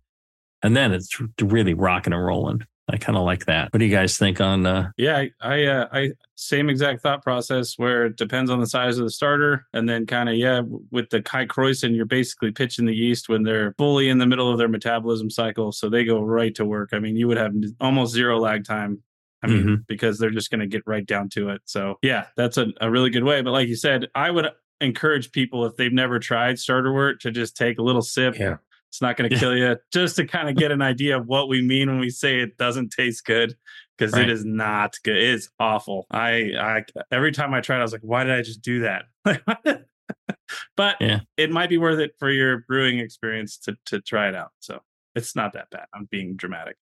and 0.62 0.77
then 0.77 0.93
it's 0.93 1.21
really 1.41 1.75
rocking 1.75 2.12
and 2.12 2.25
rolling. 2.25 2.62
I 2.88 2.99
kind 2.99 3.18
of 3.18 3.25
like 3.25 3.46
that. 3.46 3.72
What 3.72 3.79
do 3.79 3.85
you 3.85 3.90
guys 3.90 4.16
think 4.16 4.40
on? 4.40 4.64
Uh, 4.64 4.90
Yeah, 4.96 5.16
I, 5.16 5.31
I, 5.40 5.64
uh, 5.64 5.88
I 5.92 6.11
same 6.37 6.70
exact 6.70 7.03
thought 7.03 7.22
process 7.22 7.77
where 7.77 8.07
it 8.07 8.16
depends 8.16 8.51
on 8.51 8.61
the 8.61 8.66
size 8.66 8.99
of 8.99 9.05
the 9.05 9.11
starter, 9.11 9.66
and 9.72 9.88
then 9.88 10.07
kind 10.07 10.29
of 10.29 10.37
yeah, 10.37 10.62
with 10.92 11.11
the 11.11 11.22
high 11.27 11.46
Krausen, 11.46 11.96
you're 11.96 12.05
basically 12.05 12.53
pitching 12.53 12.87
the 12.87 12.94
yeast 12.94 13.29
when 13.29 13.42
they're 13.42 13.75
fully 13.77 14.09
in 14.09 14.18
the 14.18 14.27
middle 14.27 14.51
of 14.51 14.59
their 14.59 14.68
metabolism 14.68 15.31
cycle, 15.31 15.72
so 15.72 15.88
they 15.88 16.05
go 16.05 16.20
right 16.20 16.55
to 16.55 16.64
work. 16.64 16.90
I 16.92 17.01
mean, 17.01 17.16
you 17.16 17.27
would 17.27 17.38
have 17.38 17.55
almost 17.81 18.14
zero 18.14 18.38
lag 18.38 18.64
time. 18.64 19.03
I 19.42 19.49
mean, 19.49 19.85
because 19.87 20.18
they're 20.18 20.31
just 20.31 20.51
going 20.51 20.61
to 20.61 20.66
get 20.66 20.83
right 20.87 21.07
down 21.07 21.29
to 21.31 21.51
it. 21.51 21.61
So 21.66 21.99
yeah, 22.03 22.27
that's 22.37 22.57
a, 22.57 22.66
a 22.81 22.90
really 22.90 23.11
good 23.11 23.22
way. 23.22 23.42
But 23.42 23.53
like 23.53 23.68
you 23.68 23.77
said, 23.77 24.09
I 24.14 24.31
would 24.31 24.49
encourage 24.81 25.31
people 25.31 25.64
if 25.66 25.77
they've 25.77 25.92
never 25.92 26.18
tried 26.18 26.59
starter 26.59 26.92
wort 26.92 27.20
to 27.20 27.31
just 27.31 27.57
take 27.57 27.79
a 27.79 27.83
little 27.83 28.03
sip. 28.03 28.38
Yeah. 28.38 28.57
It's 28.90 29.03
not 29.03 29.16
going 29.16 29.29
to 29.29 29.35
Yeah. 29.37 29.40
kill 29.40 29.57
you, 29.57 29.77
just 29.92 30.16
to 30.16 30.27
kind 30.27 30.49
of 30.49 30.57
get 30.57 30.70
an 30.72 30.81
idea 30.83 31.18
of 31.18 31.27
what 31.27 31.49
we 31.49 31.61
mean 31.62 31.88
when 31.90 31.99
we 31.99 32.11
say 32.11 32.40
it 32.40 32.57
doesn't 32.57 32.90
taste 32.90 33.25
good, 33.25 33.55
because 33.99 34.12
Right. 34.14 34.22
it 34.22 34.31
is 34.31 34.44
not 34.44 34.94
good. 35.05 35.16
It's 35.16 35.49
awful. 35.59 36.07
I, 36.11 36.53
I, 36.59 36.85
every 37.11 37.33
time 37.33 37.53
I 37.53 37.61
tried, 37.61 37.81
I 37.81 37.83
was 37.83 37.92
like, 37.92 38.01
why 38.03 38.25
did 38.25 38.33
I 38.33 38.42
just 38.42 38.62
do 38.62 38.81
that? 38.81 39.05
but 40.77 40.96
Yeah. 41.01 41.20
it 41.37 41.51
might 41.51 41.68
be 41.68 41.79
worth 41.79 41.99
it 41.99 42.12
for 42.18 42.31
your 42.31 42.59
brewing 42.68 42.99
experience 42.99 43.59
to 43.59 43.77
to 43.87 44.01
try 44.01 44.29
it 44.29 44.35
out. 44.35 44.51
So 44.61 44.81
it's 45.14 45.35
not 45.35 45.53
that 45.55 45.70
bad. 45.70 45.87
I'm 45.94 46.07
being 46.11 46.37
dramatic. 46.37 46.77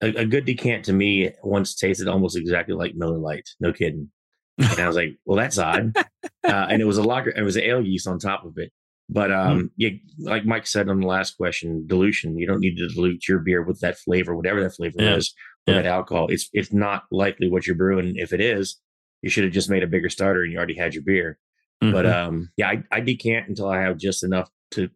A, 0.00 0.08
a 0.20 0.24
good 0.24 0.44
decant 0.44 0.84
to 0.86 0.92
me 0.92 1.32
once 1.42 1.74
tasted 1.74 2.06
almost 2.08 2.36
exactly 2.36 2.74
like 2.74 2.94
Miller 2.94 3.18
Lite. 3.18 3.48
No 3.60 3.72
kidding. 3.72 4.10
And 4.58 4.78
I 4.80 4.86
was 4.86 4.96
like, 4.96 5.16
well, 5.24 5.36
that's 5.36 5.58
odd. 5.58 5.96
uh, 5.96 6.06
and 6.44 6.80
it 6.82 6.84
was 6.84 6.98
a 6.98 7.02
lager, 7.02 7.30
it 7.30 7.42
was 7.42 7.56
an 7.56 7.62
ale 7.64 7.80
yeast 7.80 8.06
on 8.08 8.18
top 8.18 8.44
of 8.44 8.58
it. 8.58 8.72
But 9.10 9.32
um, 9.32 9.70
yeah, 9.76 9.90
like 10.18 10.44
Mike 10.44 10.66
said 10.66 10.88
on 10.88 11.00
the 11.00 11.06
last 11.06 11.36
question, 11.36 11.86
dilution. 11.86 12.36
You 12.36 12.46
don't 12.46 12.60
need 12.60 12.76
to 12.76 12.88
dilute 12.88 13.26
your 13.26 13.38
beer 13.38 13.62
with 13.62 13.80
that 13.80 13.98
flavor, 13.98 14.36
whatever 14.36 14.62
that 14.62 14.74
flavor 14.74 14.96
Yeah. 14.98 15.16
is, 15.16 15.34
or 15.66 15.72
Yeah. 15.74 15.82
that 15.82 15.88
alcohol. 15.88 16.26
It's 16.28 16.50
it's 16.52 16.72
not 16.72 17.04
likely 17.10 17.48
what 17.48 17.66
you're 17.66 17.76
brewing. 17.76 18.16
If 18.16 18.32
it 18.34 18.40
is, 18.40 18.78
you 19.22 19.30
should 19.30 19.44
have 19.44 19.52
just 19.52 19.70
made 19.70 19.82
a 19.82 19.86
bigger 19.86 20.10
starter 20.10 20.42
and 20.42 20.52
you 20.52 20.58
already 20.58 20.76
had 20.76 20.92
your 20.94 21.02
beer. 21.04 21.38
But 21.80 22.04
mhm. 22.04 22.12
um, 22.14 22.50
yeah, 22.56 22.68
I, 22.68 22.82
I 22.92 23.00
decant 23.00 23.48
until 23.48 23.68
I 23.68 23.80
have 23.82 23.96
just 23.98 24.24
enough 24.24 24.50
to 24.72 24.90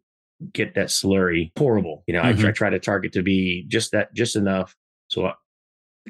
get 0.53 0.75
that 0.75 0.89
slurry 0.89 1.53
pourable. 1.55 2.03
You 2.09 2.15
know, 2.15 2.21
I, 2.23 2.33
Mhm. 2.33 2.55
try, 2.55 2.69
to 2.71 2.81
target 2.81 3.13
to 3.13 3.23
be 3.23 3.65
just 3.69 3.93
that, 3.93 4.13
just 4.15 4.35
enough. 4.37 4.77
So, 5.09 5.27
I- 5.27 5.35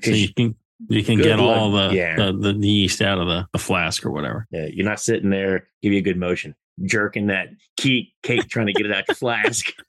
so 0.03 0.11
you 0.13 0.33
can 0.35 0.57
you 0.89 1.05
can 1.05 1.19
get 1.19 1.39
all 1.39 1.71
the, 1.71 1.95
Yeah. 1.95 2.17
the 2.17 2.33
the 2.33 2.67
yeast 2.67 3.01
out 3.03 3.19
of 3.19 3.29
the, 3.29 3.47
the 3.53 3.59
flask 3.59 4.05
or 4.05 4.11
whatever. 4.11 4.49
uh, 4.53 4.67
you're 4.73 4.87
not 4.87 4.99
sitting 4.99 5.31
there, 5.31 5.69
give 5.83 5.93
you 5.93 5.99
a 5.99 6.03
good 6.03 6.17
motion, 6.17 6.57
jerking 6.85 7.29
that 7.29 7.49
key 7.77 8.15
cake, 8.23 8.49
trying 8.49 8.67
to 8.67 8.73
get 8.73 8.87
it 8.87 8.93
out 8.93 9.05
your 9.09 9.15
flask. 9.15 9.67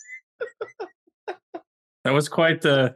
That 2.04 2.14
was 2.14 2.28
quite 2.28 2.62
the 2.62 2.96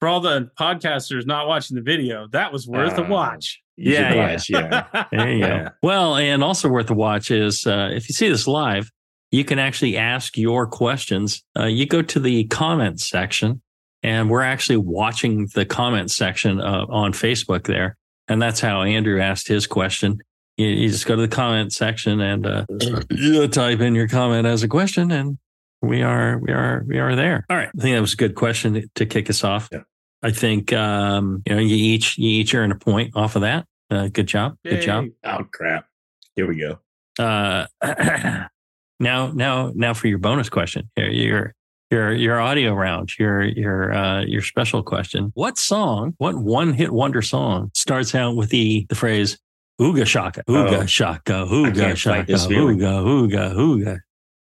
for 0.00 0.08
all 0.08 0.20
the 0.20 0.50
podcasters 0.58 1.26
not 1.26 1.46
watching 1.46 1.76
the 1.76 1.82
video. 1.82 2.26
That 2.32 2.52
was 2.52 2.66
worth 2.66 2.98
a 2.98 3.04
Uh, 3.04 3.08
watch. 3.08 3.62
Yeah, 3.76 4.14
yeah. 4.14 4.32
watch, 4.32 4.50
yeah. 4.50 5.04
There 5.12 5.30
Yeah. 5.30 5.68
Well, 5.82 6.16
and 6.16 6.42
also 6.42 6.68
worth 6.68 6.90
a 6.90 6.94
watch 6.94 7.30
is 7.30 7.66
uh, 7.66 7.90
if 7.92 8.08
you 8.08 8.14
see 8.14 8.28
this 8.28 8.48
live, 8.48 8.90
you 9.30 9.44
can 9.44 9.58
actually 9.58 9.96
ask 9.96 10.36
your 10.36 10.66
questions. 10.66 11.42
Uh, 11.56 11.66
you 11.66 11.86
go 11.86 12.02
to 12.02 12.18
the 12.18 12.44
comments 12.48 13.08
section, 13.08 13.62
and 14.02 14.28
we're 14.28 14.42
actually 14.42 14.78
watching 14.78 15.46
the 15.54 15.64
comments 15.64 16.14
section 16.14 16.60
uh, 16.60 16.86
on 16.88 17.12
Facebook 17.12 17.66
there. 17.66 17.96
And 18.28 18.42
that's 18.42 18.60
how 18.60 18.82
Andrew 18.82 19.20
asked 19.20 19.48
his 19.48 19.66
question. 19.66 20.18
You, 20.56 20.66
you 20.66 20.88
just 20.90 21.06
go 21.06 21.16
to 21.16 21.22
the 21.22 21.28
comment 21.28 21.72
section 21.72 22.20
and 22.20 22.46
uh, 22.46 22.66
you 23.10 23.48
type 23.48 23.80
in 23.80 23.94
your 23.94 24.08
comment 24.08 24.46
as 24.46 24.62
a 24.62 24.68
question, 24.68 25.10
and 25.10 25.38
we 25.80 26.02
are 26.02 26.38
we 26.38 26.52
are 26.52 26.84
we 26.86 26.98
are 26.98 27.16
there. 27.16 27.46
All 27.48 27.56
right, 27.56 27.68
I 27.68 27.80
think 27.80 27.94
that 27.94 28.00
was 28.00 28.12
a 28.12 28.16
good 28.16 28.34
question 28.34 28.90
to 28.94 29.06
kick 29.06 29.30
us 29.30 29.44
off. 29.44 29.68
Yeah. 29.72 29.80
I 30.22 30.30
think 30.30 30.72
um, 30.72 31.42
you 31.46 31.54
know 31.54 31.60
you 31.60 31.76
each 31.76 32.18
you 32.18 32.28
each 32.28 32.54
earn 32.54 32.70
a 32.70 32.76
point 32.76 33.16
off 33.16 33.34
of 33.34 33.42
that. 33.42 33.66
Uh, 33.90 34.08
good 34.08 34.26
job, 34.26 34.56
good 34.64 34.82
job. 34.82 35.06
Oh 35.24 35.44
crap! 35.52 35.86
Here 36.36 36.46
we 36.46 36.56
go. 36.56 36.78
Uh, 37.18 37.66
now, 39.00 39.28
now, 39.32 39.72
now 39.74 39.94
for 39.94 40.08
your 40.08 40.18
bonus 40.18 40.48
question, 40.48 40.90
your 40.96 41.08
your 41.10 41.54
your 41.90 42.12
your 42.12 42.40
audio 42.40 42.72
round, 42.74 43.18
your 43.18 43.42
your 43.42 43.92
uh, 43.92 44.22
your 44.22 44.42
special 44.42 44.82
question. 44.82 45.30
What 45.34 45.58
song? 45.58 46.14
What 46.18 46.36
one 46.36 46.72
hit 46.72 46.92
wonder 46.92 47.22
song 47.22 47.70
starts 47.74 48.14
out 48.14 48.36
with 48.36 48.48
the 48.48 48.86
the 48.88 48.94
phrase 48.94 49.38
"ooga 49.80 50.06
shaka, 50.06 50.42
ooga 50.48 50.82
Oh. 50.82 50.86
shaka, 50.86 51.34
I 51.34 51.44
ooga 51.44 51.74
can't 51.74 51.76
fight 51.76 51.98
shaka, 51.98 52.32
this 52.32 52.46
feeling. 52.46 52.78
ooga 52.78 53.04
ooga 53.04 53.54
ooga"? 53.54 53.98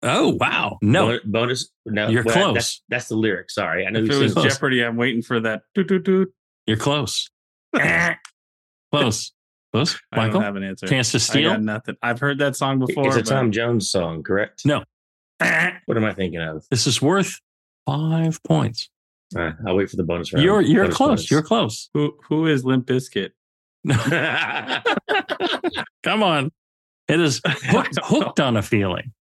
Oh 0.03 0.35
wow! 0.39 0.77
No, 0.81 1.07
Bon- 1.07 1.19
bonus. 1.25 1.69
No, 1.85 2.07
You're 2.09 2.23
well, 2.23 2.33
close. 2.35 2.53
That's, 2.55 2.83
that's 2.89 3.07
the 3.09 3.15
lyric. 3.15 3.51
Sorry, 3.51 3.85
I 3.85 3.91
know 3.91 3.99
If 3.99 4.09
you 4.09 4.17
it 4.17 4.19
was 4.23 4.33
sing. 4.33 4.41
close. 4.41 4.53
Jeopardy, 4.53 4.83
I'm 4.83 4.95
waiting 4.97 5.21
for 5.21 5.39
that. 5.41 5.61
Doot, 5.75 5.87
doot, 5.87 6.03
doot. 6.03 6.33
you're 6.65 6.77
close. 6.77 7.29
Close. 8.93 9.31
Close. 9.73 9.95
I 10.11 10.15
don't 10.17 10.25
Michael, 10.27 10.41
have 10.41 10.55
an 10.57 10.63
answer. 10.63 10.85
chance 10.87 11.11
to 11.11 11.17
I 11.17 11.19
got 11.19 11.23
steal. 11.53 11.57
nothing. 11.59 11.95
I've 12.01 12.19
heard 12.19 12.39
that 12.39 12.55
song 12.57 12.79
before. 12.79 13.07
it's 13.07 13.15
a 13.15 13.19
but- 13.21 13.29
Tom 13.29 13.51
Jones 13.51 13.89
song, 13.89 14.23
correct? 14.23 14.65
No. 14.65 14.83
What 15.85 15.97
am 15.97 16.05
I 16.05 16.13
thinking 16.13 16.39
of? 16.41 16.65
This 16.69 16.85
is 16.87 17.01
worth 17.01 17.39
five 17.85 18.41
points. 18.43 18.89
All 19.35 19.41
right, 19.41 19.55
I'll 19.65 19.75
wait 19.75 19.89
for 19.89 19.95
the 19.95 20.03
bonus 20.03 20.31
round. 20.33 20.43
You're 20.43 20.61
you're 20.61 20.83
Bonus 20.83 20.97
close. 20.97 21.09
bonus. 21.09 21.31
You're 21.31 21.41
close. 21.41 21.89
Who 21.93 22.17
who 22.27 22.45
is 22.47 22.63
Limp 22.65 22.85
Bizkit? 22.85 23.29
Come 26.03 26.23
on. 26.23 26.51
It 27.07 27.19
is 27.19 27.41
hooked, 27.45 27.99
hooked 28.03 28.39
on 28.39 28.57
a 28.57 28.61
feeling. 28.61 29.11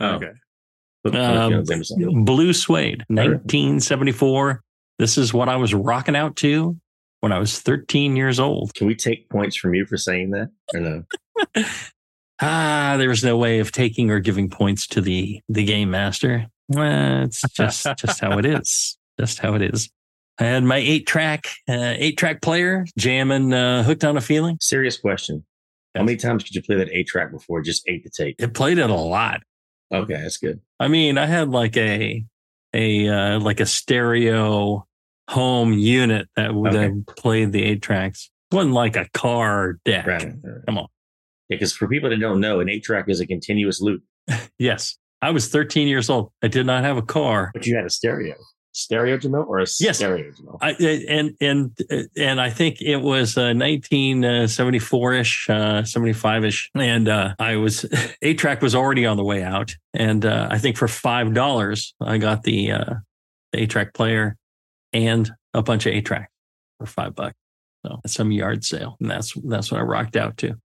Oh. 0.00 0.16
Okay. 0.16 0.32
Um, 1.06 1.64
Blue 2.24 2.52
Swede, 2.52 3.04
1974. 3.08 4.62
This 4.98 5.18
is 5.18 5.34
what 5.34 5.48
I 5.48 5.56
was 5.56 5.74
rocking 5.74 6.16
out 6.16 6.36
to 6.36 6.76
when 7.20 7.32
I 7.32 7.38
was 7.38 7.60
13 7.60 8.16
years 8.16 8.40
old. 8.40 8.74
Can 8.74 8.86
we 8.86 8.94
take 8.94 9.28
points 9.28 9.56
from 9.56 9.74
you 9.74 9.84
for 9.86 9.98
saying 9.98 10.30
that 10.30 10.50
or 10.72 10.80
no? 10.80 11.04
Ah, 12.40 12.96
there 12.98 13.08
was 13.08 13.22
no 13.22 13.36
way 13.36 13.60
of 13.60 13.70
taking 13.70 14.10
or 14.10 14.18
giving 14.18 14.50
points 14.50 14.88
to 14.88 15.00
the 15.00 15.40
the 15.48 15.64
game 15.64 15.92
master. 15.92 16.48
Well, 16.68 17.22
it's 17.22 17.42
just 17.52 17.86
just 17.96 18.20
how 18.20 18.38
it 18.38 18.44
is. 18.44 18.98
Just 19.20 19.38
how 19.38 19.54
it 19.54 19.62
is. 19.62 19.88
I 20.38 20.44
had 20.44 20.64
my 20.64 20.76
eight 20.78 21.06
track 21.06 21.46
uh, 21.68 21.94
eight 21.96 22.18
track 22.18 22.42
player 22.42 22.84
jamming 22.98 23.52
uh, 23.52 23.82
hooked 23.84 24.04
on 24.04 24.16
a 24.16 24.20
feeling. 24.20 24.58
Serious 24.60 24.98
question. 24.98 25.44
How 25.94 26.02
many 26.02 26.16
times 26.16 26.42
could 26.42 26.54
you 26.56 26.62
play 26.62 26.76
that 26.76 26.88
eight 26.90 27.06
track 27.06 27.30
before 27.30 27.62
just 27.62 27.82
eight 27.88 28.02
to 28.04 28.10
take? 28.10 28.34
It 28.40 28.52
played 28.52 28.78
it 28.78 28.90
a 28.90 28.94
lot. 28.94 29.42
Okay, 29.92 30.14
that's 30.14 30.38
good. 30.38 30.60
I 30.80 30.88
mean, 30.88 31.18
I 31.18 31.26
had 31.26 31.50
like 31.50 31.76
a 31.76 32.24
a 32.74 33.08
uh, 33.08 33.38
like 33.40 33.60
a 33.60 33.66
stereo 33.66 34.86
home 35.30 35.72
unit 35.72 36.28
that 36.36 36.54
would 36.54 36.74
Okay. 36.74 36.82
have 36.94 37.06
played 37.16 37.52
the 37.52 37.62
eight 37.62 37.80
tracks. 37.82 38.30
It 38.50 38.56
wasn't 38.56 38.74
like 38.74 38.96
a 38.96 39.08
car 39.14 39.78
deck. 39.84 40.06
Right. 40.06 40.32
Come 40.66 40.78
on. 40.78 40.88
Because 41.48 41.72
for 41.72 41.86
people 41.88 42.10
that 42.10 42.18
don't 42.20 42.40
know, 42.40 42.60
an 42.60 42.68
eight 42.68 42.82
track 42.84 43.04
is 43.08 43.20
a 43.20 43.26
continuous 43.26 43.80
loop, 43.80 44.02
Yes, 44.58 44.96
I 45.22 45.30
was 45.30 45.48
13 45.48 45.86
years 45.88 46.10
old. 46.10 46.32
I 46.42 46.48
did 46.48 46.66
not 46.66 46.82
have 46.84 46.96
a 46.96 47.02
car. 47.02 47.50
but 47.54 47.66
you 47.66 47.76
had 47.76 47.84
a 47.84 47.90
stereo. 47.90 48.34
Stereo 48.74 49.16
Jamil 49.16 49.46
or 49.46 49.60
a 49.60 49.66
Yes. 49.80 49.96
stereo 49.98 50.30
Jamil? 50.32 50.58
I 50.60 50.72
and 51.08 51.36
and 51.40 52.10
and 52.16 52.40
I 52.40 52.50
think 52.50 52.82
it 52.82 52.96
was 52.96 53.38
uh, 53.38 53.54
1974 53.54 55.12
ish, 55.14 55.50
uh, 55.50 55.84
75 55.84 56.44
ish, 56.44 56.70
and 56.74 57.08
uh, 57.08 57.34
I 57.38 57.56
was 57.56 57.86
eight 58.22 58.38
track 58.38 58.60
was 58.62 58.74
already 58.74 59.06
on 59.06 59.16
the 59.16 59.24
way 59.24 59.42
out, 59.42 59.74
and 59.94 60.24
uh, 60.26 60.48
I 60.50 60.58
think 60.58 60.76
for 60.76 60.88
five 60.88 61.32
dollars 61.34 61.94
I 62.00 62.18
got 62.18 62.42
the 62.42 62.72
uh, 62.72 62.94
eight 63.54 63.70
track 63.70 63.94
player 63.94 64.36
and 64.92 65.30
a 65.54 65.62
bunch 65.62 65.86
of 65.86 65.92
eight 65.92 66.04
track 66.06 66.30
for 66.78 66.86
five 66.86 67.14
bucks. 67.14 67.36
So 67.86 68.00
at 68.04 68.10
some 68.10 68.32
yard 68.32 68.64
sale, 68.64 68.96
and 69.00 69.10
that's 69.10 69.34
that's 69.44 69.70
what 69.70 69.80
I 69.80 69.84
rocked 69.84 70.16
out 70.16 70.36
to. 70.38 70.56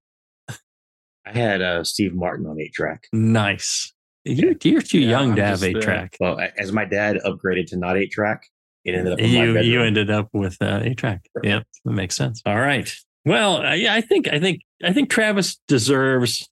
I 1.26 1.32
had 1.32 1.62
uh, 1.62 1.84
Steve 1.84 2.15
Martin 2.15 2.48
on 2.48 2.60
eight 2.60 2.74
track. 2.74 3.08
Nice. 3.13 3.93
You, 4.30 4.56
you're 4.63 4.82
too 4.82 5.00
Yeah, 5.00 5.10
young 5.10 5.32
I'm 5.32 5.36
to 5.38 5.44
have 5.44 5.54
just, 5.60 5.63
eight 5.63 5.78
uh, 5.78 5.82
track. 5.82 6.18
Well, 6.20 6.39
as 6.58 6.72
my 6.72 6.86
dad 6.86 7.18
upgraded 7.26 7.68
to 7.68 7.78
not 7.78 7.98
eight 7.98 8.12
track, 8.12 8.44
it 8.86 8.96
ended 8.96 9.13
up 9.13 9.20
in 9.20 9.30
you 9.30 9.54
bedroom. 9.54 9.63
you 9.65 9.82
ended 9.82 10.10
up 10.10 10.30
with 10.34 10.58
uh, 10.62 10.82
a 10.84 10.94
track. 10.96 11.26
Yep, 11.44 11.63
that 11.86 11.92
makes 11.92 12.15
sense. 12.15 12.42
All 12.46 12.60
right. 12.60 12.92
Well, 13.26 13.65
uh, 13.65 13.74
yeah, 13.74 13.94
I 13.94 14.02
think 14.02 14.28
I 14.32 14.39
think 14.39 14.62
I 14.84 14.94
think 14.94 15.10
Travis 15.10 15.60
deserves 15.68 16.50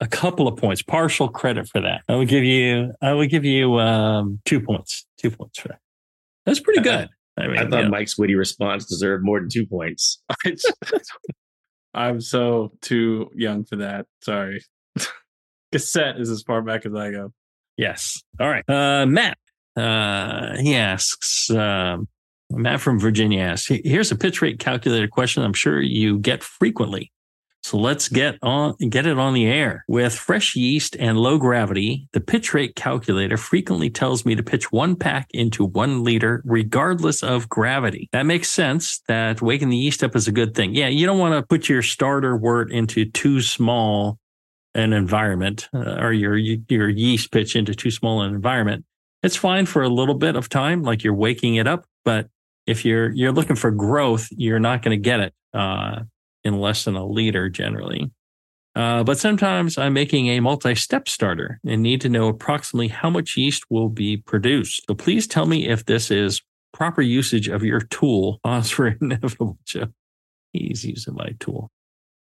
a 0.00 0.06
couple 0.06 0.48
of 0.48 0.56
points, 0.56 0.82
partial 0.82 1.28
credit 1.28 1.68
for 1.68 1.80
that. 1.80 2.02
I 2.08 2.16
would 2.16 2.28
give 2.28 2.44
you 2.44 2.92
I 3.02 3.12
would 3.12 3.30
give 3.30 3.44
you 3.44 3.78
um, 3.78 4.40
two 4.44 4.60
points, 4.60 5.06
two 5.18 5.30
points 5.30 5.58
for 5.58 5.68
that. 5.68 5.78
That's 6.46 6.60
pretty 6.60 6.80
good. 6.80 7.08
I 7.38 7.46
mean, 7.46 7.58
I 7.58 7.68
thought 7.68 7.84
yeah. 7.84 7.88
Mike's 7.88 8.18
witty 8.18 8.34
response 8.34 8.84
deserved 8.84 9.24
more 9.24 9.40
than 9.40 9.48
two 9.48 9.66
points. 9.66 10.22
I'm 11.94 12.20
so 12.20 12.72
too 12.82 13.30
young 13.34 13.64
for 13.64 13.76
that. 13.76 14.06
Sorry. 14.22 14.62
Cassette 15.72 16.18
is 16.20 16.30
as 16.30 16.42
far 16.42 16.62
back 16.62 16.86
as 16.86 16.94
I 16.94 17.10
go. 17.10 17.32
Yes. 17.76 18.22
All 18.38 18.48
right. 18.48 18.68
Uh, 18.68 19.06
Matt, 19.06 19.38
uh, 19.76 20.56
he 20.58 20.76
asks, 20.76 21.50
um, 21.50 22.08
Matt 22.50 22.80
from 22.80 22.98
Virginia 22.98 23.40
asks, 23.40 23.70
here's 23.84 24.10
a 24.10 24.16
pitch 24.16 24.42
rate 24.42 24.58
calculator 24.58 25.08
question 25.08 25.42
I'm 25.42 25.52
sure 25.52 25.80
you 25.80 26.18
get 26.18 26.42
frequently. 26.42 27.12
So 27.62 27.76
let's 27.76 28.08
get 28.08 28.38
on, 28.42 28.74
get 28.88 29.06
it 29.06 29.18
on 29.18 29.34
the 29.34 29.46
air. 29.46 29.84
With 29.86 30.14
fresh 30.14 30.56
yeast 30.56 30.96
and 30.98 31.18
low 31.18 31.38
gravity, 31.38 32.08
the 32.12 32.20
pitch 32.20 32.54
rate 32.54 32.74
calculator 32.74 33.36
frequently 33.36 33.90
tells 33.90 34.24
me 34.24 34.34
to 34.34 34.42
pitch 34.42 34.72
one 34.72 34.96
pack 34.96 35.28
into 35.32 35.64
one 35.64 36.02
liter, 36.02 36.42
regardless 36.44 37.22
of 37.22 37.48
gravity. 37.48 38.08
That 38.12 38.24
makes 38.24 38.48
sense 38.48 39.00
that 39.08 39.42
waking 39.42 39.68
the 39.68 39.76
yeast 39.76 40.02
up 40.02 40.16
is 40.16 40.26
a 40.26 40.32
good 40.32 40.54
thing. 40.54 40.74
Yeah. 40.74 40.88
You 40.88 41.06
don't 41.06 41.18
want 41.18 41.34
to 41.34 41.46
put 41.46 41.68
your 41.68 41.82
starter 41.82 42.36
wort 42.36 42.72
into 42.72 43.04
too 43.04 43.42
small 43.42 44.18
an 44.74 44.92
environment 44.92 45.68
uh, 45.74 45.96
or 45.98 46.12
your 46.12 46.36
your 46.36 46.88
yeast 46.88 47.32
pitch 47.32 47.56
into 47.56 47.74
too 47.74 47.90
small 47.90 48.22
an 48.22 48.34
environment 48.34 48.84
it's 49.22 49.36
fine 49.36 49.66
for 49.66 49.82
a 49.82 49.88
little 49.88 50.14
bit 50.14 50.36
of 50.36 50.48
time 50.48 50.82
like 50.82 51.02
you're 51.02 51.14
waking 51.14 51.56
it 51.56 51.66
up 51.66 51.86
but 52.04 52.28
if 52.66 52.84
you're 52.84 53.10
you're 53.10 53.32
looking 53.32 53.56
for 53.56 53.70
growth 53.70 54.28
you're 54.30 54.60
not 54.60 54.82
going 54.82 54.96
to 54.96 55.02
get 55.02 55.20
it 55.20 55.34
uh, 55.54 56.00
in 56.44 56.58
less 56.58 56.84
than 56.84 56.96
a 56.96 57.04
liter 57.04 57.48
generally. 57.48 58.10
Uh, 58.76 59.02
but 59.02 59.18
sometimes 59.18 59.76
i'm 59.76 59.92
making 59.92 60.28
a 60.28 60.38
multi-step 60.38 61.08
starter 61.08 61.58
and 61.66 61.82
need 61.82 62.00
to 62.00 62.08
know 62.08 62.28
approximately 62.28 62.86
how 62.86 63.10
much 63.10 63.36
yeast 63.36 63.64
will 63.68 63.88
be 63.88 64.16
produced. 64.16 64.86
So 64.86 64.94
please 64.94 65.26
tell 65.26 65.46
me 65.46 65.68
if 65.68 65.84
this 65.86 66.10
is 66.10 66.40
proper 66.72 67.02
usage 67.02 67.48
of 67.48 67.64
your 67.64 67.80
tool 67.80 68.38
pause 68.44 68.70
for 68.70 68.86
inevitable 68.86 69.58
joke 69.64 69.90
he's 70.52 70.84
using 70.84 71.14
my 71.14 71.30
tool. 71.38 71.70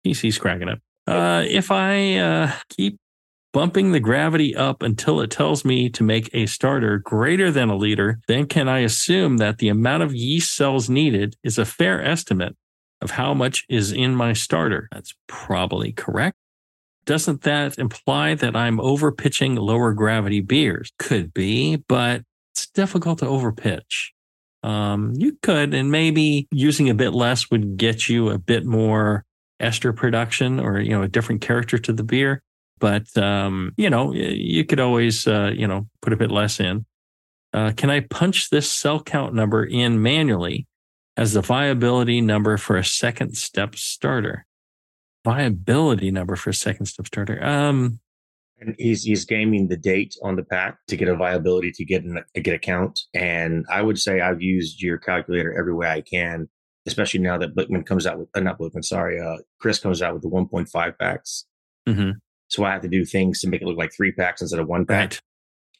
He's, 0.04 0.20
he's 0.20 0.38
cracking 0.38 0.70
up 0.70 0.80
uh, 1.08 1.44
if 1.48 1.72
I 1.72 2.16
uh, 2.16 2.52
keep 2.70 2.98
bumping 3.54 3.94
the 3.94 4.00
gravity 4.02 4.54
up 4.56 4.84
until 4.84 5.22
it 5.22 5.32
tells 5.32 5.64
me 5.64 5.90
to 5.90 6.04
make 6.04 6.30
a 6.34 6.46
starter 6.46 6.98
greater 6.98 7.52
than 7.52 7.70
a 7.70 7.76
liter, 7.76 8.20
then 8.28 8.46
can 8.48 8.68
I 8.68 8.80
assume 8.80 9.38
that 9.38 9.60
the 9.60 9.70
amount 9.70 10.04
of 10.04 10.14
yeast 10.14 10.54
cells 10.54 10.90
needed 10.90 11.38
is 11.42 11.58
a 11.58 11.64
fair 11.64 12.04
estimate 12.04 12.56
of 13.02 13.12
how 13.12 13.34
much 13.34 13.66
is 13.70 13.94
in 13.94 14.14
my 14.14 14.34
starter? 14.34 14.90
That's 14.92 15.16
probably 15.28 15.94
correct. 15.94 16.36
Doesn't 17.06 17.44
that 17.44 17.78
imply 17.78 18.34
that 18.36 18.56
I'm 18.56 18.78
overpitching 18.78 19.58
lower 19.58 19.94
gravity 19.94 20.42
beers? 20.42 20.92
Could 21.00 21.34
be, 21.34 21.78
but 21.88 22.24
it's 22.54 22.68
difficult 22.68 23.20
to 23.20 23.26
overpitch. 23.26 24.10
Um, 24.64 25.14
you 25.16 25.38
could, 25.44 25.74
and 25.74 25.92
maybe 25.92 26.48
using 26.52 26.90
a 26.90 26.96
bit 26.96 27.14
less 27.14 27.52
would 27.52 27.78
get 27.78 28.10
you 28.10 28.32
a 28.32 28.40
bit 28.40 28.66
more 28.66 29.24
ester 29.60 29.94
production 29.94 30.60
or 30.60 30.80
you 30.80 30.90
know 30.90 31.04
a 31.04 31.08
different 31.08 31.42
character 31.42 31.78
to 31.78 31.94
the 31.94 32.04
beer. 32.04 32.42
But 32.80 33.16
um 33.18 33.74
you 33.78 33.90
know 33.90 34.14
you 34.14 34.66
could 34.66 34.80
always 34.80 35.28
uh 35.28 35.52
you 35.56 35.68
know 35.68 35.88
put 36.02 36.14
a 36.14 36.18
bit 36.18 36.32
less 36.32 36.60
in. 36.60 36.86
Uh 37.54 37.72
can 37.76 37.90
i 37.90 38.02
punch 38.02 38.50
this 38.50 38.70
cell 38.70 39.02
count 39.02 39.34
number 39.34 39.64
in 39.64 40.02
manually 40.02 40.68
as 41.18 41.34
the 41.34 41.42
viability 41.42 42.20
number 42.20 42.58
for 42.58 42.76
a 42.76 42.84
second 42.84 43.38
step 43.38 43.76
starter? 43.76 44.46
Viability 45.24 46.12
number 46.12 46.36
for 46.36 46.50
a 46.50 46.54
second 46.54 46.86
step 46.88 47.08
starter 47.08 47.44
um 47.44 48.00
And 48.60 48.76
he's 48.78 49.04
he's 49.04 49.26
gaming 49.26 49.68
the 49.68 49.78
date 49.78 50.16
on 50.22 50.36
the 50.36 50.44
pack 50.44 50.78
to 50.88 50.96
get 50.98 51.08
a 51.08 51.16
viability 51.16 51.72
to 51.72 51.86
get 51.86 52.04
an, 52.04 52.24
get 52.36 52.54
a 52.54 52.60
count. 52.60 53.00
And 53.14 53.66
I 53.70 53.82
would 53.82 54.00
say 54.00 54.22
I've 54.22 54.42
used 54.42 54.82
your 54.82 54.98
calculator 54.98 55.54
every 55.58 55.74
way 55.74 55.88
I 55.90 56.02
can, 56.02 56.48
especially 56.86 57.20
now 57.20 57.38
that 57.38 57.56
Blickman 57.56 57.86
comes 57.86 58.06
out 58.06 58.20
with 58.20 58.30
uh, 58.36 58.40
not 58.40 58.60
Blickman, 58.60 58.84
sorry, 58.84 59.20
uh, 59.20 59.38
Chris 59.60 59.80
comes 59.80 60.02
out 60.02 60.14
with 60.14 60.24
the 60.24 60.30
1.5 60.30 60.98
packs. 61.00 61.46
mhm, 61.88 62.14
So 62.50 62.64
I 62.64 62.72
have 62.72 62.82
to 62.82 62.88
do 62.88 63.06
things 63.06 63.42
to 63.42 63.50
make 63.50 63.62
it 63.62 63.66
look 63.66 63.78
like 63.78 63.92
three 63.96 64.12
packs 64.12 64.42
instead 64.42 64.60
of 64.60 64.68
one 64.68 64.86
pack. 64.86 65.00
right 65.00 65.22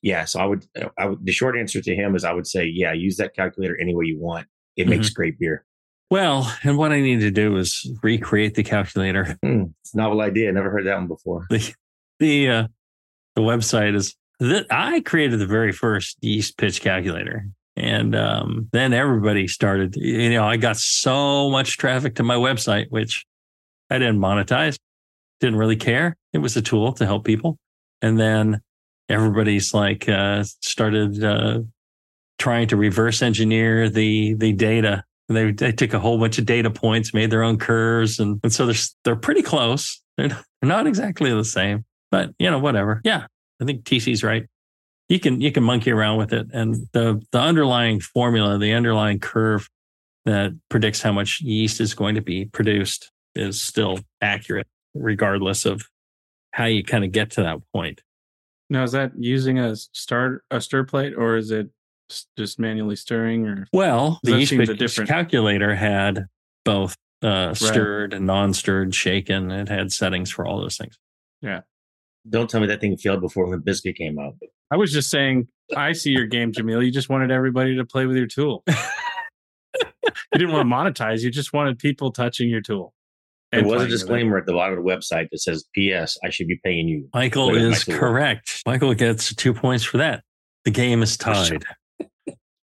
Yeah. 0.02 0.26
So 0.26 0.40
I 0.40 0.46
would, 0.46 0.66
I 0.98 1.06
would. 1.06 1.26
The 1.26 1.32
short 1.32 1.58
answer 1.58 1.82
to 1.82 1.96
him 1.96 2.16
is 2.16 2.24
I 2.24 2.34
would 2.34 2.48
say, 2.48 2.66
yeah, 2.66 2.94
use 2.94 3.18
that 3.18 3.36
calculator 3.36 3.78
any 3.80 3.96
way 3.96 4.06
you 4.06 4.20
want. 4.20 4.48
It 4.76 4.88
makes 4.88 5.10
great 5.10 5.40
beer. 5.40 5.66
well 6.12 6.54
and 6.64 6.78
what 6.78 6.92
i 6.92 7.00
need 7.02 7.20
to 7.22 7.32
do 7.32 7.58
is 7.58 7.90
recreate 8.04 8.54
the 8.54 8.64
calculator 8.64 9.38
it's 9.44 9.94
a 9.94 9.98
novel 9.98 10.22
idea. 10.22 10.52
Never 10.52 10.70
heard 10.70 10.86
that 10.86 10.96
one 10.98 11.08
before. 11.08 11.46
The 11.50 11.74
the 12.20 12.50
uh, 12.50 12.68
the 13.36 13.42
website 13.42 13.96
is 13.96 14.16
that 14.40 14.66
I 14.70 15.00
created 15.02 15.40
the 15.40 15.48
very 15.48 15.72
first 15.72 16.18
yeast 16.22 16.58
pitch 16.58 16.82
calculator. 16.82 17.48
And 17.78 18.16
um, 18.16 18.70
then 18.72 18.94
everybody 18.94 19.48
started, 19.48 19.96
you 19.98 20.30
know, 20.30 20.46
I 20.46 20.58
got 20.58 20.78
so 20.78 21.50
much 21.50 21.78
traffic 21.78 22.16
to 22.16 22.24
my 22.24 22.36
website, 22.36 22.86
which 22.90 23.26
I 23.90 23.98
didn't 23.98 24.20
monetize, 24.20 24.78
didn't 25.42 25.58
really 25.58 25.76
care. 25.76 26.16
It 26.32 26.38
was 26.38 26.56
a 26.56 26.62
tool 26.62 26.94
to 26.94 27.06
help 27.06 27.26
people. 27.26 27.58
And 28.02 28.20
then 28.20 28.62
everybody's 29.10 29.74
like, 29.74 30.08
uh, 30.08 30.44
started 30.62 31.24
uh, 31.24 31.60
trying 32.40 32.68
to 32.70 32.78
reverse 32.78 33.22
engineer 33.22 33.90
the, 33.90 34.36
the 34.36 34.54
data. 34.54 35.04
They, 35.28 35.52
they 35.52 35.72
took 35.72 35.94
a 35.94 36.00
whole 36.00 36.18
bunch 36.18 36.38
of 36.38 36.46
data 36.46 36.70
points, 36.70 37.14
made 37.14 37.30
their 37.32 37.44
own 37.44 37.58
curves. 37.58 38.20
And, 38.20 38.40
and 38.44 38.54
so 38.54 38.68
they're, 38.68 38.76
they're 39.04 39.16
pretty 39.16 39.42
close. 39.42 40.02
They're 40.18 40.30
not- 40.30 40.46
they're 40.62 40.70
not 40.70 40.88
exactly 40.88 41.32
the 41.32 41.46
same 41.46 41.86
but 42.12 42.32
you 42.40 42.50
know 42.50 42.60
whatever 42.60 43.02
yeah 43.04 43.26
i 43.62 43.66
think 43.66 43.84
tc's 43.84 44.24
right 44.24 44.46
you 45.10 45.20
can 45.20 45.42
you 45.42 45.52
can 45.52 45.64
monkey 45.64 45.92
around 45.92 46.18
with 46.18 46.34
it 46.34 46.48
and 46.54 46.88
the 46.94 47.22
the 47.32 47.40
underlying 47.40 48.00
formula 48.00 48.58
the 48.58 48.74
underlying 48.74 49.20
curve 49.20 49.70
that 50.26 50.54
predicts 50.70 51.02
how 51.02 51.12
much 51.12 51.42
yeast 51.42 51.80
is 51.80 51.94
going 51.94 52.16
to 52.16 52.22
be 52.22 52.46
produced 52.46 53.12
is 53.36 53.62
still 53.62 54.00
accurate, 54.22 54.68
regardless 54.94 55.66
of 55.66 55.88
how 56.52 56.66
you 56.66 56.84
kind 56.84 57.04
of 57.04 57.12
get 57.12 57.32
to 57.32 57.44
that 57.44 57.60
point. 57.74 58.02
Now, 58.70 58.84
is 58.84 58.94
that 58.94 59.12
using 59.18 59.60
a 59.60 59.76
start 59.76 60.44
a 60.50 60.60
stir 60.60 60.84
plate, 60.84 61.14
or 61.16 61.38
is 61.38 61.52
it 61.52 61.70
just 62.38 62.60
manually 62.60 62.96
stirring? 62.96 63.46
Or 63.48 63.68
well, 63.72 64.20
the 64.24 64.40
yeast 64.40 64.54
a 64.54 64.74
different 64.74 65.10
calculator 65.10 65.76
had 65.76 66.26
both 66.64 66.96
uh, 67.22 67.54
stirred 67.54 68.14
right. 68.14 68.18
and 68.18 68.26
non-stirred, 68.26 68.96
shaken. 68.96 69.52
It 69.52 69.70
had 69.70 69.92
settings 69.92 70.32
for 70.32 70.48
all 70.48 70.60
those 70.60 70.78
things. 70.78 70.98
Yeah. 71.42 71.62
Don't 72.30 72.50
tell 72.50 72.62
me 72.62 72.68
that 72.68 72.82
thing 72.82 72.98
failed 72.98 73.22
before 73.22 73.48
when 73.48 73.60
biscuit 73.60 73.96
came 73.96 74.18
out. 74.20 74.34
I 74.72 74.78
was 74.78 74.92
just 74.92 75.10
saying, 75.10 75.48
I 75.76 75.94
see 75.94 76.12
your 76.12 76.26
game, 76.26 76.52
Jamil. 76.52 76.84
You 76.84 76.92
just 76.92 77.10
wanted 77.10 77.32
everybody 77.32 77.76
to 77.76 77.86
play 77.86 78.06
with 78.06 78.18
your 78.18 78.28
tool. 78.28 78.64
you 78.68 78.74
didn't 80.34 80.52
want 80.52 80.70
to 80.70 80.76
monetize. 80.76 81.22
You 81.22 81.32
just 81.32 81.54
wanted 81.54 81.78
people 81.78 82.12
touching 82.12 82.50
your 82.50 82.62
tool. 82.62 82.94
There 83.52 83.64
was 83.64 83.84
a 83.84 83.88
disclaimer 83.88 84.38
at 84.38 84.46
the 84.46 84.54
bottom 84.54 84.78
of 84.78 84.84
the 84.84 84.90
website 84.90 85.30
that 85.32 85.40
says, 85.40 85.64
"P.S. 85.74 86.18
I 86.24 86.30
should 86.30 86.48
be 86.48 86.60
paying 86.64 86.88
you." 86.88 87.08
Michael 87.14 87.56
is 87.56 87.84
correct. 87.84 88.64
Michael 88.66 88.94
gets 88.94 89.34
two 89.34 89.54
points 89.54 89.84
for 89.84 89.98
that. 89.98 90.24
The 90.66 90.72
game 90.72 91.02
is 91.02 91.16
tied. 91.16 91.64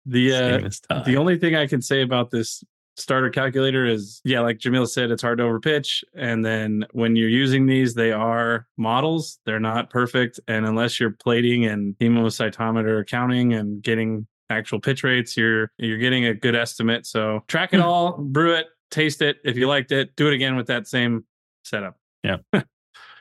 the 0.06 0.34
uh, 0.34 0.70
tied. 0.90 1.06
the 1.06 1.18
only 1.18 1.38
thing 1.38 1.56
I 1.56 1.68
can 1.68 1.82
say 1.82 2.02
about 2.04 2.32
this 2.32 2.64
starter 2.98 3.30
calculator 3.30 3.86
is 3.86 4.22
yeah 4.24 4.40
like 4.40 4.58
jamil 4.58 4.88
said 4.88 5.12
it's 5.12 5.22
hard 5.22 5.38
to 5.38 5.44
overpitch 5.44 6.04
and 6.16 6.44
then 6.44 6.86
when 6.92 7.16
you're 7.16 7.30
using 7.30 7.66
these 7.68 7.94
they 7.94 8.12
are 8.12 8.68
models 8.76 9.40
they're 9.46 9.60
not 9.60 9.90
perfect 9.90 10.40
and 10.48 10.66
unless 10.66 11.00
you're 11.00 11.12
plating 11.12 11.66
and 11.66 11.96
hemocytometer 12.00 13.08
counting 13.08 13.54
and 13.54 13.84
getting 13.84 14.26
actual 14.50 14.80
pitch 14.80 15.04
rates 15.04 15.38
you're 15.38 15.72
you're 15.78 15.98
getting 15.98 16.26
a 16.26 16.34
good 16.34 16.56
estimate 16.56 17.06
so 17.06 17.44
track 17.48 17.74
it 17.74 17.78
hmm. 17.78 17.86
all 17.86 18.18
brew 18.18 18.54
it 18.54 18.68
taste 18.92 19.22
it. 19.22 19.38
If 19.44 19.58
you 19.58 19.68
liked 19.68 19.92
it, 19.92 20.16
do 20.16 20.28
it 20.28 20.34
again 20.34 20.56
with 20.56 20.68
that 20.68 20.88
same 20.88 21.26
setup. 21.64 21.98
Yeah. 22.24 22.38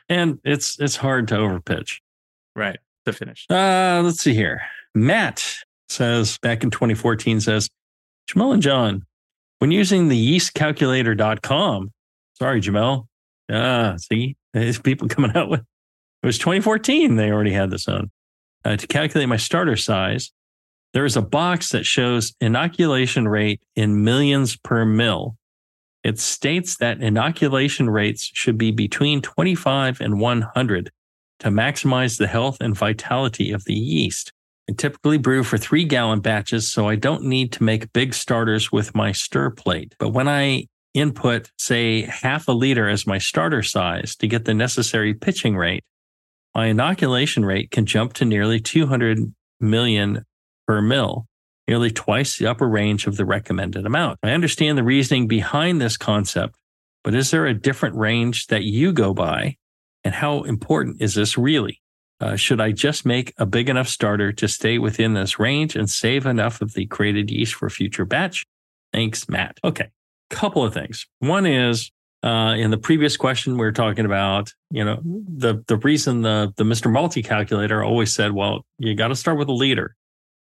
and 0.09 0.39
it's 0.43 0.79
it's 0.79 0.95
hard 0.95 1.27
to 1.29 1.35
overpitch. 1.35 1.99
Right. 2.55 2.79
To 3.05 3.13
finish. 3.13 3.45
Uh 3.49 4.01
let's 4.03 4.19
see 4.19 4.33
here. 4.33 4.61
Matt 4.95 5.55
says 5.89 6.37
back 6.39 6.63
in 6.63 6.71
2014 6.71 7.39
says, 7.41 7.69
Jamel 8.29 8.53
and 8.53 8.61
John, 8.61 9.05
when 9.59 9.71
using 9.71 10.07
the 10.07 10.35
yeastcalculator.com, 10.35 11.91
sorry, 12.33 12.61
Jamil. 12.61 13.07
Ah, 13.51 13.95
see, 13.97 14.35
there's 14.53 14.79
people 14.79 15.07
coming 15.09 15.35
out 15.35 15.49
with 15.49 15.61
it 15.61 16.25
was 16.25 16.37
2014. 16.39 17.15
They 17.15 17.31
already 17.31 17.53
had 17.53 17.69
this 17.69 17.87
on. 17.87 18.09
Uh, 18.65 18.75
to 18.75 18.87
calculate 18.87 19.29
my 19.29 19.37
starter 19.37 19.77
size, 19.77 20.31
there 20.93 21.05
is 21.05 21.15
a 21.15 21.21
box 21.21 21.69
that 21.69 21.85
shows 21.85 22.33
inoculation 22.41 23.27
rate 23.27 23.61
in 23.75 24.03
millions 24.03 24.57
per 24.57 24.83
mill 24.83 25.37
it 26.07 26.19
states 26.19 26.77
that 26.77 27.01
inoculation 27.01 27.89
rates 27.89 28.31
should 28.33 28.57
be 28.57 28.71
between 28.71 29.21
25 29.21 29.99
and 29.99 30.21
100 30.21 30.91
to 31.39 31.49
maximize 31.49 32.17
the 32.17 32.27
health 32.27 32.57
and 32.61 32.77
vitality 32.77 33.51
of 33.51 33.65
the 33.65 33.73
yeast. 33.73 34.31
I 34.69 34.73
typically 34.73 35.17
brew 35.17 35.43
for 35.43 35.57
three 35.57 35.85
gallon 35.85 36.19
batches, 36.19 36.69
so 36.69 36.89
I 36.89 36.95
don't 36.95 37.23
need 37.23 37.53
to 37.53 37.63
make 37.63 37.93
big 37.93 38.13
starters 38.13 38.71
with 38.71 38.93
my 38.93 39.11
stir 39.11 39.49
plate. 39.49 39.95
But 39.97 40.09
when 40.09 40.27
I 40.27 40.67
input, 40.93 41.51
say, 41.57 42.01
half 42.01 42.47
a 42.47 42.51
liter 42.51 42.89
as 42.89 43.07
my 43.07 43.17
starter 43.17 43.63
size 43.63 44.15
to 44.17 44.27
get 44.27 44.45
the 44.45 44.53
necessary 44.53 45.13
pitching 45.13 45.55
rate, 45.55 45.83
my 46.53 46.67
inoculation 46.67 47.45
rate 47.45 47.71
can 47.71 47.85
jump 47.85 48.13
to 48.13 48.25
nearly 48.25 48.59
200 48.59 49.33
million 49.59 50.25
per 50.67 50.81
mill 50.81 51.27
nearly 51.67 51.91
twice 51.91 52.37
the 52.37 52.47
upper 52.47 52.67
range 52.67 53.07
of 53.07 53.17
the 53.17 53.25
recommended 53.25 53.85
amount. 53.85 54.19
I 54.23 54.31
understand 54.31 54.77
the 54.77 54.83
reasoning 54.83 55.27
behind 55.27 55.81
this 55.81 55.97
concept, 55.97 56.55
but 57.03 57.13
is 57.13 57.31
there 57.31 57.45
a 57.45 57.53
different 57.53 57.95
range 57.95 58.47
that 58.47 58.63
you 58.63 58.93
go 58.93 59.13
by? 59.13 59.57
And 60.03 60.15
how 60.15 60.43
important 60.43 61.01
is 61.01 61.15
this 61.15 61.37
really? 61.37 61.81
Uh, 62.19 62.35
should 62.35 62.59
I 62.59 62.71
just 62.71 63.05
make 63.05 63.33
a 63.37 63.45
big 63.45 63.69
enough 63.69 63.87
starter 63.87 64.31
to 64.33 64.47
stay 64.47 64.79
within 64.79 65.13
this 65.13 65.37
range 65.37 65.75
and 65.75 65.89
save 65.89 66.25
enough 66.25 66.61
of 66.61 66.73
the 66.73 66.87
created 66.87 67.29
yeast 67.29 67.53
for 67.53 67.69
future 67.69 68.05
batch? 68.05 68.45
Thanks, 68.91 69.29
Matt. 69.29 69.59
Okay, 69.63 69.89
couple 70.29 70.63
of 70.63 70.73
things. 70.73 71.05
One 71.19 71.45
is 71.45 71.91
uh, 72.23 72.55
in 72.57 72.71
the 72.71 72.77
previous 72.77 73.17
question 73.17 73.53
we 73.53 73.59
were 73.59 73.71
talking 73.71 74.05
about, 74.05 74.51
you 74.71 74.83
know, 74.83 74.99
the 75.03 75.63
the 75.67 75.77
reason 75.77 76.23
the 76.23 76.51
the 76.57 76.63
Mr. 76.63 76.91
Malty 76.91 77.23
calculator 77.23 77.83
always 77.83 78.13
said, 78.13 78.31
well, 78.31 78.65
you 78.79 78.95
got 78.95 79.09
to 79.09 79.15
start 79.15 79.37
with 79.37 79.49
a 79.49 79.53
liter 79.53 79.95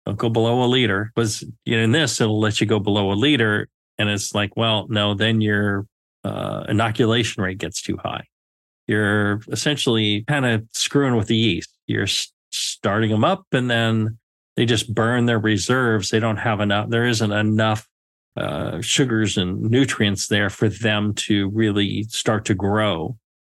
don't 0.06 0.16
go 0.16 0.28
below 0.28 0.62
a 0.62 0.66
liter 0.66 1.12
was 1.16 1.44
you 1.64 1.76
know, 1.76 1.82
in 1.82 1.92
this 1.92 2.20
it'll 2.20 2.40
let 2.40 2.60
you 2.60 2.66
go 2.66 2.78
below 2.78 3.12
a 3.12 3.14
liter 3.14 3.68
and 3.98 4.08
it's 4.08 4.34
like 4.34 4.56
well 4.56 4.86
no 4.88 5.12
then 5.14 5.40
your 5.40 5.86
uh, 6.24 6.64
inoculation 6.68 7.42
rate 7.42 7.58
gets 7.58 7.82
too 7.82 7.96
high 7.96 8.24
you're 8.86 9.40
essentially 9.50 10.22
kind 10.22 10.46
of 10.46 10.64
screwing 10.72 11.16
with 11.16 11.26
the 11.28 11.36
yeast. 11.36 11.70
You're 11.86 12.06
starting 12.50 13.10
them 13.10 13.24
up 13.24 13.46
and 13.52 13.70
then 13.70 14.18
they 14.56 14.64
just 14.64 14.94
burn 14.94 15.26
their 15.26 15.38
reserves. 15.38 16.10
They 16.10 16.20
don't 16.20 16.38
have 16.38 16.60
enough 16.60 16.88
there 16.88 17.06
isn't 17.06 17.32
enough 17.32 17.88
uh, 18.36 18.80
sugars 18.80 19.36
and 19.36 19.60
nutrients 19.62 20.28
there 20.28 20.50
for 20.50 20.68
them 20.68 21.14
to 21.14 21.48
really 21.50 22.04
start 22.04 22.44
to 22.46 22.54
grow. 22.54 23.16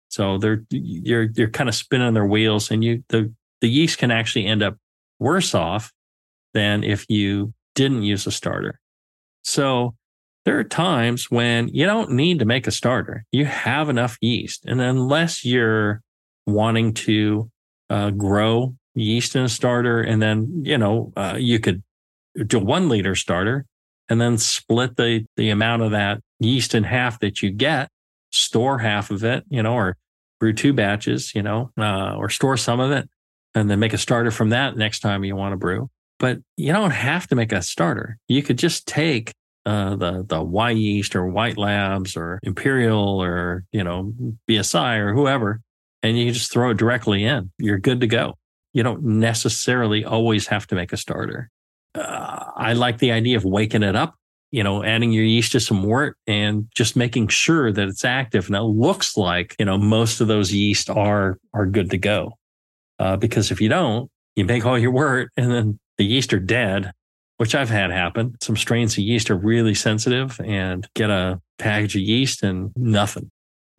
So 0.08 0.38
they're 0.38 0.64
you're 0.70 1.28
you're 1.34 1.50
kind 1.50 1.68
of 1.68 1.74
spinning 1.74 2.14
their 2.14 2.26
wheels 2.26 2.70
and 2.70 2.84
you 2.84 3.02
the 3.08 3.32
the 3.60 3.68
yeast 3.68 3.98
can 3.98 4.10
actually 4.10 4.46
end 4.46 4.62
up 4.62 4.76
worse 5.18 5.54
off 5.54 5.92
than 6.54 6.84
if 6.84 7.08
you 7.08 7.52
didn't 7.74 8.02
use 8.02 8.26
a 8.26 8.30
starter. 8.30 8.80
So 9.42 9.94
there 10.46 10.58
are 10.60 10.64
times 10.64 11.28
when 11.28 11.68
you 11.68 11.84
don't 11.84 12.12
need 12.12 12.38
to 12.38 12.44
make 12.44 12.68
a 12.68 12.70
starter. 12.70 13.24
You 13.32 13.44
have 13.46 13.88
enough 13.88 14.16
yeast. 14.20 14.64
And 14.64 14.80
unless 14.80 15.44
you're 15.44 16.02
wanting 16.46 16.94
to 16.94 17.50
uh, 17.90 18.10
grow 18.10 18.76
yeast 18.94 19.34
in 19.34 19.42
a 19.42 19.48
starter, 19.48 20.00
and 20.00 20.22
then, 20.22 20.62
you 20.64 20.78
know, 20.78 21.12
uh, 21.16 21.34
you 21.36 21.58
could 21.58 21.82
do 22.46 22.60
one 22.60 22.88
liter 22.88 23.16
starter 23.16 23.66
and 24.08 24.20
then 24.20 24.38
split 24.38 24.96
the, 24.96 25.26
the 25.36 25.50
amount 25.50 25.82
of 25.82 25.90
that 25.90 26.20
yeast 26.38 26.76
in 26.76 26.84
half 26.84 27.18
that 27.18 27.42
you 27.42 27.50
get, 27.50 27.90
store 28.30 28.78
half 28.78 29.10
of 29.10 29.24
it, 29.24 29.42
you 29.48 29.64
know, 29.64 29.74
or 29.74 29.96
brew 30.38 30.52
two 30.52 30.72
batches, 30.72 31.34
you 31.34 31.42
know, 31.42 31.72
uh, 31.76 32.14
or 32.16 32.30
store 32.30 32.56
some 32.56 32.78
of 32.78 32.92
it 32.92 33.10
and 33.56 33.68
then 33.68 33.80
make 33.80 33.94
a 33.94 33.98
starter 33.98 34.30
from 34.30 34.50
that 34.50 34.76
next 34.76 35.00
time 35.00 35.24
you 35.24 35.34
want 35.34 35.54
to 35.54 35.56
brew. 35.56 35.90
But 36.20 36.38
you 36.56 36.72
don't 36.72 36.92
have 36.92 37.26
to 37.28 37.34
make 37.34 37.50
a 37.50 37.62
starter. 37.62 38.16
You 38.28 38.44
could 38.44 38.58
just 38.58 38.86
take 38.86 39.32
uh, 39.66 39.96
the 39.96 40.24
the 40.26 40.72
yeast 40.74 41.16
or 41.16 41.26
White 41.26 41.58
Labs 41.58 42.16
or 42.16 42.38
Imperial 42.44 43.20
or 43.20 43.64
you 43.72 43.82
know 43.82 44.14
BSI 44.48 44.98
or 44.98 45.12
whoever, 45.12 45.60
and 46.02 46.16
you 46.16 46.30
just 46.30 46.52
throw 46.52 46.70
it 46.70 46.76
directly 46.76 47.24
in. 47.24 47.50
You're 47.58 47.78
good 47.78 48.00
to 48.00 48.06
go. 48.06 48.34
You 48.72 48.84
don't 48.84 49.02
necessarily 49.02 50.04
always 50.04 50.46
have 50.46 50.68
to 50.68 50.76
make 50.76 50.92
a 50.92 50.96
starter. 50.96 51.50
Uh, 51.94 52.44
I 52.56 52.74
like 52.74 52.98
the 52.98 53.10
idea 53.10 53.36
of 53.36 53.44
waking 53.44 53.82
it 53.82 53.96
up. 53.96 54.14
You 54.52 54.62
know, 54.62 54.84
adding 54.84 55.10
your 55.10 55.24
yeast 55.24 55.52
to 55.52 55.60
some 55.60 55.82
wort 55.82 56.16
and 56.28 56.68
just 56.74 56.94
making 56.94 57.28
sure 57.28 57.72
that 57.72 57.88
it's 57.88 58.04
active. 58.04 58.46
And 58.46 58.54
it 58.54 58.62
looks 58.62 59.16
like 59.16 59.56
you 59.58 59.64
know 59.64 59.76
most 59.76 60.20
of 60.20 60.28
those 60.28 60.52
yeast 60.52 60.88
are 60.88 61.38
are 61.52 61.66
good 61.66 61.90
to 61.90 61.98
go. 61.98 62.34
Uh, 63.00 63.16
because 63.16 63.50
if 63.50 63.60
you 63.60 63.68
don't, 63.68 64.08
you 64.36 64.44
make 64.44 64.64
all 64.64 64.78
your 64.78 64.92
wort 64.92 65.30
and 65.36 65.50
then 65.50 65.78
the 65.98 66.04
yeast 66.04 66.32
are 66.32 66.38
dead, 66.38 66.92
which 67.38 67.54
I've 67.54 67.70
had 67.70 67.90
happen. 67.90 68.36
Some 68.40 68.56
strains 68.56 68.94
of 68.94 68.98
yeast 68.98 69.30
are 69.30 69.36
really 69.36 69.74
sensitive 69.74 70.40
and 70.44 70.86
get 70.94 71.10
a 71.10 71.40
package 71.58 71.96
of 71.96 72.02
yeast 72.02 72.42
and 72.42 72.72
nothing. 72.76 73.30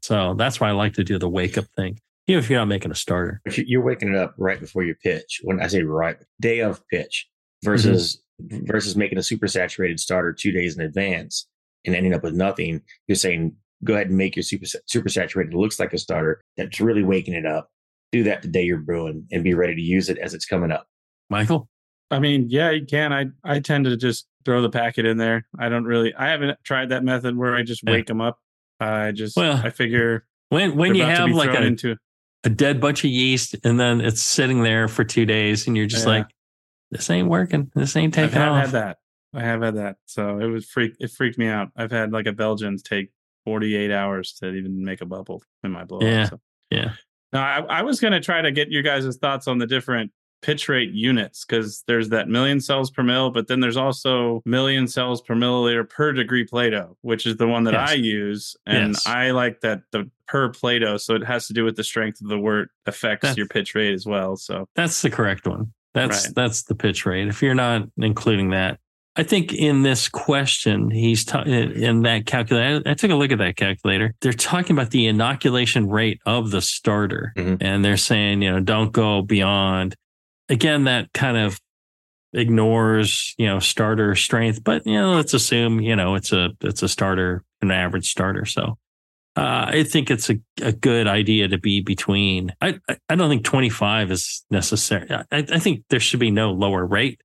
So 0.02 0.36
that's 0.36 0.60
why 0.60 0.70
I 0.70 0.72
like 0.72 0.94
to 0.94 1.04
do 1.04 1.18
the 1.18 1.30
wake 1.30 1.58
up 1.58 1.66
thing, 1.76 2.00
even 2.28 2.44
if 2.44 2.50
you're 2.50 2.60
not 2.60 2.68
making 2.68 2.92
a 2.92 2.96
starter. 2.96 3.42
You're 3.56 3.84
waking 3.84 4.10
it 4.10 4.16
up 4.16 4.36
right 4.38 4.60
before 4.60 4.84
your 4.84 4.96
pitch. 4.96 5.42
When 5.44 5.62
I 5.62 5.68
say 5.68 5.82
right, 5.84 6.18
day 6.40 6.60
of 6.60 6.88
pitch 6.88 7.28
versus 7.64 8.22
mm-hmm. 8.42 8.66
versus 8.66 8.96
making 8.96 9.18
a 9.18 9.24
super 9.24 9.48
saturated 9.48 10.00
starter 10.00 10.34
two 10.34 10.52
days 10.52 10.78
in 10.78 10.86
advance 10.86 11.48
and 11.86 11.96
ending 11.96 12.14
up 12.14 12.24
with 12.24 12.34
nothing. 12.34 12.82
You're 13.08 13.16
saying 13.16 13.56
go 13.84 13.94
ahead 13.94 14.08
and 14.08 14.18
make 14.18 14.36
your 14.36 14.44
super 14.44 14.66
super 14.86 15.10
saturated. 15.10 15.54
It 15.54 15.58
looks 15.58 15.80
like 15.80 15.94
a 15.94 15.98
starter 15.98 16.42
that's 16.56 16.80
really 16.80 17.04
waking 17.04 17.34
it 17.34 17.46
up. 17.46 17.70
Do 18.12 18.24
that 18.24 18.42
the 18.42 18.48
day 18.48 18.64
you're 18.64 18.78
brewing 18.78 19.28
and 19.32 19.44
be 19.44 19.54
ready 19.54 19.76
to 19.76 19.82
use 19.82 20.10
it 20.10 20.18
as 20.20 20.34
it's 20.34 20.46
coming 20.46 20.72
up. 20.72 20.88
Michael? 21.30 21.68
I 22.10 22.20
mean, 22.20 22.48
yeah, 22.50 22.72
you 22.72 22.86
can. 22.86 23.14
I 23.14 23.26
I 23.44 23.60
tend 23.60 23.86
to 23.86 23.98
just 23.98 24.28
throw 24.46 24.62
the 24.62 24.70
packet 24.70 25.06
in 25.06 25.18
there. 25.18 25.46
I 25.60 25.70
don't 25.70 25.86
really. 25.86 26.14
I 26.16 26.28
haven't 26.30 26.58
tried 26.64 26.90
that 26.90 27.04
method 27.04 27.38
where 27.38 27.56
I 27.56 27.64
just 27.64 27.84
wake 27.84 28.06
yeah. 28.06 28.14
them 28.14 28.22
up. 28.22 28.40
I 28.80 29.12
just. 29.12 29.36
Well, 29.36 29.62
I 29.64 29.70
figure 29.70 30.26
when 30.50 30.76
when 30.76 30.96
you 30.96 31.04
have 31.04 31.30
like 31.32 31.50
a 31.50 31.62
into, 31.62 31.98
a 32.44 32.50
dead 32.50 32.80
bunch 32.80 33.04
of 33.04 33.10
yeast 33.10 33.56
and 33.64 33.80
then 33.80 34.02
it's 34.02 34.22
sitting 34.22 34.64
there 34.64 34.88
for 34.88 35.04
two 35.04 35.26
days 35.26 35.68
and 35.68 35.76
you're 35.76 35.86
just 35.86 36.06
yeah. 36.06 36.20
like, 36.20 36.28
this 36.92 37.10
ain't 37.10 37.28
working. 37.28 37.72
This 37.76 37.96
ain't 37.96 38.14
taking 38.14 38.38
I've 38.38 38.52
off. 38.52 38.62
had 38.66 38.72
that. 38.72 38.98
I 39.34 39.42
have 39.42 39.62
had 39.62 39.76
that. 39.76 39.98
So 40.06 40.40
it 40.40 40.48
was 40.48 40.66
freak. 40.66 40.94
It 41.00 41.12
freaked 41.12 41.38
me 41.38 41.48
out. 41.48 41.70
I've 41.76 41.92
had 41.92 42.14
like 42.14 42.26
a 42.26 42.32
Belgians 42.32 42.82
take 42.82 43.12
48 43.46 43.92
hours 43.92 44.34
to 44.40 44.54
even 44.54 44.84
make 44.84 45.02
a 45.02 45.06
bubble 45.06 45.44
in 45.64 45.72
my 45.72 45.84
blow. 45.84 46.02
Yeah. 46.02 46.30
So. 46.30 46.40
Yeah. 46.72 46.94
Now 47.34 47.44
I, 47.44 47.80
I 47.80 47.82
was 47.82 48.00
going 48.00 48.14
to 48.14 48.22
try 48.22 48.42
to 48.42 48.52
get 48.52 48.70
you 48.72 48.82
guys' 48.82 49.18
thoughts 49.18 49.48
on 49.48 49.58
the 49.58 49.68
different 49.68 50.12
pitch 50.42 50.70
rate 50.70 50.92
units 50.92 51.46
because 51.46 51.84
there's 51.88 52.10
that 52.10 52.30
million 52.30 52.60
cells 52.60 52.92
per 52.92 53.04
mill, 53.04 53.32
but 53.32 53.48
then 53.48 53.60
there's 53.60 53.78
also 53.78 54.42
million 54.46 54.88
cells 54.88 55.22
per 55.22 55.36
milliliter 55.36 55.88
per 55.90 56.12
degree 56.14 56.44
Plato, 56.46 56.96
which 57.02 57.26
is 57.26 57.38
the 57.38 57.48
one 57.48 57.64
that 57.66 57.74
Yes. 57.74 57.90
I 57.90 57.94
use. 57.94 58.56
And 58.66 58.90
Yes. 58.94 59.08
I 59.08 59.32
like 59.32 59.62
that 59.62 59.82
the 59.92 60.10
per 60.28 60.50
Plato. 60.50 60.98
So 60.98 61.16
it 61.16 61.24
has 61.24 61.48
to 61.48 61.54
do 61.54 61.64
with 61.64 61.76
the 61.76 61.84
strength 61.84 62.22
of 62.22 62.28
the 62.28 62.38
wort 62.40 62.70
affects 62.86 63.24
That's- 63.24 63.38
your 63.38 63.48
pitch 63.48 63.74
rate 63.76 63.94
as 63.94 64.06
well. 64.06 64.36
So 64.38 64.68
That's 64.76 65.02
the 65.02 65.10
correct 65.10 65.48
one. 65.48 65.74
That's 65.94 66.26
Right. 66.28 66.36
that's 66.36 66.64
the 66.64 66.76
pitch 66.76 67.06
rate. 67.06 67.28
If 67.28 67.42
you're 67.42 67.56
not 67.56 67.88
including 67.98 68.52
that, 68.52 68.80
I 69.16 69.24
think 69.24 69.52
in 69.52 69.82
this 69.82 70.08
question 70.10 70.92
he's 70.92 71.26
ta- 71.26 71.42
in 71.42 72.04
that 72.04 72.28
calculator. 72.28 72.84
I 72.86 72.94
took 72.94 73.10
a 73.10 73.16
look 73.16 73.32
at 73.32 73.40
that 73.40 73.56
calculator. 73.56 74.14
They're 74.22 74.32
talking 74.32 74.76
about 74.76 74.92
the 74.92 75.08
inoculation 75.08 75.90
rate 75.90 76.20
of 76.28 76.52
the 76.52 76.62
starter, 76.62 77.34
Mhm. 77.36 77.58
and 77.60 77.84
they're 77.84 77.98
saying 77.98 78.44
you 78.44 78.52
know 78.52 78.60
don't 78.60 78.92
go 78.92 79.24
beyond. 79.24 79.96
Again, 80.50 80.86
that 80.86 81.12
kind 81.14 81.38
of 81.38 81.60
ignores 82.34 83.34
you 83.38 83.48
know 83.48 83.60
starter 83.60 84.16
strength, 84.16 84.64
but 84.64 84.86
you 84.86 84.94
know 84.94 85.14
let's 85.14 85.34
assume 85.34 85.82
you 85.82 85.96
know 85.96 86.16
it's 86.16 86.32
a 86.32 86.50
it's 86.62 86.84
a 86.84 86.88
starter, 86.88 87.44
an 87.62 87.72
average 87.72 88.10
starter. 88.10 88.46
So 88.46 88.78
uh, 89.36 89.66
I 89.70 89.84
think 89.84 90.10
it's 90.10 90.30
a, 90.30 90.40
a 90.62 90.72
good 90.72 91.08
idea 91.08 91.48
to 91.48 91.58
be 91.58 91.82
between. 91.82 92.54
I 92.60 92.80
I- 93.10 93.16
don't 93.16 93.30
think 93.30 93.44
25 93.44 94.12
is 94.12 94.44
necessary. 94.50 95.08
I, 95.12 95.26
I 95.32 95.60
think 95.60 95.84
there 95.90 96.00
should 96.00 96.20
be 96.20 96.32
no 96.32 96.52
lower 96.52 96.86
rate. 96.86 97.22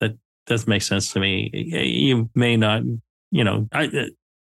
That 0.00 0.16
does 0.46 0.66
make 0.66 0.82
sense 0.82 1.12
to 1.12 1.20
me. 1.20 1.50
You 1.52 2.30
may 2.34 2.56
not, 2.56 2.82
you 3.30 3.44
know, 3.44 3.68
I, 3.70 3.84
uh, 3.86 4.04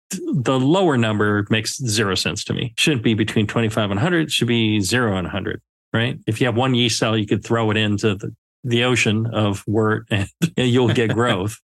the 0.10 0.60
lower 0.60 0.98
number 0.98 1.46
makes 1.50 1.78
zero 1.78 2.16
sense 2.16 2.44
to 2.46 2.54
me. 2.54 2.74
Shouldn't 2.78 3.04
be 3.04 3.14
between 3.14 3.46
25 3.46 3.92
and 3.92 4.00
100. 4.00 4.28
It 4.28 4.32
should 4.32 4.48
be 4.48 4.80
zero 4.80 5.18
and 5.18 5.26
100, 5.26 5.62
right? 5.98 6.20
If 6.28 6.40
you 6.40 6.46
have 6.48 6.56
one 6.56 6.76
yeast 6.76 7.00
cell, 7.00 7.18
you 7.18 7.26
could 7.26 7.44
throw 7.44 7.72
it 7.72 7.78
into 7.78 8.16
the, 8.16 8.34
the 8.64 8.84
ocean 8.84 9.26
of 9.34 9.64
wort 9.68 10.08
and 10.12 10.28
you'll 10.56 10.94
get 10.94 11.10
growth. 11.14 11.58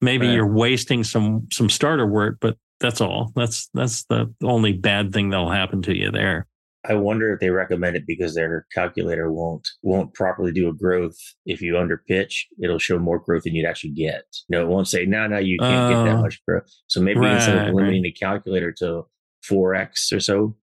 Maybe 0.00 0.26
Right. 0.28 0.34
you're 0.34 0.46
wasting 0.52 1.04
some 1.04 1.46
some 1.52 1.68
starter 1.68 2.06
wort, 2.06 2.38
but 2.40 2.56
that's 2.80 3.00
all. 3.00 3.32
That's 3.36 3.68
that's 3.74 4.04
the 4.04 4.32
only 4.42 4.72
bad 4.72 5.12
thing 5.12 5.30
that'll 5.30 5.50
happen 5.50 5.82
to 5.82 5.96
you 5.96 6.10
there. 6.10 6.46
I 6.84 6.94
wonder 6.94 7.32
if 7.32 7.38
they 7.38 7.50
recommend 7.50 7.94
it 7.94 8.08
because 8.08 8.34
their 8.34 8.66
calculator 8.74 9.30
won't 9.30 9.68
won't 9.82 10.12
properly 10.14 10.50
do 10.50 10.68
a 10.68 10.72
growth. 10.72 11.16
If 11.46 11.62
you 11.62 11.78
under 11.78 11.98
pitch, 12.08 12.48
it'll 12.60 12.80
show 12.80 12.98
more 12.98 13.20
growth 13.20 13.44
than 13.44 13.54
you'd 13.54 13.68
actually 13.68 13.90
get. 13.92 14.24
No, 14.48 14.62
it 14.62 14.66
won't 14.68 14.88
say 14.88 15.06
no, 15.06 15.28
no, 15.28 15.38
you 15.38 15.58
can't 15.60 15.88
get 15.88 16.04
that 16.10 16.18
Oh. 16.18 16.22
much 16.22 16.42
growth. 16.46 16.66
So 16.88 17.00
maybe 17.00 17.20
instead 17.24 17.68
of 17.68 17.72
limiting 17.74 18.02
the 18.02 18.10
calculator 18.10 18.72
to 18.78 19.04
four 19.44 19.76
x 19.76 20.12
or 20.12 20.18
so, 20.18 20.56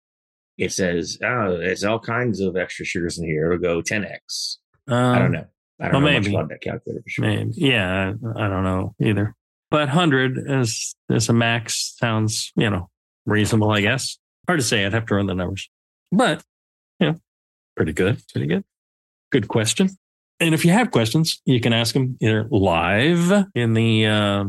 it 0.60 0.72
says 0.72 1.18
oh, 1.24 1.58
there's 1.58 1.84
all 1.84 2.00
kinds 2.00 2.40
of 2.40 2.56
extra 2.56 2.86
sugars 2.86 3.18
in 3.18 3.26
here. 3.26 3.52
It'll 3.52 3.62
go 3.62 3.82
ten 3.82 4.06
x. 4.06 4.60
I 4.88 5.20
don't 5.20 5.32
know. 5.32 5.46
I 5.80 5.86
don't 5.86 6.04
well, 6.04 6.12
know 6.12 6.18
much 6.18 6.24
maybe. 6.24 6.36
about 6.36 6.50
that 6.50 6.62
calculator 6.62 7.02
for 7.04 7.10
sure. 7.10 7.26
Maybe. 7.26 7.52
Yeah, 7.56 8.14
I 8.36 8.48
don't 8.48 8.64
know 8.64 8.96
either. 9.02 9.36
But 9.72 9.88
100 9.88 10.50
as 10.50 10.96
as 11.10 11.30
a 11.30 11.34
max 11.34 11.96
sounds, 11.98 12.52
you 12.56 12.70
know, 12.70 12.90
reasonable, 13.26 13.72
I 13.72 13.82
guess. 13.82 14.18
Hard 14.48 14.60
to 14.60 14.66
say. 14.66 14.86
I'd 14.86 14.94
have 14.94 15.06
to 15.08 15.16
run 15.16 15.28
the 15.28 15.36
numbers. 15.36 15.70
But, 16.12 16.44
you 17.00 17.12
know, 17.12 17.16
pretty 17.78 17.94
good. 17.94 18.22
Pretty 18.34 18.48
good. 18.48 18.64
Good 19.32 19.48
question. 19.48 19.90
And 20.40 20.56
if 20.56 20.66
you 20.66 20.72
have 20.72 20.92
questions, 20.92 21.42
you 21.46 21.60
can 21.60 21.72
ask 21.72 21.94
them 21.94 22.18
either 22.20 22.48
live 22.50 23.46
in 23.54 23.74
the 23.74 24.08
uh, 24.08 24.46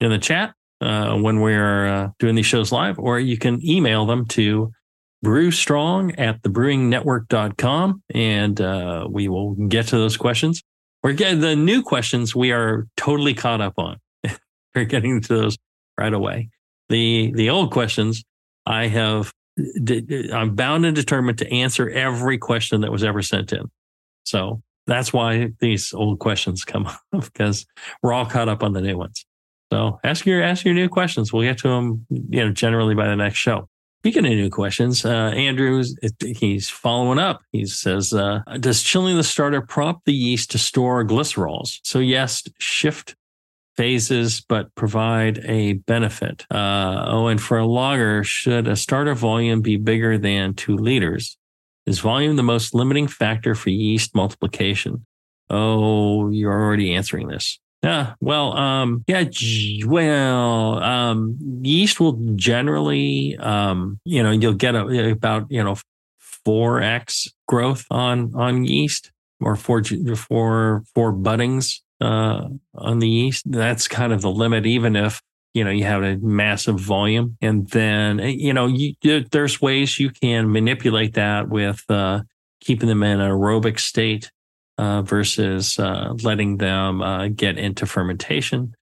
in 0.00 0.10
the 0.10 0.18
chat 0.18 0.54
uh, 0.80 1.16
when 1.16 1.40
we're 1.40 1.86
uh, 1.86 2.08
doing 2.18 2.34
these 2.34 2.46
shows 2.46 2.70
live, 2.70 2.98
or 2.98 3.18
you 3.18 3.38
can 3.38 3.64
email 3.64 4.06
them 4.06 4.26
to 4.26 4.72
brewstrong 5.24 6.14
at 6.18 6.42
thebrewingnetwork.com 6.42 8.02
and 8.14 8.60
uh, 8.60 9.06
we 9.10 9.28
will 9.28 9.54
get 9.54 9.86
to 9.88 9.96
those 9.96 10.16
questions. 10.16 10.62
We're 11.02 11.12
getting 11.12 11.40
the 11.40 11.56
new 11.56 11.82
questions 11.82 12.34
we 12.34 12.52
are 12.52 12.86
totally 12.96 13.34
caught 13.34 13.60
up 13.60 13.74
on. 13.78 13.98
We're 14.74 14.84
getting 14.84 15.20
to 15.20 15.28
those 15.28 15.56
right 15.98 16.12
away. 16.12 16.50
The 16.88 17.32
the 17.34 17.50
old 17.50 17.70
questions 17.70 18.22
I 18.66 18.88
have 18.88 19.32
I'm 20.32 20.54
bound 20.54 20.86
and 20.86 20.94
determined 20.94 21.38
to 21.38 21.50
answer 21.50 21.88
every 21.90 22.38
question 22.38 22.80
that 22.82 22.92
was 22.92 23.04
ever 23.04 23.22
sent 23.22 23.52
in. 23.52 23.70
So 24.24 24.62
that's 24.86 25.12
why 25.12 25.52
these 25.60 25.94
old 25.94 26.18
questions 26.18 26.64
come 26.64 26.86
up 26.86 26.98
because 27.12 27.66
we're 28.02 28.12
all 28.12 28.26
caught 28.26 28.48
up 28.48 28.62
on 28.62 28.72
the 28.72 28.80
new 28.80 28.98
ones. 28.98 29.24
So 29.72 30.00
ask 30.04 30.26
your 30.26 30.42
ask 30.42 30.64
your 30.64 30.74
new 30.74 30.88
questions. 30.88 31.32
We'll 31.32 31.44
get 31.44 31.58
to 31.58 31.68
them, 31.68 32.06
you 32.10 32.44
know, 32.44 32.52
generally 32.52 32.94
by 32.94 33.06
the 33.06 33.16
next 33.16 33.38
show. 33.38 33.68
Speaking 34.00 34.24
of 34.24 34.32
new 34.32 34.48
questions, 34.48 35.04
uh, 35.04 35.08
Andrews, 35.08 35.94
he's 36.20 36.70
following 36.70 37.18
up. 37.18 37.42
He 37.52 37.66
says, 37.66 38.14
uh, 38.14 38.40
Does 38.58 38.82
chilling 38.82 39.18
the 39.18 39.22
starter 39.22 39.60
prompt 39.60 40.06
the 40.06 40.14
yeast 40.14 40.52
to 40.52 40.58
store 40.58 41.04
glycerols? 41.04 41.80
So, 41.84 41.98
yes, 41.98 42.42
shift 42.58 43.14
phases, 43.76 44.40
but 44.40 44.74
provide 44.74 45.40
a 45.44 45.74
benefit. 45.74 46.46
Uh, 46.50 47.04
oh, 47.08 47.26
and 47.26 47.42
for 47.42 47.58
a 47.58 47.66
lager, 47.66 48.24
should 48.24 48.68
a 48.68 48.74
starter 48.74 49.14
volume 49.14 49.60
be 49.60 49.76
bigger 49.76 50.16
than 50.16 50.54
two 50.54 50.76
liters? 50.76 51.36
Is 51.84 51.98
volume 51.98 52.36
the 52.36 52.42
most 52.42 52.74
limiting 52.74 53.06
factor 53.06 53.54
for 53.54 53.68
yeast 53.68 54.14
multiplication? 54.14 55.04
Oh, 55.50 56.30
you're 56.30 56.52
already 56.52 56.94
answering 56.94 57.28
this. 57.28 57.60
Yeah, 57.82 58.14
well, 58.20 58.54
um, 58.58 59.04
yeah, 59.06 59.24
well, 59.86 60.82
um, 60.82 61.38
yeast 61.62 61.98
will 61.98 62.18
generally, 62.34 63.38
um, 63.38 63.98
you 64.04 64.22
know, 64.22 64.32
you'll 64.32 64.52
get 64.52 64.74
a, 64.74 65.10
about, 65.10 65.46
you 65.50 65.64
know, 65.64 65.76
4x 66.46 67.32
growth 67.48 67.86
on, 67.90 68.32
on 68.34 68.64
yeast 68.64 69.12
or 69.40 69.56
four, 69.56 69.82
four, 69.82 70.82
four 70.94 71.12
buddings, 71.12 71.80
uh, 72.02 72.48
on 72.74 72.98
the 72.98 73.08
yeast. 73.08 73.50
That's 73.50 73.88
kind 73.88 74.12
of 74.12 74.20
the 74.20 74.30
limit, 74.30 74.66
even 74.66 74.94
if, 74.94 75.22
you 75.54 75.64
know, 75.64 75.70
you 75.70 75.84
have 75.84 76.02
a 76.02 76.18
massive 76.18 76.78
volume. 76.78 77.38
And 77.40 77.66
then, 77.70 78.20
eh, 78.20 78.26
you 78.26 78.52
know, 78.52 78.66
you, 78.66 78.94
there's 79.30 79.62
ways 79.62 79.98
you 79.98 80.10
can 80.10 80.52
manipulate 80.52 81.14
that 81.14 81.48
with, 81.48 81.82
uh, 81.88 82.22
keeping 82.60 82.90
them 82.90 83.02
in 83.02 83.20
an 83.20 83.30
aerobic 83.30 83.80
state 83.80 84.30
uh, 84.80 85.02
versus 85.02 85.78
uh, 85.78 86.14
letting 86.22 86.56
them 86.56 87.02
uh, 87.02 87.28
get 87.28 87.58
into 87.58 87.84
fermentation. 87.84 88.74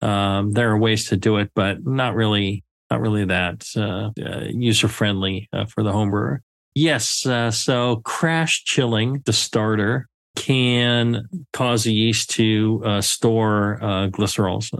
Um, 0.00 0.52
there 0.52 0.70
are 0.70 0.78
ways 0.78 1.08
to 1.10 1.16
do 1.18 1.36
it, 1.36 1.50
but 1.54 1.86
not 1.86 2.14
really, 2.14 2.64
not 2.90 3.02
really 3.02 3.26
that 3.26 3.66
uh, 3.76 4.10
uh, 4.18 4.46
user 4.48 4.88
friendly 4.88 5.50
uh, 5.52 5.66
for 5.66 5.82
the 5.82 5.92
home 5.92 6.10
brewer. 6.10 6.40
Yes, 6.74 7.26
so 7.50 7.96
crash 7.96 8.64
chilling 8.64 9.20
the 9.26 9.34
starter 9.34 10.08
can 10.36 11.28
cause 11.52 11.84
the 11.84 11.92
yeast 11.92 12.30
to 12.30 12.82
store 13.02 13.78
glycerols. 13.82 14.70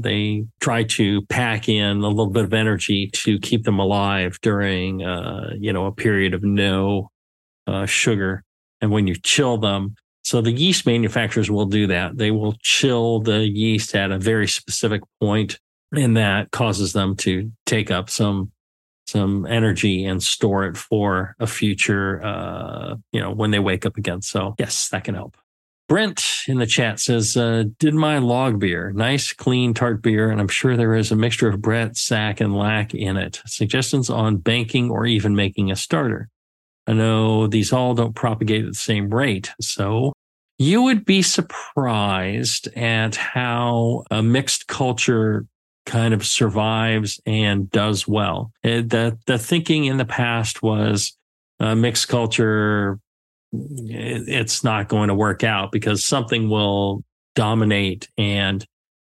They 0.00 0.44
try 0.60 0.84
to 0.84 1.22
pack 1.22 1.68
in 1.68 1.96
a 1.96 2.08
little 2.08 2.30
bit 2.30 2.44
of 2.44 2.54
energy 2.54 3.08
to 3.08 3.40
keep 3.40 3.64
them 3.64 3.80
alive 3.80 4.38
during, 4.40 5.00
you 5.00 5.72
know, 5.72 5.86
a 5.86 5.92
period 5.92 6.32
of 6.32 6.44
no 6.44 7.10
sugar. 7.86 8.44
And 8.80 8.92
when 8.92 9.08
you 9.08 9.16
chill 9.16 9.58
them, 9.58 9.96
so 10.22 10.40
the 10.40 10.52
yeast 10.52 10.86
manufacturers 10.86 11.50
will 11.50 11.66
do 11.66 11.86
that. 11.88 12.16
They 12.16 12.30
will 12.30 12.54
chill 12.62 13.20
the 13.20 13.40
yeast 13.40 13.94
at 13.94 14.12
a 14.12 14.18
very 14.18 14.48
specific 14.48 15.02
point, 15.20 15.58
and 15.92 16.16
that 16.16 16.50
causes 16.52 16.92
them 16.92 17.16
to 17.16 17.50
take 17.66 17.90
up 17.90 18.08
some 18.08 18.52
some 19.06 19.44
energy 19.46 20.04
and 20.04 20.22
store 20.22 20.64
it 20.64 20.76
for 20.76 21.34
a 21.40 21.46
future, 21.46 22.22
uh, 22.24 22.94
you 23.10 23.20
know, 23.20 23.32
when 23.32 23.50
they 23.50 23.58
wake 23.58 23.84
up 23.84 23.96
again. 23.96 24.22
So 24.22 24.54
yes, 24.58 24.88
that 24.90 25.04
can 25.04 25.14
help. 25.14 25.36
Brent 25.88 26.24
in 26.46 26.58
the 26.58 26.66
chat 26.66 27.00
says, 27.00 27.36
uh, 27.36 27.64
did 27.78 27.92
my 27.92 28.18
log 28.18 28.58
beer, 28.58 28.92
nice, 28.92 29.32
clean, 29.32 29.74
tart 29.74 30.00
beer, 30.00 30.30
and 30.30 30.40
I'm 30.40 30.48
sure 30.48 30.76
there 30.76 30.94
is 30.94 31.10
a 31.10 31.16
mixture 31.16 31.48
of 31.48 31.60
Brett, 31.60 31.94
Sacc, 31.94 32.40
and 32.40 32.56
lac 32.56 32.94
in 32.94 33.16
it. 33.16 33.42
Suggestions 33.44 34.08
on 34.08 34.36
banking 34.36 34.90
or 34.90 35.04
even 35.04 35.34
making 35.34 35.70
a 35.70 35.76
starter. 35.76 36.30
I 36.86 36.94
know 36.94 37.46
these 37.46 37.72
all 37.72 37.94
don't 37.94 38.14
propagate 38.14 38.64
at 38.64 38.70
the 38.70 38.74
same 38.74 39.12
rate. 39.12 39.50
So 39.60 40.12
you 40.62 40.82
would 40.82 41.04
be 41.04 41.22
surprised 41.22 42.68
at 42.76 43.16
how 43.16 44.04
a 44.10 44.22
mixed 44.22 44.66
culture 44.68 45.46
kind 45.86 46.14
of 46.14 46.24
survives 46.24 47.20
and 47.26 47.70
does 47.70 48.06
well. 48.06 48.52
Uh, 48.64 48.82
The, 48.86 49.18
the 49.26 49.38
thinking 49.38 49.86
in 49.86 49.96
the 49.96 50.04
past 50.04 50.62
was 50.62 51.16
uh, 51.58 51.74
mixed 51.74 52.08
culture, 52.08 52.98
it- 53.52 54.28
it's 54.28 54.62
not 54.62 54.88
going 54.88 55.08
to 55.08 55.14
work 55.14 55.42
out 55.44 55.72
because 55.72 56.04
something 56.04 56.48
will 56.48 57.02
dominate 57.34 58.08
and 58.16 58.64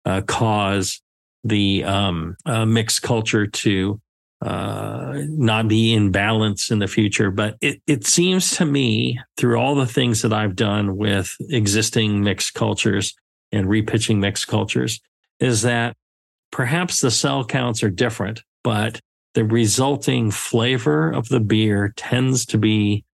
uh, 0.06 0.22
cause 0.22 1.02
the 1.44 1.84
um, 1.84 2.36
uh, 2.46 2.66
mixed 2.66 3.02
culture 3.02 3.46
to 3.48 4.00
uh, 4.44 5.22
not 5.30 5.68
be 5.68 5.94
in 5.94 6.12
balance 6.12 6.70
in 6.70 6.80
the 6.80 6.88
future. 6.88 7.32
But 7.32 7.56
it, 7.62 7.82
it 7.88 8.06
seems 8.06 8.58
to 8.58 8.66
me, 8.66 9.20
through 9.38 9.58
all 9.58 9.76
the 9.76 9.88
things 9.88 10.22
that 10.22 10.34
I've 10.34 10.56
done 10.56 10.98
with 10.98 11.36
existing 11.50 12.24
mixed 12.24 12.54
cultures 12.54 13.16
and 13.52 13.68
repitching 13.68 14.18
mixed 14.18 14.48
cultures, 14.48 15.00
is 15.40 15.62
that 15.62 15.96
perhaps 16.52 17.00
the 17.00 17.12
cell 17.12 17.46
counts 17.46 17.84
are 17.84 17.90
different, 17.90 18.44
but 18.64 19.00
the 19.34 19.46
resulting 19.46 20.30
flavor 20.30 21.12
of 21.12 21.30
the 21.30 21.40
beer 21.40 21.94
tends 21.96 22.46
to 22.48 22.58
be 22.58 23.06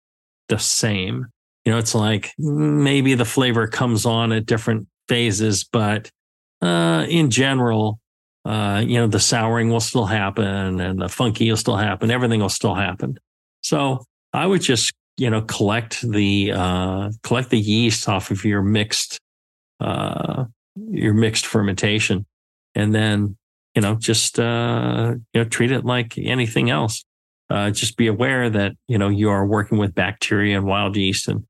the 0.49 0.59
same. 0.59 1.27
You 1.65 1.73
know, 1.73 1.79
it's 1.79 1.95
like 1.95 2.33
maybe 2.39 3.15
the 3.15 3.25
flavor 3.25 3.67
comes 3.69 4.07
on 4.07 4.33
at 4.33 4.47
different 4.47 4.89
phases, 5.09 5.65
but 5.65 6.11
uh, 6.63 7.07
in 7.09 7.31
general, 7.31 8.01
uh, 8.49 8.81
you 8.81 8.95
know, 8.95 9.07
the 9.07 9.21
souring 9.21 9.69
will 9.69 9.79
still 9.79 10.07
happen 10.07 10.81
and 10.81 11.03
the 11.03 11.09
funky 11.09 11.51
will 11.51 11.57
still 11.59 11.77
happen. 11.77 12.11
Everything 12.11 12.41
will 12.41 12.49
still 12.49 12.75
happen. 12.75 13.19
So 13.63 14.07
I 14.33 14.47
would 14.47 14.63
just, 14.63 14.91
you 15.19 15.29
know, 15.29 15.43
collect 15.43 16.01
the 16.01 16.53
uh, 16.55 17.11
collect 17.23 17.51
the 17.51 17.59
yeast 17.59 18.09
off 18.09 18.31
of 18.31 18.47
your 18.47 18.63
mixed 18.63 19.21
uh, 19.81 20.47
your 20.91 21.13
mixed 21.13 21.45
fermentation, 21.45 22.25
and 22.75 22.95
then 22.95 23.37
you 23.75 23.83
know 23.83 23.97
just 23.97 24.41
uh, 24.41 25.15
you 25.35 25.43
know 25.43 25.49
treat 25.49 25.71
it 25.71 25.85
like 25.85 26.17
anything 26.17 26.71
else. 26.71 27.05
Uh, 27.51 27.71
just 27.71 27.99
be 27.99 28.07
aware 28.07 28.49
that 28.49 28.73
you 28.87 28.97
know 28.97 29.11
you 29.11 29.29
are 29.29 29.45
working 29.45 29.77
with 29.77 29.95
bacteria 29.95 30.57
and 30.57 30.67
wild 30.67 30.97
yeast, 30.97 31.29
and 31.29 31.45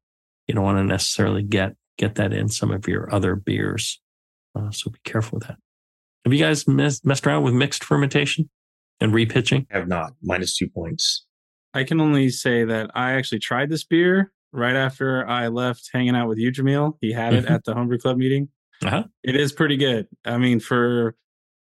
you 0.49 0.55
don't 0.55 0.65
want 0.65 0.79
to 0.79 0.85
necessarily 0.85 1.45
get 1.45 1.77
get 1.97 2.17
that 2.17 2.33
in 2.33 2.49
some 2.49 2.73
of 2.73 2.89
your 2.89 3.15
other 3.15 3.37
beers. 3.37 4.01
Uh, 4.57 4.73
so 4.73 4.91
be 4.91 4.99
careful 5.05 5.39
with 5.39 5.47
that. 5.47 5.59
Have 6.25 6.33
you 6.33 6.39
guys 6.39 6.67
mess, 6.69 7.05
messed 7.05 7.27
around 7.27 7.45
with 7.45 7.55
mixed 7.55 7.85
fermentation 7.85 8.49
and 9.01 9.13
repitching? 9.13 9.67
I 9.73 9.79
have 9.79 9.89
not. 9.89 10.13
Minus 10.23 10.57
two 10.57 10.69
points. 10.69 11.25
I 11.75 11.85
can 11.85 12.01
only 12.01 12.31
say 12.31 12.65
that 12.65 12.91
I 12.95 13.13
actually 13.13 13.39
tried 13.41 13.71
this 13.71 13.85
beer 13.85 14.33
right 14.53 14.75
after 14.77 15.27
I 15.29 15.49
left 15.49 15.91
hanging 15.93 16.17
out 16.17 16.29
with 16.29 16.39
you, 16.39 16.51
Jamil. 16.51 16.97
He 17.01 17.13
had 17.13 17.35
it 17.35 17.45
Mhm. 17.45 17.51
at 17.51 17.65
the 17.65 17.75
homebrew 17.75 17.99
club 17.99 18.17
meeting. 18.17 18.49
Uh-huh. 18.85 19.05
It 19.23 19.37
is 19.37 19.53
pretty 19.53 19.77
good. 19.77 20.07
I 20.25 20.39
mean, 20.39 20.61
for 20.61 21.15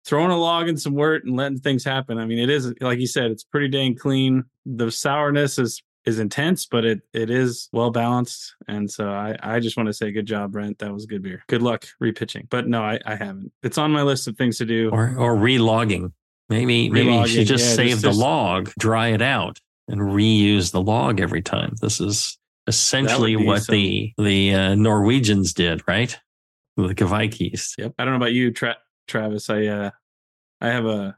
throwing 0.04 0.30
a 0.30 0.36
log 0.38 0.68
in 0.68 0.76
some 0.76 0.94
wort 0.94 1.24
and 1.24 1.34
letting 1.34 1.58
things 1.58 1.82
happen. 1.84 2.18
I 2.18 2.26
mean, 2.26 2.38
it 2.38 2.48
is 2.50 2.72
like 2.80 3.00
you 3.00 3.08
said, 3.08 3.30
it's 3.32 3.42
pretty 3.42 3.68
dang 3.68 3.96
clean. 3.96 4.44
The 4.64 4.90
sourness 4.90 5.58
is 5.58 5.82
is 6.06 6.18
intense, 6.20 6.66
but 6.66 6.84
it 6.84 7.00
it 7.12 7.28
is 7.30 7.68
well 7.72 7.90
balanced. 7.90 8.54
And 8.68 8.90
so 8.90 9.10
I 9.10 9.36
I 9.42 9.60
just 9.60 9.76
want 9.76 9.88
to 9.88 9.92
say 9.92 10.12
good 10.12 10.26
job, 10.26 10.52
Brent. 10.52 10.78
That 10.78 10.92
was 10.92 11.04
good 11.06 11.22
beer. 11.22 11.42
Good 11.48 11.62
luck 11.62 11.86
repitching. 12.02 12.48
But 12.48 12.68
no, 12.68 12.82
I, 12.82 12.98
I 13.04 13.16
haven't. 13.16 13.52
It's 13.62 13.78
on 13.78 13.90
my 13.90 14.02
list 14.02 14.28
of 14.28 14.36
things 14.36 14.58
to 14.58 14.64
do. 14.64 14.90
Or 14.90 15.14
or 15.18 15.36
relogging? 15.36 16.12
Maybe 16.48 16.88
maybe 16.88 17.12
you 17.12 17.26
should 17.26 17.46
just 17.46 17.68
yeah, 17.70 17.74
save 17.74 17.88
just- 17.90 18.02
the 18.02 18.08
just- 18.08 18.20
log, 18.20 18.72
dry 18.78 19.08
it 19.08 19.22
out, 19.22 19.58
and 19.88 20.00
reuse 20.00 20.70
the 20.70 20.80
log 20.80 21.20
every 21.20 21.42
time. 21.42 21.74
This 21.80 22.00
is 22.00 22.38
essentially 22.68 23.34
what 23.36 23.62
some- 23.64 23.74
the 23.74 24.12
the 24.18 24.54
uh, 24.54 24.74
Norwegians 24.76 25.52
did, 25.52 25.82
right? 25.88 26.16
The 26.76 26.94
Kveik. 26.94 27.74
Yep. 27.78 27.94
I 27.98 28.04
don't 28.04 28.12
know 28.12 28.18
about 28.18 28.32
you, 28.34 28.50
Tra- 28.52 28.76
Travis. 29.08 29.48
I 29.50 29.66
uh 29.66 29.90
I 30.60 30.68
have 30.68 30.86
a 30.86 31.16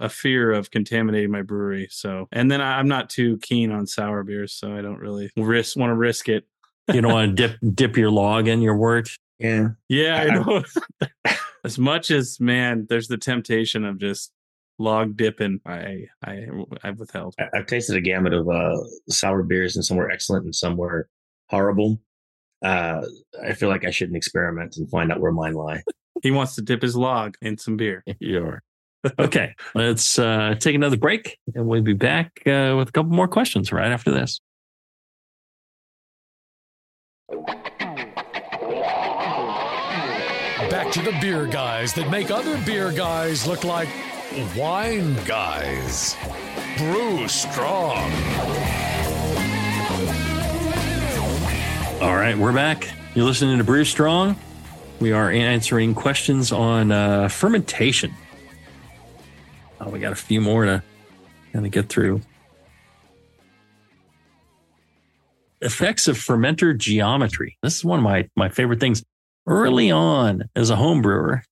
a 0.00 0.08
fear 0.08 0.52
of 0.52 0.70
contaminating 0.70 1.30
my 1.30 1.42
brewery. 1.42 1.88
So 1.90 2.28
and 2.32 2.50
then 2.50 2.60
I, 2.60 2.78
I'm 2.78 2.88
not 2.88 3.10
too 3.10 3.38
keen 3.38 3.70
on 3.72 3.86
sour 3.86 4.22
beers, 4.22 4.52
so 4.52 4.74
I 4.76 4.80
don't 4.82 4.98
really 5.00 5.30
risk 5.36 5.76
want 5.76 5.90
to 5.90 5.94
risk 5.94 6.28
it. 6.28 6.44
You 6.92 7.00
don't 7.00 7.12
want 7.12 7.36
to 7.36 7.48
dip 7.48 7.58
dip 7.74 7.96
your 7.96 8.10
log 8.10 8.46
in 8.48 8.60
your 8.62 8.76
wort. 8.76 9.08
Yeah. 9.38 9.68
Yeah, 9.88 10.16
I 10.16 10.22
I- 10.22 10.34
know. 10.34 10.64
as 11.64 11.78
much 11.78 12.10
as 12.10 12.38
man, 12.40 12.86
there's 12.88 13.08
the 13.08 13.18
temptation 13.18 13.84
of 13.84 13.98
just 13.98 14.32
log 14.78 15.16
dipping. 15.16 15.60
I 15.66 16.04
I 16.24 16.46
I've 16.84 16.98
withheld. 16.98 17.34
I- 17.38 17.48
I've 17.58 17.66
tasted 17.66 17.96
a 17.96 18.00
gamut 18.00 18.32
of 18.32 18.48
uh, 18.48 18.76
sour 19.08 19.42
beers, 19.42 19.76
and 19.76 19.84
some 19.84 19.96
were 19.96 20.10
excellent 20.10 20.44
and 20.44 20.54
some 20.54 20.76
were 20.76 21.08
horrible. 21.50 22.00
Uh, 22.64 23.02
I 23.44 23.52
feel 23.52 23.68
like 23.68 23.84
I 23.84 23.90
shouldn't 23.90 24.16
experiment 24.16 24.76
and 24.76 24.88
find 24.90 25.12
out 25.12 25.20
where 25.20 25.32
mine 25.32 25.54
lie. 25.54 25.82
He 26.22 26.30
wants 26.30 26.54
to 26.54 26.62
dip 26.62 26.80
his 26.82 26.96
log 26.96 27.34
in 27.42 27.58
some 27.58 27.76
beer. 27.76 28.02
Sure. 28.22 28.62
Okay, 29.18 29.54
let's 29.74 30.18
uh, 30.18 30.54
take 30.58 30.74
another 30.74 30.96
break, 30.96 31.38
and 31.54 31.66
we'll 31.66 31.82
be 31.82 31.92
back 31.92 32.42
uh, 32.46 32.74
with 32.76 32.88
a 32.88 32.92
couple 32.92 33.12
more 33.12 33.28
questions 33.28 33.72
right 33.72 33.90
after 33.90 34.10
this. 34.10 34.40
Back 40.70 40.92
to 40.92 41.02
the 41.02 41.16
beer 41.20 41.46
guys 41.46 41.92
that 41.94 42.10
make 42.10 42.30
other 42.30 42.58
beer 42.64 42.92
guys 42.92 43.46
look 43.46 43.64
like 43.64 43.88
wine 44.56 45.14
guys. 45.24 46.16
Brew 46.76 47.28
strong. 47.28 48.10
All 52.00 52.14
right, 52.14 52.36
we're 52.36 52.52
back. 52.52 52.88
You're 53.14 53.24
listening 53.24 53.56
to 53.58 53.64
Brew 53.64 53.84
Strong. 53.84 54.36
We 55.00 55.12
are 55.12 55.30
answering 55.30 55.94
questions 55.94 56.52
on 56.52 56.92
uh, 56.92 57.28
fermentation. 57.28 58.12
Oh, 59.80 59.90
we 59.90 59.98
got 59.98 60.12
a 60.12 60.16
few 60.16 60.40
more 60.40 60.64
to 60.64 60.82
kind 61.52 61.66
of 61.66 61.72
get 61.72 61.88
through. 61.88 62.20
Effects 65.60 66.08
of 66.08 66.16
fermenter 66.16 66.76
geometry. 66.76 67.56
This 67.62 67.76
is 67.76 67.84
one 67.84 67.98
of 67.98 68.02
my, 68.04 68.28
my 68.36 68.48
favorite 68.48 68.80
things. 68.80 69.02
Early 69.46 69.90
on 69.90 70.44
as 70.56 70.70
a 70.70 70.76
home 70.76 71.02
brewer, 71.02 71.42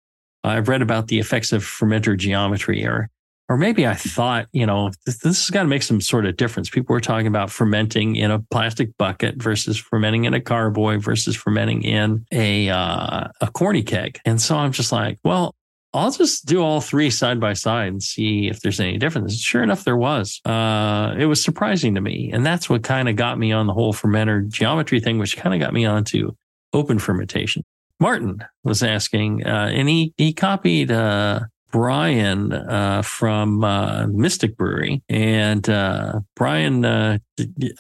I've 0.43 0.69
read 0.69 0.83
about 0.83 1.09
the 1.09 1.19
effects 1.19 1.53
of 1.53 1.63
fermenter 1.63 2.17
geometry, 2.17 2.85
or 2.85 3.09
or 3.49 3.59
maybe 3.59 3.87
I 3.87 3.95
thought, 3.95 4.47
you 4.53 4.65
know, 4.65 4.91
this, 5.05 5.19
this 5.19 5.47
has 5.47 5.51
got 5.51 5.63
to 5.63 5.69
make 5.69 5.83
some 5.83 6.01
sort 6.01 6.25
of 6.25 6.37
difference. 6.37 6.71
People 6.71 6.95
were 6.95 7.01
talking 7.01 7.27
about 7.27 7.51
fermenting 7.51 8.17
in 8.17 8.31
a 8.31 8.41
plastic 8.51 8.97
bucket 8.97 9.37
versus 9.37 9.77
fermenting 9.77 10.25
in 10.25 10.33
a 10.33 10.41
carboy 10.41 10.99
versus 10.99 11.37
fermenting 11.37 11.83
in 11.83 12.25
a 12.33 12.71
uh, 12.71 13.29
a 13.41 13.51
corny 13.53 13.83
keg, 13.83 14.19
and 14.25 14.41
so 14.41 14.57
I'm 14.57 14.73
just 14.73 14.93
like, 14.93 15.19
well, 15.25 15.55
I'll 15.95 16.11
just 16.11 16.45
do 16.45 16.61
all 16.61 16.81
three 16.81 17.09
side 17.09 17.39
by 17.39 17.53
side 17.53 17.89
and 17.89 18.03
see 18.03 18.49
if 18.49 18.61
there's 18.61 18.81
any 18.81 18.99
difference. 18.99 19.39
Sure 19.41 19.63
enough, 19.63 19.85
there 19.85 19.97
was. 19.97 20.41
Uh, 20.45 21.15
it 21.17 21.27
was 21.27 21.43
surprising 21.43 21.95
to 21.95 22.01
me, 22.01 22.31
and 22.33 22.45
that's 22.45 22.69
what 22.69 22.83
kind 22.83 23.09
of 23.09 23.15
got 23.15 23.39
me 23.39 23.53
on 23.53 23.69
the 23.69 23.73
whole 23.73 23.95
fermenter 23.95 24.47
geometry 24.49 24.99
thing, 24.99 25.19
which 25.19 25.37
kind 25.37 25.55
of 25.55 25.61
got 25.61 25.73
me 25.73 25.85
onto 25.85 26.33
open 26.73 26.99
fermentation. 26.99 27.63
Martin 28.01 28.45
was 28.65 28.83
asking, 28.83 29.47
uh, 29.47 29.71
and 29.73 29.89
he 29.89 30.13
he 30.17 30.33
copied 30.33 30.91
uh, 30.91 31.41
Brian 31.71 32.53
uh, 32.53 33.03
from 33.03 33.63
uh, 33.63 34.09
Mystic 34.09 34.57
Brewery, 34.57 35.03
and 35.09 35.69
uh, 35.71 36.21
Brian 36.35 36.85
uh, 36.85 37.19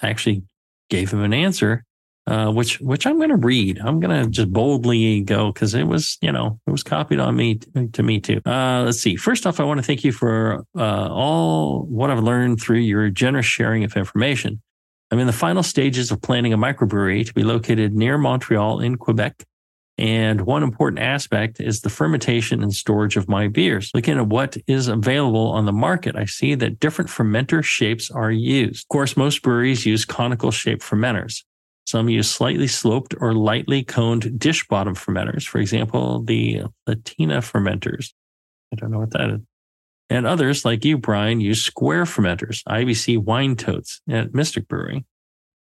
actually 0.02 0.42
gave 0.88 1.12
him 1.12 1.22
an 1.22 1.34
answer, 1.34 1.84
uh, 2.26 2.50
which 2.50 2.80
which 2.80 3.06
I'm 3.06 3.18
going 3.18 3.30
to 3.30 3.36
read. 3.36 3.78
I'm 3.78 4.00
going 4.00 4.24
to 4.24 4.30
just 4.30 4.52
boldly 4.52 5.20
go 5.22 5.52
because 5.52 5.74
it 5.74 5.84
was 5.84 6.16
you 6.22 6.32
know 6.32 6.58
it 6.66 6.70
was 6.70 6.82
copied 6.82 7.20
on 7.20 7.36
me 7.36 7.56
to 7.92 8.02
me 8.02 8.20
too. 8.20 8.40
Uh, 8.46 8.82
let's 8.84 9.00
see. 9.00 9.16
First 9.16 9.46
off, 9.46 9.60
I 9.60 9.64
want 9.64 9.78
to 9.78 9.86
thank 9.86 10.04
you 10.04 10.12
for 10.12 10.64
uh, 10.76 11.08
all 11.10 11.82
what 11.82 12.10
I've 12.10 12.22
learned 12.22 12.60
through 12.60 12.78
your 12.78 13.10
generous 13.10 13.46
sharing 13.46 13.84
of 13.84 13.96
information. 13.96 14.62
I'm 15.10 15.18
in 15.18 15.26
the 15.26 15.32
final 15.32 15.62
stages 15.62 16.10
of 16.10 16.22
planning 16.22 16.52
a 16.52 16.58
microbrewery 16.58 17.26
to 17.26 17.34
be 17.34 17.44
located 17.44 17.94
near 17.94 18.18
Montreal 18.18 18.80
in 18.80 18.96
Quebec. 18.96 19.44
And 19.96 20.40
one 20.40 20.64
important 20.64 21.00
aspect 21.00 21.60
is 21.60 21.82
the 21.82 21.88
fermentation 21.88 22.64
and 22.64 22.74
storage 22.74 23.16
of 23.16 23.28
my 23.28 23.46
beers. 23.46 23.92
Looking 23.94 24.18
at 24.18 24.26
what 24.26 24.56
is 24.66 24.88
available 24.88 25.52
on 25.52 25.66
the 25.66 25.72
market, 25.72 26.16
I 26.16 26.24
see 26.24 26.56
that 26.56 26.80
different 26.80 27.10
fermenter 27.10 27.62
shapes 27.62 28.10
are 28.10 28.32
used. 28.32 28.84
Of 28.84 28.88
course, 28.88 29.16
most 29.16 29.42
breweries 29.42 29.86
use 29.86 30.04
conical 30.04 30.50
shaped 30.50 30.82
fermenters. 30.82 31.44
Some 31.86 32.08
use 32.08 32.30
slightly 32.30 32.66
sloped 32.66 33.14
or 33.20 33.34
lightly 33.34 33.84
coned 33.84 34.38
dish 34.38 34.66
bottom 34.68 34.94
fermenters. 34.94 35.46
For 35.46 35.58
example, 35.58 36.22
the 36.22 36.62
Letina 36.88 37.38
fermenters. 37.38 38.12
I 38.72 38.76
don't 38.76 38.90
know 38.90 39.00
what 39.00 39.10
that 39.12 39.30
is. 39.30 39.40
And 40.10 40.26
others, 40.26 40.64
like 40.64 40.84
you, 40.84 40.98
Brian, 40.98 41.40
use 41.40 41.62
square 41.62 42.04
fermenters, 42.04 42.62
IBC 42.64 43.18
wine 43.18 43.56
totes 43.56 44.00
at 44.08 44.34
Mystic 44.34 44.68
Brewing. 44.68 45.04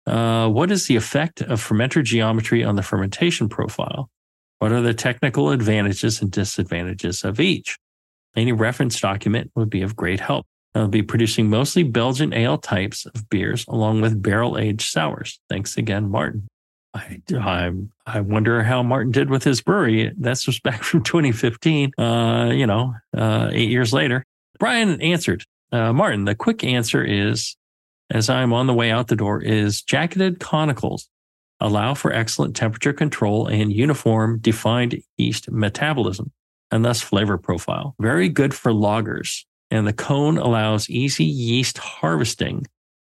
Uh, 0.07 0.49
what 0.49 0.71
is 0.71 0.87
the 0.87 0.97
effect 0.97 1.41
of 1.41 1.67
fermenter 1.67 2.03
geometry 2.03 2.63
on 2.63 2.77
the 2.77 2.83
fermentation 2.83 3.49
profile? 3.49 4.11
What 4.59 4.73
are 4.73 4.83
the 4.83 4.95
technical 4.95 5.51
advantages 5.51 6.21
and 6.21 6.31
disadvantages 6.31 7.25
of 7.25 7.41
each? 7.41 7.79
Any 8.37 8.53
reference 8.53 9.01
document 9.01 9.51
would 9.55 9.71
be 9.71 9.83
of 9.83 9.97
great 9.97 10.21
help. 10.21 10.47
I'll 10.75 10.89
be 10.89 11.03
producing 11.03 11.49
mostly 11.49 11.83
Belgian 11.85 12.33
ale 12.33 12.59
types 12.59 13.07
of 13.07 13.29
beers 13.31 13.65
along 13.69 14.01
with 14.01 14.23
barrel 14.23 14.59
aged 14.59 14.91
sours. 14.91 15.39
Thanks 15.49 15.77
again, 15.77 16.11
Martin. 16.11 16.49
I, 16.95 17.21
I, 17.33 17.73
I 18.07 18.21
wonder 18.21 18.63
how 18.63 18.83
Martin 18.83 19.13
did 19.13 19.31
with 19.31 19.45
his 19.45 19.61
brewery. 19.61 20.13
That's 20.17 20.45
just 20.45 20.63
back 20.63 20.83
from 20.83 21.03
2015, 21.05 21.93
uh, 21.99 22.51
you 22.53 22.67
know, 22.67 22.95
uh, 23.17 23.51
eight 23.53 23.71
years 23.71 23.93
later. 23.93 24.25
Brian 24.59 25.01
answered, 25.01 25.45
uh, 25.73 25.93
Martin, 25.93 26.25
the 26.25 26.35
quick 26.35 26.63
answer 26.63 27.05
is, 27.05 27.57
as 28.11 28.29
I'm 28.29 28.53
on 28.53 28.67
the 28.67 28.75
way 28.75 28.91
out 28.91 29.09
the 29.09 29.17
door, 29.17 29.43
is 29.43 29.83
jacketed 29.83 30.39
conicals 30.39 31.09
allow 31.61 31.95
for 31.95 32.13
excellent 32.13 32.55
temperature 32.55 32.93
control 32.93 33.47
and 33.47 33.73
uniform 33.73 34.39
defined 34.39 35.01
yeast 35.17 35.51
metabolism 35.51 36.33
and 36.71 36.85
thus 36.85 37.01
flavor 37.01 37.39
profile. 37.39 37.95
Very 38.01 38.29
good 38.29 38.55
for 38.55 38.73
lagers. 38.73 39.45
And 39.75 39.89
the 39.89 39.93
cone 39.93 40.39
allows 40.39 40.89
easy 40.89 41.25
yeast 41.25 41.79
harvesting 41.79 42.65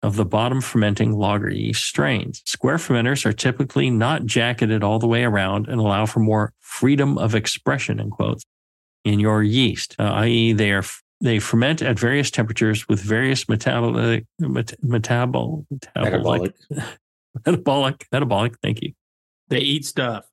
of 0.02 0.16
the 0.16 0.24
bottom 0.24 0.62
fermenting 0.62 1.12
lager 1.12 1.50
yeast 1.50 1.84
strains. 1.84 2.42
Square 2.46 2.78
fermenters 2.78 3.26
are 3.26 3.34
typically 3.34 3.90
not 3.90 4.26
jacketed 4.26 4.82
all 4.82 4.98
the 4.98 5.06
way 5.06 5.26
around 5.26 5.68
and 5.68 5.82
allow 5.82 6.06
for 6.06 6.22
more 6.22 6.54
freedom 6.62 7.18
of 7.18 7.36
expression 7.36 8.00
in 8.00 8.10
quotes 8.10 8.46
in 9.04 9.20
your 9.20 9.44
yeast, 9.44 9.98
uh, 10.00 10.14
i.e., 10.14 10.54
they 10.54 10.72
are 10.72 10.84
they 11.20 11.40
ferment 11.40 11.82
at 11.82 12.00
various 12.00 12.32
temperatures 12.32 12.88
with 12.88 13.02
various 13.02 13.50
metabolic 13.50 14.26
met, 14.40 14.74
metabol, 14.82 15.66
metabolic 15.70 16.06
Metabolic. 16.14 16.56
metabolic, 17.46 18.08
metabolic. 18.14 18.58
Thank 18.62 18.82
you. 18.82 18.94
They 19.50 19.60
eat 19.60 19.86
stuff. 19.86 20.26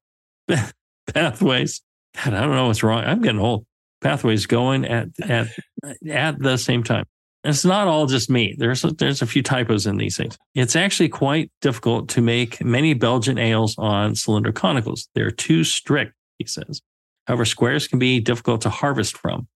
Pathways. 1.12 1.82
God, 2.14 2.34
I 2.34 2.40
don't 2.42 2.54
know 2.54 2.68
what's 2.68 2.84
wrong. 2.84 3.02
I'm 3.02 3.22
getting 3.22 3.40
old. 3.40 3.66
Pathways 4.02 4.46
going 4.46 4.84
at 4.84 5.08
at 5.22 5.48
at 6.10 6.38
the 6.38 6.56
same 6.56 6.82
time. 6.82 7.04
It's 7.44 7.64
not 7.64 7.88
all 7.88 8.06
just 8.06 8.30
me. 8.30 8.54
There's 8.56 8.84
a, 8.84 8.92
there's 8.92 9.20
a 9.20 9.26
few 9.26 9.42
typos 9.42 9.86
in 9.86 9.96
these 9.96 10.16
things. 10.16 10.38
It's 10.54 10.76
actually 10.76 11.08
quite 11.08 11.50
difficult 11.60 12.08
to 12.10 12.20
make 12.20 12.62
many 12.64 12.94
Belgian 12.94 13.36
ales 13.36 13.74
on 13.78 14.14
cylinder 14.14 14.52
conicals. 14.52 15.08
They're 15.14 15.32
too 15.32 15.64
strict, 15.64 16.14
he 16.38 16.46
says. 16.46 16.80
However, 17.26 17.44
squares 17.44 17.88
can 17.88 17.98
be 17.98 18.20
difficult 18.20 18.60
to 18.62 18.70
harvest 18.70 19.16
from. 19.18 19.48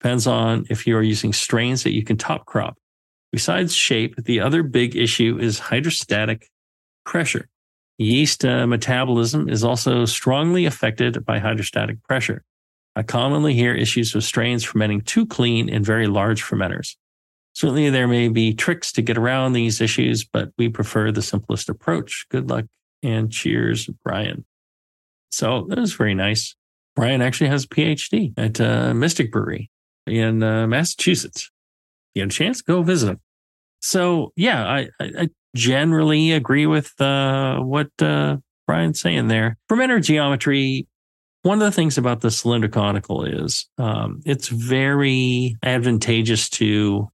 Depends 0.00 0.26
on 0.26 0.66
if 0.68 0.86
you 0.86 0.96
are 0.96 1.02
using 1.02 1.32
strains 1.32 1.82
that 1.84 1.94
you 1.94 2.04
can 2.04 2.18
top 2.18 2.44
crop. 2.44 2.76
Besides 3.32 3.74
shape, 3.74 4.16
the 4.16 4.40
other 4.40 4.62
big 4.62 4.96
issue 4.96 5.38
is 5.40 5.58
hydrostatic 5.58 6.48
pressure. 7.06 7.48
Yeast 7.96 8.44
uh, 8.44 8.66
metabolism 8.66 9.48
is 9.48 9.62
also 9.62 10.04
strongly 10.04 10.64
affected 10.66 11.24
by 11.24 11.38
hydrostatic 11.38 12.02
pressure. 12.02 12.42
I 13.00 13.02
commonly 13.02 13.54
hear 13.54 13.72
issues 13.72 14.14
with 14.14 14.24
strains 14.24 14.62
fermenting 14.62 15.00
too 15.00 15.24
clean 15.24 15.70
in 15.70 15.82
very 15.82 16.06
large 16.06 16.44
fermenters. 16.44 16.96
Certainly, 17.54 17.88
there 17.88 18.06
may 18.06 18.28
be 18.28 18.52
tricks 18.52 18.92
to 18.92 19.00
get 19.00 19.16
around 19.16 19.54
these 19.54 19.80
issues, 19.80 20.22
but 20.22 20.50
we 20.58 20.68
prefer 20.68 21.10
the 21.10 21.22
simplest 21.22 21.70
approach. 21.70 22.26
Good 22.28 22.50
luck 22.50 22.66
and 23.02 23.32
cheers, 23.32 23.88
Brian. 24.04 24.44
So 25.30 25.64
that 25.70 25.78
was 25.78 25.94
very 25.94 26.14
nice. 26.14 26.54
Brian 26.94 27.22
actually 27.22 27.48
has 27.48 27.64
a 27.64 27.68
PhD 27.68 28.34
at 28.36 28.60
uh, 28.60 28.92
Mystic 28.92 29.32
Brewery 29.32 29.70
in 30.06 30.42
uh, 30.42 30.66
Massachusetts. 30.66 31.50
You 32.14 32.20
had 32.20 32.30
a 32.30 32.34
chance, 32.34 32.60
go 32.60 32.82
visit 32.82 33.08
him. 33.08 33.20
So 33.80 34.34
yeah, 34.36 34.68
I, 34.68 34.88
I, 35.00 35.12
I 35.20 35.28
generally 35.56 36.32
agree 36.32 36.66
with 36.66 37.00
uh, 37.00 37.60
what 37.60 37.88
uh, 38.02 38.36
Brian's 38.66 39.00
saying 39.00 39.28
there. 39.28 39.56
Fermenter 39.70 40.04
geometry. 40.04 40.86
One 41.42 41.62
of 41.62 41.64
the 41.64 41.72
things 41.72 41.96
about 41.96 42.20
the 42.20 42.30
cylinder 42.30 42.68
conical 42.68 43.24
is 43.24 43.66
um, 43.78 44.20
it's 44.26 44.48
very 44.48 45.56
advantageous 45.62 46.50
to 46.50 47.08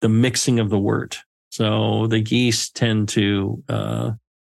the 0.00 0.08
mixing 0.08 0.58
of 0.58 0.70
the 0.70 0.78
wort. 0.78 1.18
So 1.50 2.06
the 2.06 2.20
yeast 2.20 2.76
tend 2.76 3.10
to, 3.10 3.62
uh, 3.68 4.12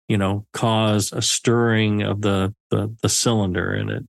you 0.08 0.18
know, 0.18 0.46
cause 0.52 1.12
a 1.12 1.22
stirring 1.22 2.02
of 2.02 2.22
the, 2.22 2.54
the, 2.70 2.94
the 3.02 3.08
cylinder 3.08 3.72
and 3.72 3.90
it, 3.90 4.02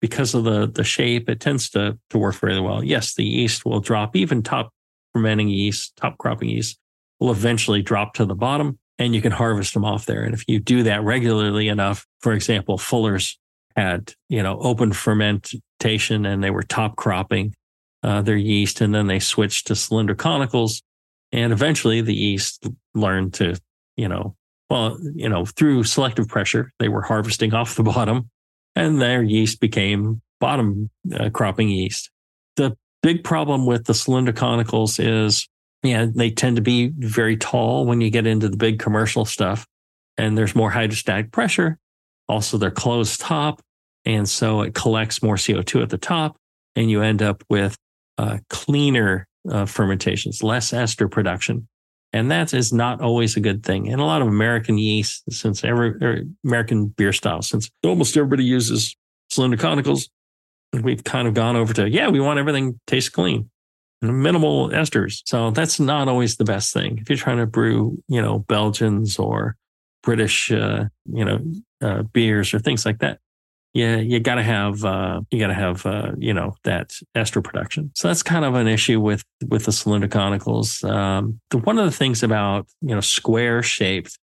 because 0.00 0.34
of 0.34 0.44
the, 0.44 0.68
the 0.68 0.84
shape, 0.84 1.28
it 1.28 1.40
tends 1.40 1.70
to, 1.70 1.98
to 2.10 2.18
work 2.18 2.36
very 2.36 2.60
well. 2.60 2.84
Yes, 2.84 3.14
the 3.14 3.24
yeast 3.24 3.64
will 3.64 3.80
drop, 3.80 4.14
even 4.14 4.42
top 4.42 4.70
fermenting 5.12 5.48
yeast, 5.48 5.96
top 5.96 6.18
cropping 6.18 6.50
yeast 6.50 6.78
will 7.18 7.30
eventually 7.30 7.82
drop 7.82 8.14
to 8.14 8.24
the 8.24 8.34
bottom 8.34 8.78
and 8.98 9.14
you 9.14 9.22
can 9.22 9.32
harvest 9.32 9.74
them 9.74 9.84
off 9.84 10.06
there. 10.06 10.22
And 10.22 10.34
if 10.34 10.44
you 10.46 10.60
do 10.60 10.84
that 10.84 11.02
regularly 11.02 11.68
enough, 11.68 12.06
for 12.20 12.32
example, 12.32 12.78
Fuller's 12.78 13.38
had, 13.76 14.12
you 14.28 14.42
know, 14.42 14.58
open 14.60 14.92
fermentation 14.92 16.26
and 16.26 16.42
they 16.42 16.50
were 16.50 16.62
top 16.62 16.96
cropping 16.96 17.54
uh, 18.04 18.20
their 18.20 18.36
yeast, 18.36 18.80
and 18.80 18.94
then 18.94 19.06
they 19.06 19.18
switched 19.18 19.66
to 19.66 19.74
cylinder 19.74 20.14
conicals. 20.14 20.82
And 21.32 21.52
eventually, 21.52 22.02
the 22.02 22.14
yeast 22.14 22.68
learned 22.94 23.34
to, 23.34 23.58
you 23.96 24.08
know, 24.08 24.36
well, 24.70 24.98
you 25.14 25.28
know, 25.28 25.46
through 25.46 25.84
selective 25.84 26.28
pressure, 26.28 26.72
they 26.78 26.88
were 26.88 27.02
harvesting 27.02 27.54
off 27.54 27.76
the 27.76 27.82
bottom, 27.94 28.28
and 28.76 29.00
their 29.00 29.22
yeast 29.22 29.58
became 29.58 30.20
bottom 30.38 30.90
uh, 31.14 31.30
cropping 31.30 31.70
yeast. 31.70 32.10
The 32.56 32.76
big 33.02 33.24
problem 33.24 33.66
with 33.66 33.86
the 33.86 33.94
cylinder 33.94 34.32
conicals 34.32 35.00
is, 35.00 35.48
yeah, 35.82 36.06
they 36.14 36.30
tend 36.30 36.56
to 36.56 36.62
be 36.62 36.92
very 36.98 37.36
tall 37.36 37.86
when 37.86 38.00
you 38.00 38.10
get 38.10 38.26
into 38.26 38.48
the 38.48 38.56
big 38.56 38.78
commercial 38.78 39.24
stuff, 39.24 39.66
and 40.18 40.36
there's 40.36 40.54
more 40.54 40.70
hydrostatic 40.70 41.32
pressure. 41.32 41.78
Also, 42.28 42.58
they're 42.58 42.70
closed 42.70 43.20
top, 43.20 43.60
and 44.04 44.28
so 44.28 44.62
it 44.62 44.74
collects 44.74 45.22
more 45.22 45.36
CO2 45.36 45.82
at 45.82 45.90
the 45.90 45.98
top, 45.98 46.36
and 46.76 46.90
you 46.90 47.02
end 47.02 47.22
up 47.22 47.44
with 47.48 47.76
uh, 48.18 48.38
cleaner 48.48 49.26
uh, 49.50 49.66
fermentations, 49.66 50.42
less 50.42 50.72
ester 50.72 51.08
production. 51.08 51.68
And 52.12 52.30
that 52.30 52.54
is 52.54 52.72
not 52.72 53.00
always 53.00 53.36
a 53.36 53.40
good 53.40 53.64
thing. 53.64 53.90
And 53.90 54.00
a 54.00 54.04
lot 54.04 54.22
of 54.22 54.28
American 54.28 54.78
yeast, 54.78 55.24
since 55.30 55.64
every 55.64 55.90
er, 56.00 56.22
American 56.44 56.86
beer 56.86 57.12
style, 57.12 57.42
since 57.42 57.68
almost 57.82 58.16
everybody 58.16 58.44
uses 58.44 58.96
cylinder 59.30 59.56
conicals, 59.56 60.08
we've 60.72 61.02
kind 61.02 61.26
of 61.26 61.34
gone 61.34 61.56
over 61.56 61.74
to, 61.74 61.90
yeah, 61.90 62.08
we 62.08 62.20
want 62.20 62.38
everything 62.38 62.78
taste 62.86 63.12
clean, 63.12 63.50
minimal 64.00 64.68
esters. 64.68 65.22
So 65.24 65.50
that's 65.50 65.80
not 65.80 66.08
always 66.08 66.36
the 66.36 66.44
best 66.44 66.72
thing. 66.72 66.98
If 66.98 67.10
you're 67.10 67.18
trying 67.18 67.38
to 67.38 67.46
brew, 67.46 68.00
you 68.08 68.22
know, 68.22 68.38
Belgians 68.38 69.18
or 69.18 69.56
British, 70.04 70.52
uh, 70.52 70.84
you 71.06 71.24
know, 71.24 71.40
uh, 71.82 72.02
beers 72.02 72.54
or 72.54 72.58
things 72.58 72.86
like 72.86 72.98
that, 72.98 73.18
yeah, 73.74 73.96
you 73.96 74.20
got 74.20 74.36
to 74.36 74.42
have 74.44 74.84
uh, 74.84 75.20
you 75.32 75.40
got 75.40 75.48
to 75.48 75.54
have 75.54 75.84
uh, 75.84 76.12
you 76.16 76.32
know 76.32 76.54
that 76.62 76.92
ester 77.16 77.42
production. 77.42 77.90
So 77.96 78.06
that's 78.06 78.22
kind 78.22 78.44
of 78.44 78.54
an 78.54 78.68
issue 78.68 79.00
with 79.00 79.24
with 79.48 79.64
the 79.64 79.72
cylinder 79.72 80.06
conicals. 80.06 80.88
Um, 80.88 81.40
the, 81.50 81.58
one 81.58 81.78
of 81.78 81.84
the 81.84 81.90
things 81.90 82.22
about 82.22 82.68
you 82.80 82.94
know 82.94 83.00
square 83.00 83.64
shaped 83.64 84.16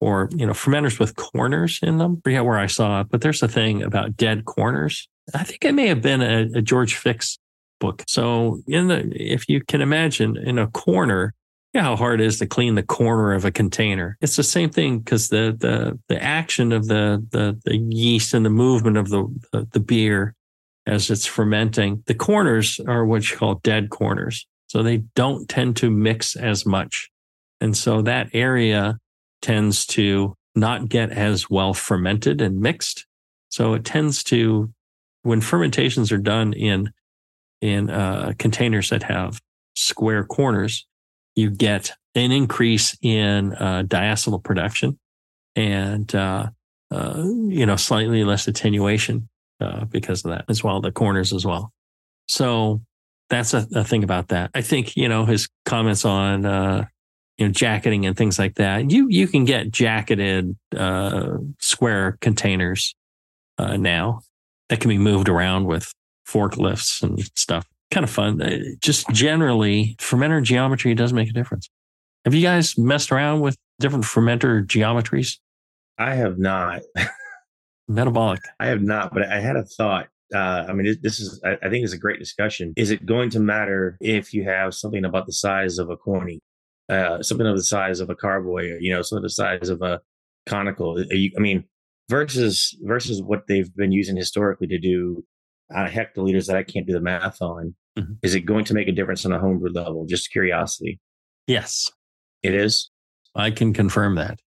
or 0.00 0.30
you 0.34 0.46
know 0.46 0.54
fermenters 0.54 0.98
with 0.98 1.14
corners 1.16 1.78
in 1.82 1.98
them. 1.98 2.16
I 2.24 2.30
forget 2.30 2.44
where 2.46 2.58
I 2.58 2.66
saw 2.66 3.02
it, 3.02 3.08
but 3.10 3.20
there's 3.20 3.42
a 3.42 3.48
thing 3.48 3.82
about 3.82 4.16
dead 4.16 4.46
corners. 4.46 5.06
I 5.34 5.44
think 5.44 5.64
it 5.66 5.74
may 5.74 5.88
have 5.88 6.00
been 6.00 6.22
a, 6.22 6.58
a 6.58 6.62
George 6.62 6.94
Fix 6.94 7.38
book. 7.80 8.02
So 8.08 8.62
in 8.66 8.88
the 8.88 9.12
if 9.14 9.46
you 9.46 9.60
can 9.60 9.82
imagine 9.82 10.38
in 10.38 10.58
a 10.58 10.68
corner 10.68 11.34
know 11.76 11.82
how 11.82 11.96
hard 11.96 12.20
it 12.20 12.26
is 12.26 12.38
to 12.38 12.46
clean 12.46 12.74
the 12.74 12.82
corner 12.82 13.32
of 13.32 13.44
a 13.44 13.50
container. 13.50 14.16
It's 14.20 14.36
the 14.36 14.42
same 14.42 14.70
thing 14.70 14.98
because 14.98 15.28
the 15.28 15.56
the 15.58 15.98
the 16.08 16.22
action 16.22 16.72
of 16.72 16.86
the 16.86 17.24
the 17.30 17.58
the 17.64 17.76
yeast 17.76 18.34
and 18.34 18.44
the 18.44 18.50
movement 18.50 18.96
of 18.96 19.10
the, 19.10 19.26
the 19.52 19.68
the 19.72 19.80
beer 19.80 20.34
as 20.86 21.10
it's 21.10 21.26
fermenting, 21.26 22.02
the 22.06 22.14
corners 22.14 22.80
are 22.86 23.04
what 23.04 23.28
you 23.30 23.36
call 23.36 23.56
dead 23.56 23.90
corners. 23.90 24.46
So 24.68 24.82
they 24.82 24.98
don't 25.14 25.48
tend 25.48 25.76
to 25.78 25.90
mix 25.90 26.36
as 26.36 26.64
much. 26.64 27.10
And 27.60 27.76
so 27.76 28.02
that 28.02 28.28
area 28.32 28.98
tends 29.42 29.86
to 29.86 30.34
not 30.54 30.88
get 30.88 31.10
as 31.10 31.50
well 31.50 31.74
fermented 31.74 32.40
and 32.40 32.60
mixed. 32.60 33.06
So 33.48 33.74
it 33.74 33.84
tends 33.84 34.22
to, 34.24 34.72
when 35.22 35.40
fermentations 35.40 36.12
are 36.12 36.18
done 36.18 36.52
in, 36.52 36.92
in 37.60 37.90
uh, 37.90 38.32
containers 38.38 38.90
that 38.90 39.02
have 39.04 39.40
square 39.74 40.24
corners, 40.24 40.86
you 41.36 41.50
get 41.50 41.92
an 42.16 42.32
increase 42.32 42.96
in 43.02 43.52
uh, 43.54 43.84
diacetyl 43.86 44.42
production 44.42 44.98
and 45.54 46.12
uh, 46.14 46.48
uh, 46.90 47.22
you 47.24 47.66
know 47.66 47.76
slightly 47.76 48.24
less 48.24 48.48
attenuation 48.48 49.28
uh, 49.60 49.84
because 49.84 50.24
of 50.24 50.30
that 50.30 50.46
as 50.48 50.64
well 50.64 50.80
the 50.80 50.90
corners 50.90 51.32
as 51.32 51.44
well. 51.44 51.72
So 52.26 52.80
that's 53.28 53.54
a, 53.54 53.66
a, 53.74 53.84
thing 53.84 54.02
about 54.02 54.28
that. 54.28 54.50
I 54.54 54.62
think 54.62 54.96
you 54.96 55.08
know 55.08 55.26
his 55.26 55.48
comments 55.66 56.04
on 56.04 56.46
uh, 56.46 56.86
you 57.38 57.46
know 57.46 57.52
jacketing 57.52 58.06
and 58.06 58.16
things 58.16 58.38
like 58.38 58.54
that 58.54 58.90
you 58.90 59.08
you 59.08 59.28
can 59.28 59.44
get 59.44 59.70
jacketed 59.70 60.56
uh, 60.76 61.36
square 61.60 62.18
containers 62.20 62.94
now 63.58 64.20
that 64.68 64.80
can 64.80 64.88
be 64.88 64.98
moved 64.98 65.28
around 65.28 65.66
with 65.66 65.92
forklifts 66.26 67.02
and 67.02 67.20
stuff 67.36 67.66
kind 67.90 68.04
of 68.04 68.10
fun. 68.10 68.40
Uh, 68.40 68.58
just 68.80 69.08
generally, 69.10 69.96
fermenter 69.98 70.42
geometry 70.42 70.94
does 70.94 71.12
make 71.12 71.28
a 71.28 71.32
difference. 71.32 71.68
Have 72.24 72.34
you 72.34 72.42
guys 72.42 72.76
messed 72.76 73.12
around 73.12 73.40
with 73.40 73.56
different 73.78 74.04
fermenter 74.04 74.66
geometries? 74.66 75.38
I 75.98 76.14
have 76.14 76.38
not. 76.38 76.82
Metabolic. 77.88 78.40
I 78.58 78.66
have 78.66 78.82
not, 78.82 79.14
but 79.14 79.22
I 79.30 79.40
had 79.40 79.56
a 79.56 79.62
thought. 79.64 80.08
Uh, 80.34 80.64
I 80.68 80.72
mean, 80.72 80.96
this 81.02 81.20
is, 81.20 81.40
I 81.44 81.68
think 81.68 81.84
it's 81.84 81.92
a 81.92 81.98
great 81.98 82.18
discussion. 82.18 82.72
Is 82.76 82.90
it 82.90 83.06
going 83.06 83.30
to 83.30 83.40
matter 83.40 83.96
if 84.00 84.34
you 84.34 84.42
have 84.42 84.74
something 84.74 85.04
about 85.04 85.26
the 85.26 85.32
size 85.32 85.78
of 85.78 85.88
a 85.88 85.96
corny, 85.96 86.40
uh, 86.88 87.22
something 87.22 87.46
of 87.46 87.56
the 87.56 87.62
size 87.62 88.00
of 88.00 88.10
a 88.10 88.16
carboy, 88.16 88.78
you 88.80 88.92
know, 88.92 89.02
something 89.02 89.18
of 89.18 89.22
the 89.22 89.30
size 89.30 89.68
of 89.68 89.82
a 89.82 90.00
conical? 90.46 90.98
I 90.98 91.38
mean, 91.38 91.64
versus 92.08 92.76
versus 92.82 93.22
what 93.22 93.46
they've 93.46 93.74
been 93.76 93.92
using 93.92 94.16
historically 94.16 94.66
to 94.68 94.78
do 94.78 95.24
uh, 95.74 95.86
hectoliters 95.86 96.46
that 96.46 96.56
I 96.56 96.62
can't 96.62 96.86
do 96.86 96.92
the 96.92 97.00
math 97.00 97.40
on. 97.42 97.74
Mm-hmm. 97.98 98.14
Is 98.22 98.34
it 98.34 98.40
going 98.40 98.64
to 98.66 98.74
make 98.74 98.88
a 98.88 98.92
difference 98.92 99.24
on 99.24 99.32
a 99.32 99.38
homebrew 99.38 99.70
level? 99.70 100.06
Just 100.06 100.30
curiosity. 100.30 101.00
Yes, 101.46 101.90
it 102.42 102.54
is. 102.54 102.90
I 103.34 103.50
can 103.50 103.72
confirm 103.72 104.16
that. 104.16 104.40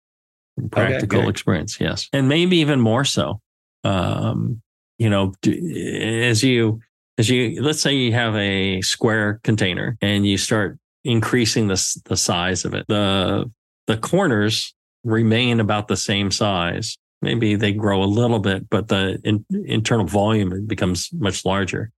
Practical 0.70 1.20
okay, 1.20 1.28
experience, 1.28 1.80
yes, 1.80 2.08
and 2.12 2.28
maybe 2.28 2.58
even 2.58 2.80
more 2.80 3.04
so. 3.04 3.40
Um, 3.82 4.60
you 4.98 5.08
know, 5.08 5.32
as 5.46 6.44
you 6.44 6.80
as 7.16 7.30
you 7.30 7.62
let's 7.62 7.80
say 7.80 7.94
you 7.94 8.12
have 8.12 8.34
a 8.36 8.82
square 8.82 9.40
container 9.42 9.96
and 10.02 10.26
you 10.26 10.36
start 10.36 10.78
increasing 11.04 11.68
the 11.68 12.00
the 12.04 12.16
size 12.16 12.66
of 12.66 12.74
it, 12.74 12.84
the 12.88 13.50
the 13.86 13.96
corners 13.96 14.74
remain 15.02 15.60
about 15.60 15.88
the 15.88 15.96
same 15.96 16.30
size 16.30 16.98
maybe 17.22 17.54
they 17.56 17.72
grow 17.72 18.02
a 18.02 18.04
little 18.06 18.38
bit, 18.38 18.68
but 18.70 18.88
the 18.88 19.20
in, 19.24 19.44
internal 19.66 20.06
volume 20.06 20.66
becomes 20.66 21.10
much 21.12 21.44
larger. 21.44 21.90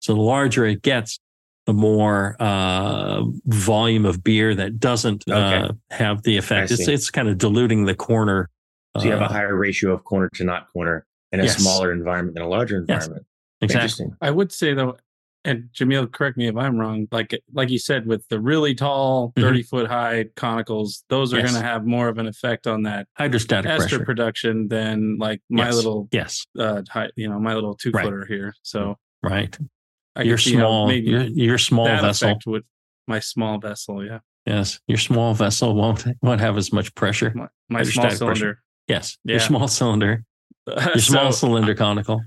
So 0.00 0.14
the 0.14 0.20
larger 0.20 0.64
it 0.66 0.82
gets, 0.82 1.18
the 1.66 1.72
more 1.72 2.36
uh, 2.38 3.22
volume 3.46 4.04
of 4.06 4.22
beer 4.22 4.54
that 4.54 4.78
doesn't 4.78 5.24
Okay. 5.28 5.68
uh, 5.68 5.72
have 5.90 6.22
the 6.22 6.36
effect. 6.36 6.70
It's 6.70 6.86
it's 6.86 7.10
kind 7.10 7.28
of 7.28 7.38
diluting 7.38 7.86
the 7.86 7.94
corner. 7.94 8.48
So 8.98 9.04
you 9.04 9.10
have 9.12 9.20
a 9.20 9.24
uh, 9.24 9.28
higher 9.28 9.56
ratio 9.56 9.92
of 9.92 10.04
corner 10.04 10.28
to 10.34 10.44
not 10.44 10.72
corner 10.72 11.04
in 11.32 11.40
a 11.40 11.44
Yes. 11.44 11.58
smaller 11.58 11.92
environment 11.92 12.34
than 12.34 12.44
a 12.44 12.48
larger 12.48 12.76
Yes. 12.88 13.04
environment. 13.04 13.26
exactly. 13.60 13.82
Interesting. 13.82 14.16
I 14.20 14.30
would 14.30 14.52
say 14.52 14.74
though, 14.74 14.96
and 15.46 15.68
Jamil, 15.74 16.10
correct 16.12 16.36
me 16.36 16.46
if 16.48 16.56
I'm 16.56 16.76
wrong. 16.78 17.06
Like 17.10 17.38
like 17.52 17.70
you 17.70 17.78
said, 17.78 18.06
with 18.06 18.26
the 18.28 18.38
really 18.40 18.74
tall, 18.74 19.32
Mhm. 19.36 19.42
30 19.42 19.62
foot 19.62 19.86
high 19.88 20.24
conicals, 20.36 21.04
those 21.08 21.32
are 21.32 21.38
Yes. 21.38 21.50
going 21.52 21.62
to 21.62 21.66
have 21.68 21.86
more 21.86 22.08
of 22.08 22.18
an 22.18 22.26
effect 22.26 22.66
on 22.66 22.82
that 22.82 23.06
Hydrostatic 23.16 23.70
ester 23.70 23.88
pressure. 23.98 24.04
production 24.04 24.68
than 24.68 25.16
like 25.18 25.40
my 25.48 25.66
Yes. 25.66 25.74
little, 25.76 26.08
yes, 26.12 26.46
uh, 26.58 26.82
high, 26.90 27.08
you 27.16 27.28
know, 27.28 27.38
my 27.40 27.54
little 27.54 27.74
two 27.74 27.90
Right. 27.92 28.04
footer 28.04 28.26
here. 28.26 28.54
So 28.62 28.96
right. 29.22 29.56
I 30.16 30.22
Your 30.22 30.36
can 30.36 30.42
see 30.44 30.54
how 30.54 30.60
small, 30.60 30.86
maybe 30.88 31.10
your, 31.10 31.22
your 31.22 31.58
small 31.58 31.86
vessel. 31.86 32.38
would 32.46 32.64
my 33.06 33.20
small 33.20 33.58
vessel. 33.58 34.04
Yeah, 34.04 34.18
Yes, 34.46 34.80
your 34.88 34.98
small 34.98 35.34
vessel 35.34 35.74
won't 35.74 36.04
won't 36.22 36.40
have 36.40 36.56
as 36.56 36.72
much 36.72 36.94
pressure. 36.94 37.32
my, 37.34 37.48
my 37.68 37.82
small 37.82 38.04
Hydrostatic 38.06 38.18
pressure. 38.18 38.34
cylinder. 38.40 38.62
Yes, 38.88 39.18
your 39.24 39.40
small 39.40 39.68
cylinder, 39.68 40.24
your 40.66 40.98
small 40.98 41.32
So- 41.32 41.46
cylinder 41.46 41.74
conical. 41.74 42.20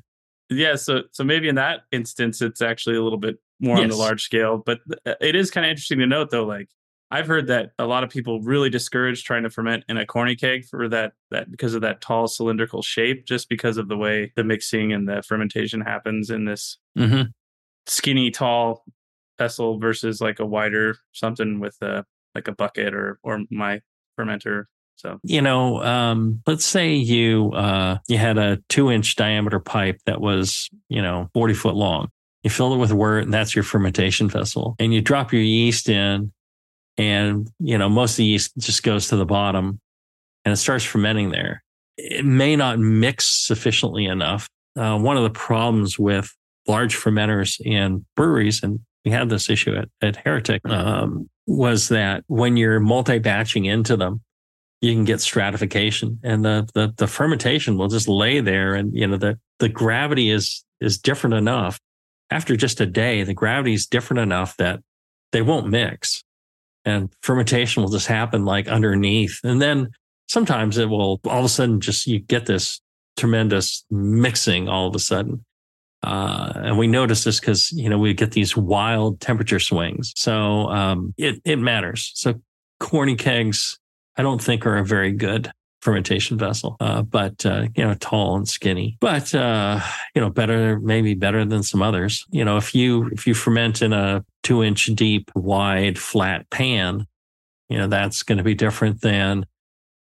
Yeah 0.50 0.76
so 0.76 1.02
so 1.12 1.24
maybe 1.24 1.47
in 1.47 1.56
that 1.56 1.82
instance 1.91 2.41
it's 2.41 2.62
actually 2.62 2.95
a 2.95 3.04
little 3.04 3.20
bit 3.20 3.38
more 3.60 3.78
on 3.78 3.88
the 3.88 3.95
large 3.95 4.24
scale 4.24 4.62
but 4.66 4.80
it 5.22 5.36
is 5.36 5.52
kind 5.52 5.66
of 5.66 5.70
interesting 5.70 6.00
to 6.00 6.08
note 6.08 6.30
though 6.32 6.45
like 6.45 6.70
i've 7.12 7.28
heard 7.28 7.47
that 7.47 7.72
a 7.78 7.86
lot 7.86 8.04
of 8.04 8.10
people 8.10 8.41
really 8.41 8.70
discourage 8.70 9.24
trying 9.24 9.43
to 9.43 9.50
ferment 9.50 9.84
in 9.89 9.97
a 9.97 10.06
corny 10.06 10.36
keg 10.36 10.66
for 10.66 10.88
that 10.88 11.14
that 11.32 11.52
because 11.52 11.74
of 11.74 11.82
that 11.82 12.02
tall 12.02 12.28
cylindrical 12.28 12.82
shape 12.82 13.26
just 13.26 13.50
because 13.50 13.78
of 13.78 13.88
the 13.88 13.97
way 13.97 14.32
the 14.36 14.43
mixing 14.43 14.93
and 14.93 15.08
the 15.08 15.22
fermentation 15.28 15.82
happens 15.82 16.30
in 16.30 16.45
this 16.45 16.78
hmm 16.95 17.24
skinny 17.88 18.30
tall 18.30 18.84
vessel 19.39 19.80
versus 19.80 20.22
like 20.22 20.39
a 20.39 20.45
wider 20.45 20.97
something 21.12 21.60
with 21.60 21.76
a 21.82 22.06
like 22.36 22.47
a 22.47 22.52
bucket 22.52 22.93
or 22.93 23.20
or 23.24 23.41
my 23.50 23.82
fermenter 24.18 24.66
so 25.00 25.18
You 25.24 25.41
know, 25.41 25.82
um, 25.82 26.41
let's 26.45 26.66
say 26.66 26.93
you 26.93 27.52
uh, 27.54 28.00
you 28.10 28.18
had 28.18 28.38
a 28.38 28.60
two 28.68 28.91
inch 28.91 29.16
diameter 29.16 29.60
pipe 29.60 29.97
that 30.06 30.20
was 30.20 30.70
you 30.89 31.02
know 31.02 31.30
forty 31.34 31.54
foot 31.54 31.76
long. 31.76 32.10
You 32.43 32.50
fill 32.50 32.74
it 32.74 32.78
with 32.78 32.91
wort, 32.91 33.24
and 33.24 33.34
that's 33.34 33.56
your 33.56 33.64
fermentation 33.64 34.30
vessel. 34.30 34.76
And 34.78 34.93
you 34.93 35.02
drop 35.02 35.32
your 35.32 35.41
yeast 35.41 35.88
in, 35.88 36.34
and 36.97 37.50
you 37.60 37.78
know 37.78 37.88
most 37.88 38.14
of 38.14 38.18
the 38.18 38.26
yeast 38.26 38.52
just 38.58 38.84
goes 38.84 39.08
to 39.08 39.16
the 39.16 39.26
bottom, 39.26 39.80
and 40.43 40.52
it 40.52 40.58
starts 40.58 40.84
fermenting 40.84 41.32
there. 41.32 41.64
It 41.97 42.26
may 42.26 42.58
not 42.58 42.78
mix 42.78 43.26
sufficiently 43.47 44.06
enough. 44.06 44.50
Uh, 44.78 44.97
one 44.97 45.16
of 45.16 45.24
the 45.24 45.30
problems 45.30 45.97
with 45.97 46.30
large 46.68 46.95
fermenters 46.95 47.60
in 47.62 48.06
breweries, 48.18 48.64
and 48.64 48.82
we 49.06 49.12
had 49.12 49.30
this 49.30 49.50
issue 49.50 49.76
at, 49.76 49.88
at 50.02 50.18
Heretic, 50.18 50.62
um, 50.68 51.30
was 51.47 51.88
that 51.88 52.26
when 52.28 52.58
you're 52.58 52.82
multi 52.82 53.18
batching 53.20 53.64
into 53.64 53.95
them, 53.95 54.22
you 54.82 54.93
can 54.93 55.03
get 55.03 55.21
stratification 55.21 56.19
and 56.23 56.43
the, 56.43 56.67
the 56.73 56.93
the 56.97 57.07
fermentation 57.07 57.77
will 57.77 57.89
just 57.89 58.07
lay 58.07 58.39
there 58.39 58.75
and 58.75 58.95
you 58.95 59.05
know 59.07 59.17
the 59.17 59.38
the 59.59 59.69
gravity 59.69 60.30
is 60.30 60.63
is 60.80 60.97
different 60.97 61.34
enough. 61.34 61.80
After 62.32 62.55
just 62.55 62.80
a 62.80 62.86
day 62.86 63.23
the 63.23 63.34
gravity 63.34 63.73
is 63.73 63.86
different 63.86 64.21
enough 64.21 64.55
that 64.57 64.82
they 65.32 65.41
won't 65.41 65.67
mix 65.67 66.23
and 66.86 67.09
fermentation 67.21 67.84
will 67.84 67.89
just 67.89 68.07
happen 68.07 68.45
like 68.45 68.67
underneath. 68.67 69.39
And 69.43 69.61
then 69.61 69.89
sometimes 70.27 70.77
it 70.77 70.89
will 70.89 71.19
all 71.25 71.39
of 71.39 71.45
a 71.45 71.49
sudden 71.49 71.82
just 71.82 72.07
you 72.07 72.19
get 72.19 72.45
this 72.45 72.82
tremendous 73.17 73.86
mixing 73.91 74.69
all 74.69 74.88
of 74.88 74.95
a 74.95 74.99
sudden. 74.99 75.43
Uh, 76.01 76.53
and 76.55 76.77
we 76.77 76.88
notice 76.88 77.25
this 77.25 77.41
because 77.41 77.73
you 77.73 77.89
know 77.89 77.97
we 77.97 78.13
get 78.13 78.32
these 78.32 78.55
wild 78.55 79.19
temperature 79.19 79.59
swings. 79.59 80.13
So 80.15 80.69
um, 80.69 81.13
it 81.17 81.41
it 81.43 81.57
matters. 81.57 82.11
So 82.15 82.41
corny 82.80 83.17
kegs 83.17 83.77
I 84.20 84.22
don't 84.22 84.43
think 84.43 84.65
are 84.65 84.76
a 84.76 84.84
very 84.84 85.13
good 85.13 85.49
fermentation 85.82 86.38
vessel, 86.38 86.76
uh, 86.82 87.03
but 87.03 87.45
uh, 87.45 87.67
you 87.74 87.86
know, 87.86 87.93
tall 87.93 88.36
and 88.36 88.45
skinny. 88.45 88.97
But 88.99 89.34
uh, 89.34 89.80
you 90.13 90.22
know, 90.22 90.30
better 90.30 90.78
maybe 90.78 91.13
better 91.13 91.45
than 91.45 91.63
some 91.63 91.82
others. 91.82 92.26
You 92.30 92.43
know, 92.43 92.57
if 92.57 92.76
you 92.76 93.07
if 93.13 93.26
you 93.26 93.34
ferment 93.34 93.82
in 93.82 93.93
a 93.93 94.26
two 94.43 94.61
inch 94.61 94.88
deep, 94.88 95.32
wide, 95.36 95.97
flat 95.97 96.49
pan, 96.49 97.07
you 97.70 97.78
know 97.78 97.88
that's 97.88 98.24
going 98.24 98.39
to 98.39 98.43
be 98.43 98.55
different 98.55 98.99
than 98.99 99.45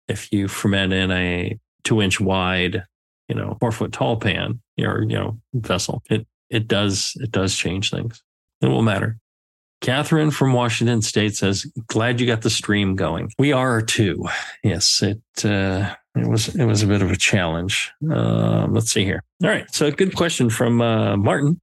if 0.09 0.29
you 0.33 0.49
ferment 0.49 0.91
in 0.91 1.09
a 1.11 1.57
two 1.85 2.01
inch 2.01 2.19
wide, 2.19 2.83
you 3.29 3.35
know, 3.35 3.55
four 3.61 3.71
foot 3.71 3.93
tall 3.93 4.17
pan 4.17 4.59
or 4.77 5.03
you 5.07 5.15
know 5.15 5.39
vessel. 5.53 6.03
It 6.09 6.27
it 6.49 6.67
does 6.67 7.13
it 7.21 7.31
does 7.31 7.55
change 7.55 7.91
things. 7.91 8.21
It 8.59 8.67
will 8.67 8.81
matter. 8.81 9.19
Catherine 9.81 10.29
from 10.29 10.53
Washington 10.53 11.01
State 11.01 11.35
says, 11.35 11.65
"Glad 11.87 12.21
you 12.21 12.27
got 12.27 12.43
the 12.43 12.49
stream 12.49 12.95
going. 12.95 13.31
We 13.39 13.51
are 13.51 13.81
too. 13.81 14.25
Yes, 14.63 15.01
it 15.01 15.21
uh, 15.43 15.95
it 16.15 16.27
was 16.27 16.55
it 16.55 16.65
was 16.65 16.83
a 16.83 16.87
bit 16.87 17.01
of 17.01 17.11
a 17.11 17.17
challenge. 17.17 17.91
Uh, 18.09 18.67
let's 18.69 18.91
see 18.91 19.03
here. 19.03 19.23
All 19.43 19.49
right, 19.49 19.65
so 19.73 19.89
good 19.91 20.15
question 20.15 20.49
from 20.49 20.81
uh, 20.81 21.17
Martin. 21.17 21.59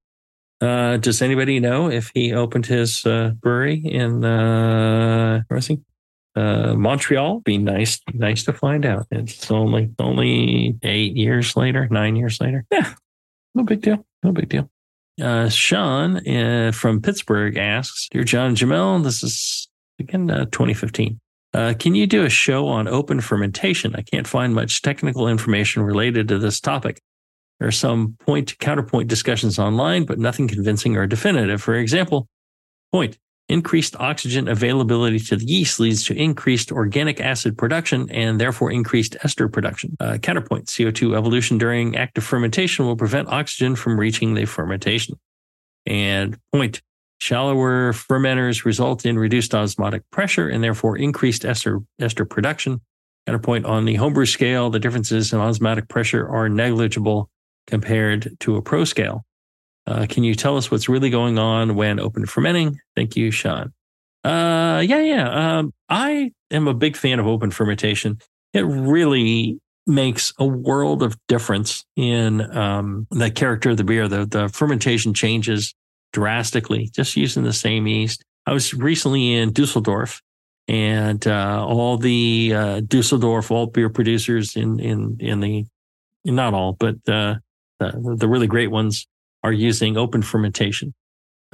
Uh, 0.61 0.97
does 0.97 1.21
anybody 1.21 1.59
know 1.61 1.89
if 1.89 2.11
he 2.13 2.33
opened 2.33 2.65
his 2.65 3.05
uh, 3.05 3.31
brewery 3.39 3.81
in 3.85 4.25
uh, 4.25 5.41
where 5.47 5.57
is 5.57 5.67
he? 5.67 5.79
Uh, 6.35 6.73
Montreal? 6.73 7.39
Be 7.39 7.57
nice 7.57 8.01
nice 8.13 8.43
to 8.43 8.53
find 8.53 8.85
out. 8.85 9.07
It's 9.11 9.49
only 9.49 9.91
only 9.97 10.77
eight 10.83 11.15
years 11.15 11.55
later, 11.55 11.87
nine 11.89 12.17
years 12.17 12.41
later. 12.41 12.65
Yeah, 12.69 12.93
no 13.55 13.63
big 13.63 13.81
deal. 13.81 14.05
No 14.23 14.33
big 14.33 14.49
deal. 14.49 14.69
Uh, 15.19 15.49
Sean 15.49 16.27
uh, 16.27 16.71
from 16.73 17.01
Pittsburgh 17.01 17.57
asks, 17.57 18.07
Dear 18.09 18.23
John 18.23 18.47
and 18.47 18.57
Jamil, 18.57 19.03
this 19.03 19.23
is 19.23 19.67
again 19.99 20.29
uh, 20.29 20.45
2015. 20.45 21.19
Uh, 21.53 21.73
can 21.77 21.95
you 21.95 22.05
do 22.05 22.25
a 22.25 22.29
show 22.29 22.67
on 22.67 22.87
open 22.87 23.21
fermentation? 23.21 23.95
I 23.95 24.01
can't 24.01 24.27
find 24.27 24.53
much 24.53 24.81
technical 24.81 25.27
information 25.27 25.81
related 25.81 26.27
to 26.27 26.37
this 26.37 26.59
topic. 26.59 27.01
There 27.59 27.67
are 27.67 27.71
some 27.71 28.15
point 28.19 28.49
to 28.49 28.57
counterpoint 28.57 29.09
discussions 29.09 29.59
online, 29.59 30.05
but 30.05 30.19
nothing 30.19 30.47
convincing 30.47 30.95
or 30.95 31.07
definitive. 31.07 31.61
For 31.61 31.75
example, 31.75 32.27
point 32.91 33.17
increased 33.49 33.95
oxygen 33.99 34.47
availability 34.47 35.19
to 35.19 35.35
the 35.35 35.45
yeast 35.45 35.79
leads 35.79 36.05
to 36.05 36.15
increased 36.15 36.71
organic 36.71 37.19
acid 37.19 37.57
production 37.57 38.09
and 38.11 38.39
therefore 38.39 38.71
increased 38.71 39.17
ester 39.23 39.49
production. 39.49 39.97
Uh, 39.99 40.17
counterpoint 40.19 40.67
CO2 40.67 41.17
evolution 41.17 41.57
during 41.57 41.95
active 41.97 42.23
fermentation 42.23 42.85
will 42.85 42.95
prevent 42.95 43.27
oxygen 43.27 43.75
from 43.75 43.99
reaching 43.99 44.35
the 44.35 44.45
fermentation. 44.45 45.19
And 45.85 46.37
point 46.53 46.81
shallower 47.17 47.91
fermenters 47.91 48.63
result 48.65 49.05
in 49.05 49.17
reduced 49.17 49.53
osmotic 49.53 50.03
pressure 50.11 50.47
and 50.47 50.63
therefore 50.63 50.97
increased 50.97 51.43
ester, 51.43 51.79
ester 51.99 52.25
production. 52.25 52.79
Counterpoint 53.25 53.65
on 53.65 53.85
the 53.85 53.95
homebrew 53.95 54.25
scale, 54.25 54.69
the 54.69 54.79
differences 54.79 55.33
in 55.33 55.39
osmotic 55.39 55.87
pressure 55.89 56.27
are 56.27 56.49
negligible 56.49 57.29
compared 57.67 58.39
to 58.39 58.55
a 58.55 58.61
pro 58.61 58.85
scale. 58.85 59.25
Uh, 59.87 60.05
can 60.07 60.23
you 60.23 60.35
tell 60.35 60.57
us 60.57 60.69
what's 60.69 60.89
really 60.89 61.09
going 61.09 61.37
on 61.39 61.75
when 61.75 61.99
open 61.99 62.25
fermenting? 62.25 62.79
Thank 62.95 63.15
you, 63.15 63.31
Sean. 63.31 63.73
Uh, 64.23 64.83
yeah, 64.85 64.99
yeah. 64.99 65.57
Um, 65.57 65.73
I 65.87 66.31
am 66.51 66.67
a 66.67 66.73
big 66.73 66.95
fan 66.95 67.19
of 67.19 67.27
open 67.27 67.51
fermentation. 67.51 68.19
It 68.53 68.61
really 68.61 69.59
makes 69.87 70.33
a 70.37 70.45
world 70.45 71.01
of 71.01 71.17
difference 71.27 71.83
in 71.95 72.55
um, 72.55 73.07
the 73.11 73.31
character 73.31 73.71
of 73.71 73.77
the 73.77 73.83
beer. 73.83 74.07
The, 74.07 74.25
the 74.25 74.49
fermentation 74.49 75.13
changes 75.13 75.73
drastically 76.13 76.89
just 76.93 77.15
using 77.15 77.43
the 77.43 77.53
same 77.53 77.87
yeast. 77.87 78.23
I 78.45 78.53
was 78.53 78.73
recently 78.73 79.33
in 79.33 79.51
Dusseldorf 79.53 80.21
and 80.67 81.25
uh, 81.25 81.65
all 81.65 81.97
the 81.97 82.53
uh, 82.55 82.81
Dusseldorf 82.81 83.51
alt 83.51 83.73
beer 83.73 83.89
producers 83.89 84.55
in, 84.55 84.79
in, 84.79 85.17
in 85.19 85.39
the, 85.39 85.65
not 86.25 86.53
all, 86.53 86.73
but 86.73 86.95
uh, 87.07 87.35
the, 87.79 88.15
the 88.19 88.27
really 88.27 88.47
great 88.47 88.69
ones 88.69 89.07
are 89.43 89.51
using 89.51 89.97
open 89.97 90.21
fermentation. 90.21 90.93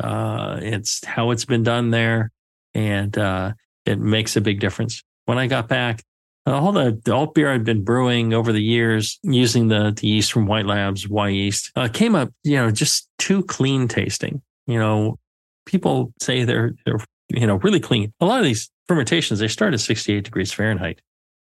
Uh, 0.01 0.59
it's 0.61 1.03
how 1.05 1.31
it's 1.31 1.45
been 1.45 1.63
done 1.63 1.91
there, 1.91 2.31
and 2.73 3.17
uh, 3.17 3.53
it 3.85 3.99
makes 3.99 4.35
a 4.35 4.41
big 4.41 4.59
difference. 4.59 5.03
When 5.25 5.37
I 5.37 5.47
got 5.47 5.67
back, 5.67 6.03
all 6.45 6.71
the, 6.71 6.99
alt 7.11 7.33
beer 7.33 7.51
I'd 7.51 7.63
been 7.63 7.83
brewing 7.83 8.33
over 8.33 8.51
the 8.51 8.61
years 8.61 9.19
using 9.23 9.67
the, 9.67 9.95
the 9.99 10.07
yeast 10.07 10.31
from 10.31 10.45
White 10.45 10.65
Labs, 10.65 11.07
Wyeast, 11.07 11.71
uh, 11.75 11.87
came 11.91 12.15
up, 12.15 12.29
you 12.43 12.55
know, 12.55 12.69
just 12.71 13.09
too 13.17 13.43
clean 13.43 13.87
tasting. 13.87 14.41
You 14.67 14.77
know, 14.77 15.17
people 15.65 16.13
say 16.21 16.43
they're, 16.43 16.73
they're, 16.85 16.99
you 17.29 17.47
know, 17.47 17.55
really 17.55 17.79
clean. 17.79 18.13
A 18.19 18.25
lot 18.25 18.39
of 18.39 18.45
these 18.45 18.69
fermentations, 18.87 19.39
they 19.39 19.47
start 19.47 19.73
at 19.73 19.79
68 19.79 20.23
degrees 20.23 20.51
Fahrenheit. 20.51 21.01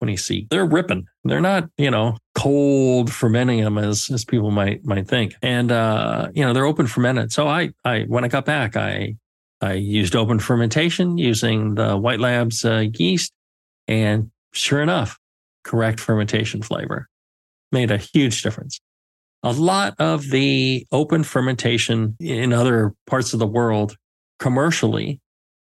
When 0.04 0.12
you 0.12 0.46
they're 0.50 0.66
ripping, 0.66 1.06
they're 1.24 1.40
not, 1.40 1.70
you 1.78 1.90
know, 1.90 2.18
cold 2.34 3.10
fermenting 3.10 3.64
them 3.64 3.78
as 3.78 4.10
as 4.10 4.22
people 4.22 4.50
might 4.50 4.84
might 4.84 5.08
think. 5.08 5.34
And 5.40 5.72
uh, 5.72 6.28
you 6.34 6.44
know, 6.44 6.52
they're 6.52 6.66
open 6.66 6.86
fermented. 6.86 7.32
So 7.32 7.48
I 7.48 7.70
I 7.86 8.02
when 8.02 8.22
I 8.22 8.28
got 8.28 8.44
back, 8.44 8.76
I 8.76 9.16
I 9.62 9.72
used 9.72 10.14
open 10.14 10.40
fermentation 10.40 11.16
using 11.16 11.76
the 11.76 11.96
White 11.96 12.20
Labs 12.20 12.66
uh, 12.66 12.84
yeast, 12.98 13.32
and 13.88 14.30
sure 14.52 14.82
enough, 14.82 15.18
correct 15.62 16.00
fermentation 16.00 16.60
flavor 16.60 17.08
made 17.72 17.90
a 17.90 17.96
huge 17.96 18.42
difference. 18.42 18.80
A 19.42 19.52
lot 19.52 19.94
of 19.98 20.30
the 20.30 20.86
open 20.92 21.24
fermentation 21.24 22.14
in 22.20 22.52
other 22.52 22.92
parts 23.06 23.32
of 23.32 23.38
the 23.38 23.46
world 23.46 23.96
commercially, 24.38 25.20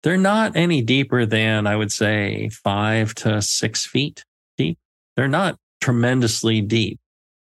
they're 0.05 0.17
not 0.17 0.55
any 0.55 0.83
deeper 0.83 1.25
than 1.25 1.65
I 1.65 1.75
would 1.75 1.91
say 1.91 2.49
five 2.49 3.15
to 3.15 3.41
six 3.41 3.87
feet 3.87 4.23
deep. 4.55 4.77
They're 5.15 5.27
not 5.27 5.57
tremendously 5.81 6.61
deep. 6.61 6.99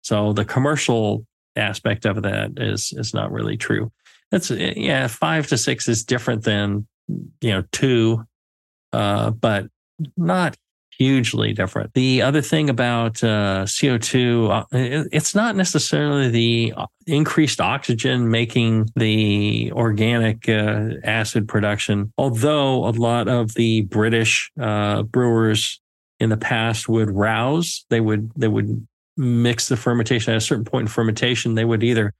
So 0.03 0.33
the 0.33 0.45
commercial 0.45 1.27
aspect 1.57 2.07
of 2.07 2.23
that 2.23 2.53
is 2.57 2.95
is 2.97 3.13
not 3.13 3.33
really 3.33 3.57
true. 3.57 3.91
That's 4.31 4.53
yeah, 4.53 5.09
five 5.09 5.49
to 5.49 5.59
six 5.59 5.89
is 5.89 6.05
different 6.05 6.45
than 6.45 6.87
you 7.09 7.51
know 7.51 7.65
two, 7.73 8.23
uh, 8.93 9.31
but 9.31 9.67
not 10.17 10.57
hugely 10.99 11.53
different. 11.53 11.93
The 11.95 12.23
other 12.23 12.41
thing 12.41 12.71
about 12.71 13.23
uh, 13.23 13.65
CO2, 13.65 14.51
uh, 14.51 14.65
it's 15.13 15.35
not 15.35 15.57
necessarily 15.57 16.29
the 16.29 16.75
increased 17.07 17.61
oxygen 17.61 18.31
making 18.31 18.91
the 18.97 19.73
organic 19.73 20.49
uh, 20.49 20.91
acid 21.03 21.49
production, 21.49 22.13
although 22.19 22.87
a 22.87 22.91
lot 22.91 23.29
of 23.29 23.55
the 23.55 23.83
British 23.83 24.51
uh, 24.61 25.03
brewers 25.03 25.81
in 26.21 26.31
the 26.31 26.37
past 26.37 26.89
would 26.89 27.11
rouse, 27.11 27.85
they 27.91 28.01
would, 28.01 28.31
they 28.37 28.49
would 28.49 28.87
mix 29.17 29.69
the 29.69 29.77
fermentation 29.77 30.33
at 30.33 30.39
a 30.39 30.41
certain 30.41 30.65
point 30.65 30.83
in 30.83 30.89
fermentation, 30.89 31.55
they 31.55 31.65
would 31.65 31.83
either 31.83 32.13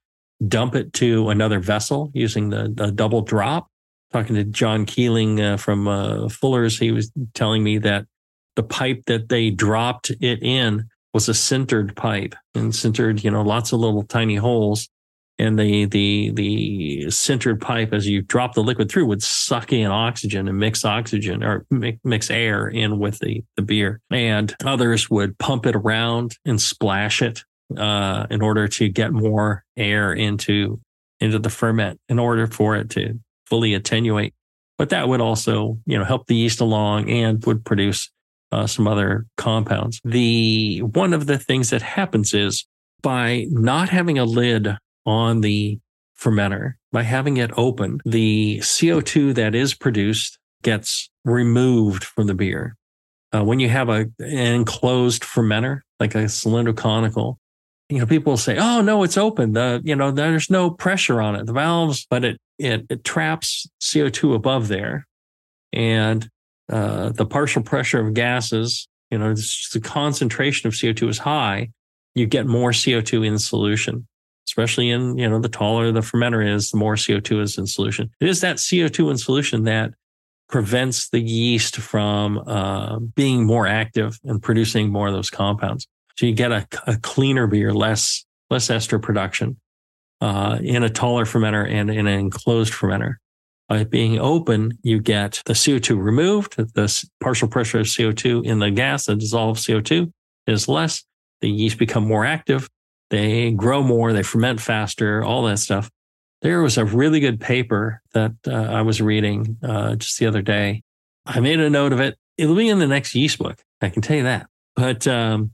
dump 0.47 0.75
it 0.75 0.93
to 0.93 1.29
another 1.29 1.59
vessel 1.59 2.11
using 2.13 2.49
the, 2.49 2.71
the 2.73 2.91
double 2.91 3.21
drop. 3.21 3.67
Talking 4.13 4.35
to 4.35 4.43
John 4.45 4.85
Keeling 4.85 5.41
uh, 5.41 5.57
from 5.57 5.87
uh, 5.87 6.29
Fuller's, 6.29 6.77
he 6.77 6.91
was 6.91 7.11
telling 7.33 7.63
me 7.63 7.79
that 7.79 8.05
the 8.55 8.63
pipe 8.63 9.03
that 9.07 9.29
they 9.29 9.49
dropped 9.49 10.11
it 10.21 10.41
in 10.41 10.87
was 11.13 11.29
a 11.29 11.33
sintered 11.33 11.95
pipe 11.95 12.35
and 12.53 12.73
sintered, 12.73 13.23
you 13.23 13.31
know, 13.31 13.41
lots 13.41 13.71
of 13.71 13.79
little 13.79 14.03
tiny 14.03 14.35
holes. 14.35 14.89
And 15.37 15.59
the 15.59 15.83
the 15.85 16.31
the 16.33 17.05
sintered 17.07 17.59
pipe, 17.59 17.91
as 17.91 18.07
you 18.07 18.21
drop 18.21 18.53
the 18.53 18.63
liquid 18.63 18.89
through, 18.89 19.05
would 19.07 19.21
suck 19.21 19.73
in 19.73 19.87
oxygen 19.87 20.47
and 20.47 20.57
mix 20.57 20.85
oxygen 20.85 21.43
or 21.43 21.65
mix 21.69 22.31
air 22.31 22.69
in 22.69 22.99
with 22.99 23.19
the 23.19 23.43
the 23.57 23.61
beer. 23.61 23.99
And 24.09 24.55
others 24.63 25.09
would 25.09 25.37
pump 25.37 25.65
it 25.65 25.75
around 25.75 26.37
and 26.45 26.61
splash 26.61 27.21
it 27.21 27.43
uh, 27.77 28.27
in 28.29 28.41
order 28.41 28.67
to 28.69 28.87
get 28.87 29.11
more 29.11 29.65
air 29.75 30.13
into 30.13 30.79
into 31.19 31.39
the 31.39 31.49
ferment 31.49 31.99
in 32.07 32.19
order 32.19 32.47
for 32.47 32.75
it 32.75 32.89
to 32.91 33.19
fully 33.45 33.73
attenuate. 33.73 34.33
But 34.77 34.89
that 34.89 35.07
would 35.07 35.21
also, 35.21 35.79
you 35.85 35.97
know, 35.97 36.03
help 36.03 36.27
the 36.27 36.35
yeast 36.35 36.61
along 36.61 37.09
and 37.09 37.43
would 37.45 37.63
produce 37.65 38.09
uh, 38.51 38.67
some 38.67 38.87
other 38.87 39.25
compounds. 39.37 39.99
The 40.03 40.79
one 40.79 41.13
of 41.13 41.25
the 41.25 41.37
things 41.37 41.69
that 41.69 41.81
happens 41.81 42.33
is 42.33 42.65
by 43.01 43.47
not 43.49 43.89
having 43.89 44.17
a 44.17 44.25
lid 44.25 44.77
on 45.05 45.41
the 45.41 45.79
fermenter, 46.19 46.73
by 46.91 47.03
having 47.03 47.37
it 47.37 47.51
open, 47.57 47.99
the 48.05 48.59
CO2 48.59 49.35
that 49.35 49.53
is 49.53 49.73
produced 49.73 50.39
gets 50.63 51.09
removed 51.23 52.03
from 52.03 52.27
the 52.27 52.33
beer. 52.33 52.75
Uh, 53.33 53.43
when 53.43 53.59
you 53.59 53.69
have 53.69 53.89
a, 53.89 54.09
an 54.19 54.55
enclosed 54.55 55.23
fermenter, 55.23 55.81
like 55.99 56.15
a 56.15 56.29
cylindrical, 56.29 56.81
conical, 56.81 57.39
you 57.89 57.99
know, 57.99 58.05
people 58.05 58.37
say, 58.37 58.57
"Oh 58.57 58.81
no, 58.81 59.03
it's 59.03 59.17
open. 59.17 59.53
The 59.53 59.81
you 59.83 59.95
know, 59.95 60.09
there's 60.11 60.49
no 60.49 60.71
pressure 60.71 61.21
on 61.21 61.35
it. 61.35 61.45
The 61.45 61.53
valves, 61.53 62.07
but 62.09 62.25
it 62.25 62.37
it, 62.57 62.85
it 62.89 63.03
traps 63.03 63.67
CO2 63.79 64.33
above 64.33 64.69
there, 64.69 65.05
and 65.71 66.27
uh, 66.71 67.09
the 67.09 67.25
partial 67.25 67.61
pressure 67.61 67.99
of 67.99 68.13
gases, 68.13 68.87
you 69.11 69.17
know, 69.17 69.33
the 69.33 69.81
concentration 69.83 70.67
of 70.67 70.73
CO2 70.73 71.09
is 71.09 71.17
high, 71.19 71.69
you 72.15 72.25
get 72.25 72.47
more 72.47 72.71
CO2 72.71 73.25
in 73.25 73.37
solution, 73.37 74.07
especially 74.47 74.89
in, 74.89 75.17
you 75.17 75.29
know, 75.29 75.39
the 75.39 75.49
taller 75.49 75.91
the 75.91 75.99
fermenter 75.99 76.47
is, 76.47 76.71
the 76.71 76.77
more 76.77 76.95
CO2 76.95 77.41
is 77.41 77.57
in 77.57 77.67
solution. 77.67 78.09
It 78.19 78.29
is 78.29 78.41
that 78.41 78.57
CO2 78.57 79.11
in 79.11 79.17
solution 79.17 79.63
that 79.63 79.93
prevents 80.47 81.09
the 81.09 81.19
yeast 81.19 81.77
from 81.77 82.37
uh, 82.47 82.99
being 82.99 83.45
more 83.45 83.67
active 83.67 84.19
and 84.23 84.41
producing 84.41 84.91
more 84.91 85.07
of 85.07 85.13
those 85.13 85.29
compounds. 85.29 85.87
So 86.17 86.25
you 86.25 86.33
get 86.33 86.51
a, 86.51 86.67
a 86.87 86.97
cleaner 86.97 87.47
beer, 87.47 87.73
less, 87.73 88.25
less 88.49 88.69
ester 88.69 88.99
production 88.99 89.59
uh, 90.21 90.59
in 90.61 90.83
a 90.83 90.89
taller 90.89 91.25
fermenter 91.25 91.69
and 91.69 91.89
in 91.89 92.07
an 92.07 92.19
enclosed 92.19 92.73
fermenter. 92.73 93.15
By 93.67 93.83
being 93.83 94.19
open, 94.19 94.77
you 94.83 94.99
get 94.99 95.41
the 95.45 95.53
CO2 95.53 95.97
removed, 95.97 96.55
the 96.55 97.09
partial 97.19 97.47
pressure 97.47 97.79
of 97.79 97.87
CO2 97.87 98.45
in 98.45 98.59
the 98.59 98.69
gas, 98.69 99.05
the 99.05 99.15
dissolved 99.15 99.59
CO2 99.59 100.11
is 100.45 100.67
less. 100.67 101.03
The 101.41 101.49
yeast 101.49 101.79
become 101.79 102.07
more 102.07 102.25
active. 102.25 102.69
They 103.09 103.51
grow 103.51 103.81
more. 103.81 104.13
They 104.13 104.23
ferment 104.23 104.61
faster, 104.61 105.23
all 105.23 105.43
that 105.43 105.59
stuff. 105.59 105.89
There 106.41 106.61
was 106.61 106.77
a 106.77 106.85
really 106.85 107.19
good 107.19 107.39
paper 107.39 108.01
that 108.13 108.33
uh, 108.47 108.51
I 108.51 108.83
was 108.83 109.01
reading 109.01 109.57
uh, 109.63 109.95
just 109.95 110.19
the 110.19 110.27
other 110.27 110.43
day. 110.43 110.83
I 111.25 111.39
made 111.39 111.59
a 111.59 111.69
note 111.69 111.91
of 111.91 111.99
it. 111.99 112.17
It'll 112.37 112.55
be 112.55 112.69
in 112.69 112.79
the 112.79 112.87
next 112.87 113.15
yeast 113.15 113.39
book. 113.39 113.63
I 113.81 113.89
can 113.89 114.01
tell 114.03 114.17
you 114.17 114.23
that. 114.23 114.47
But 114.75 115.07
um, 115.07 115.51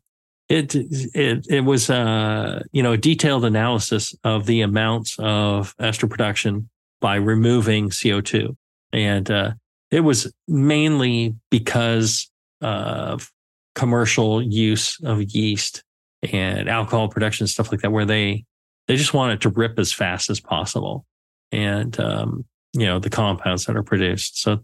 it 0.49 0.75
it 0.75 1.47
it 1.49 1.61
was 1.61 1.89
uh, 1.89 2.63
you 2.73 2.83
know 2.83 2.91
a 2.93 2.97
detailed 2.97 3.45
analysis 3.45 4.13
of 4.23 4.45
the 4.45 4.61
amounts 4.61 5.15
of 5.17 5.73
ester 5.79 6.07
production 6.07 6.69
by 7.01 7.15
removing 7.15 7.89
CO2. 7.89 8.55
And 8.93 9.29
uh, 9.29 9.51
it 9.89 10.01
was 10.01 10.31
mainly 10.47 11.35
because 11.49 12.29
of 12.61 13.29
commercial 13.75 14.41
use 14.41 14.97
of 15.03 15.21
yeast 15.23 15.83
and 16.31 16.69
alcohol 16.69 17.09
production, 17.09 17.47
stuff 17.47 17.71
like 17.71 17.81
that, 17.81 17.91
where 17.91 18.05
they, 18.05 18.45
they 18.87 18.95
just 18.95 19.13
want 19.13 19.33
it 19.33 19.41
to 19.41 19.49
rip 19.49 19.79
as 19.79 19.91
fast 19.91 20.29
as 20.29 20.39
possible. 20.39 21.05
And, 21.51 21.99
um, 21.99 22.45
you 22.73 22.85
know, 22.85 22.99
the 22.99 23.09
compounds 23.09 23.65
that 23.65 23.75
are 23.75 23.83
produced. 23.83 24.41
So 24.41 24.59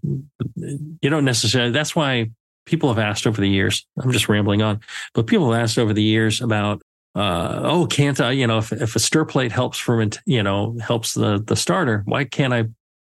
you 0.55 1.09
don't 1.09 1.25
necessarily, 1.25 1.71
that's 1.71 1.95
why 1.95 2.29
people 2.65 2.89
have 2.89 2.99
asked 2.99 3.25
over 3.27 3.41
the 3.41 3.49
years. 3.49 3.85
I'm 3.99 4.11
just 4.11 4.29
rambling 4.29 4.61
on, 4.61 4.79
but 5.13 5.27
people 5.27 5.51
have 5.51 5.61
asked 5.61 5.77
over 5.77 5.93
the 5.93 6.03
years 6.03 6.41
about 6.41 6.81
uh, 7.17 7.61
oh, 7.63 7.87
can't 7.87 8.19
I, 8.21 8.31
you 8.31 8.47
know, 8.47 8.59
if, 8.59 8.71
if 8.71 8.95
a 8.95 8.99
stir 8.99 9.25
plate 9.25 9.51
helps 9.51 9.77
ferment, 9.77 10.19
you 10.25 10.43
know, 10.43 10.77
helps 10.79 11.13
the, 11.13 11.43
the 11.45 11.55
starter, 11.55 12.03
why 12.05 12.25
can't 12.25 12.53
I, 12.53 12.65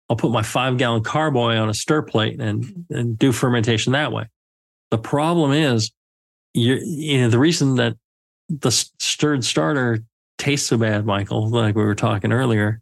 I'll 0.10 0.18
put 0.18 0.32
my 0.32 0.44
five 0.44 0.78
gallon 0.78 1.04
carboy 1.04 1.56
on 1.56 1.70
a 1.70 1.74
stir 1.74 2.02
plate 2.02 2.40
and, 2.40 2.86
and 2.90 3.18
do 3.18 3.32
fermentation 3.32 3.94
that 3.94 4.12
way. 4.12 4.26
The 4.90 4.98
problem 4.98 5.54
is 5.54 5.92
you 6.54 6.76
you 6.84 7.22
know, 7.22 7.30
the 7.30 7.40
reason 7.40 7.76
that 7.76 7.96
the 8.50 8.72
stirred 8.72 9.46
starter 9.46 10.00
tastes 10.38 10.68
so 10.68 10.78
bad, 10.78 11.06
Michael, 11.06 11.50
like 11.50 11.76
we 11.76 11.84
were 11.84 11.96
talking 11.96 12.32
earlier, 12.32 12.82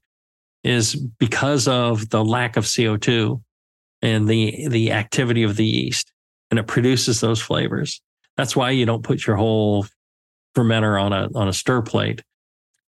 is 0.64 0.96
because 0.96 1.68
of 1.68 2.10
the 2.10 2.24
lack 2.24 2.58
of 2.58 2.66
CO2 2.66 3.42
and 4.02 4.28
the, 4.28 4.68
the 4.70 4.92
activity 4.92 5.44
of 5.44 5.56
the 5.56 5.66
yeast 5.66 6.12
and 6.50 6.60
it 6.60 6.68
produces 6.68 7.20
those 7.20 7.42
flavors. 7.42 8.02
That's 8.38 8.56
why 8.56 8.72
you 8.72 8.86
don't 8.86 9.04
put 9.04 9.28
your 9.28 9.36
whole 9.36 9.86
fermenter 10.56 11.02
on 11.02 11.14
a 11.14 11.30
on 11.36 11.48
a 11.48 11.54
stir 11.54 11.82
plate, 11.82 12.22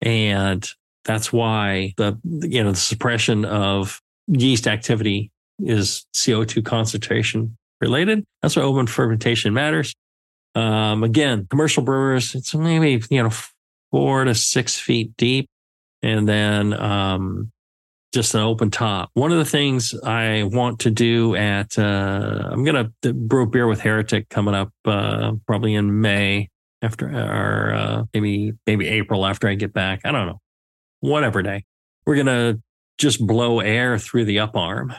and 0.01 0.67
that's 1.05 1.31
why 1.31 1.93
the 1.97 2.17
you 2.23 2.63
know 2.63 2.71
the 2.71 2.77
suppression 2.77 3.45
of 3.45 4.01
yeast 4.27 4.67
activity 4.67 5.31
is 5.59 6.05
CO2 6.13 6.63
concentration 6.63 7.57
related. 7.79 8.23
That's 8.41 8.55
why 8.55 8.63
open 8.63 8.87
fermentation 8.87 9.53
matters. 9.53 9.93
Um, 10.55 11.03
again, 11.03 11.47
commercial 11.49 11.83
brewers, 11.83 12.35
it's 12.35 12.53
maybe 12.53 13.03
you 13.09 13.23
know 13.23 13.31
four 13.91 14.23
to 14.25 14.35
six 14.35 14.79
feet 14.79 15.15
deep, 15.17 15.47
and 16.01 16.27
then 16.27 16.73
um, 16.73 17.51
just 18.13 18.35
an 18.35 18.41
open 18.41 18.69
top. 18.69 19.09
One 19.13 19.31
of 19.31 19.37
the 19.37 19.45
things 19.45 19.95
I 20.03 20.43
want 20.43 20.79
to 20.81 20.91
do 20.91 21.35
at 21.35 21.77
uh, 21.79 22.49
I'm 22.51 22.63
going 22.63 22.91
to 23.01 23.13
brew 23.13 23.47
beer 23.47 23.67
with 23.67 23.79
Heretic 23.79 24.29
coming 24.29 24.53
up 24.53 24.71
uh, 24.85 25.33
probably 25.47 25.75
in 25.75 26.01
May 26.01 26.49
after 26.81 27.07
or 27.09 27.73
uh, 27.73 28.03
maybe 28.13 28.53
maybe 28.65 28.87
April 28.87 29.25
after 29.25 29.47
I 29.47 29.55
get 29.55 29.73
back. 29.73 30.01
I 30.03 30.11
don't 30.11 30.27
know. 30.27 30.41
Whatever 30.99 31.41
day. 31.41 31.65
We're 32.05 32.15
gonna 32.15 32.59
just 32.97 33.25
blow 33.25 33.59
air 33.59 33.97
through 33.97 34.25
the 34.25 34.39
up 34.39 34.55
arm 34.55 34.93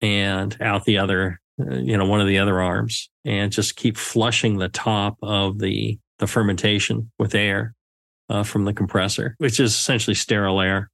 and 0.00 0.56
out 0.60 0.84
the 0.84 0.98
other, 0.98 1.40
uh, 1.60 1.74
you 1.74 1.96
know, 1.96 2.06
one 2.06 2.20
of 2.20 2.26
the 2.26 2.38
other 2.38 2.60
arms, 2.60 3.10
and 3.24 3.52
just 3.52 3.76
keep 3.76 3.96
flushing 3.96 4.58
the 4.58 4.68
top 4.68 5.16
of 5.22 5.58
the 5.58 5.98
the 6.18 6.26
fermentation 6.26 7.10
with 7.18 7.34
air 7.34 7.74
uh, 8.28 8.42
from 8.42 8.64
the 8.64 8.72
compressor, 8.72 9.34
which 9.38 9.60
is 9.60 9.72
essentially 9.72 10.14
sterile 10.14 10.60
air, 10.60 10.90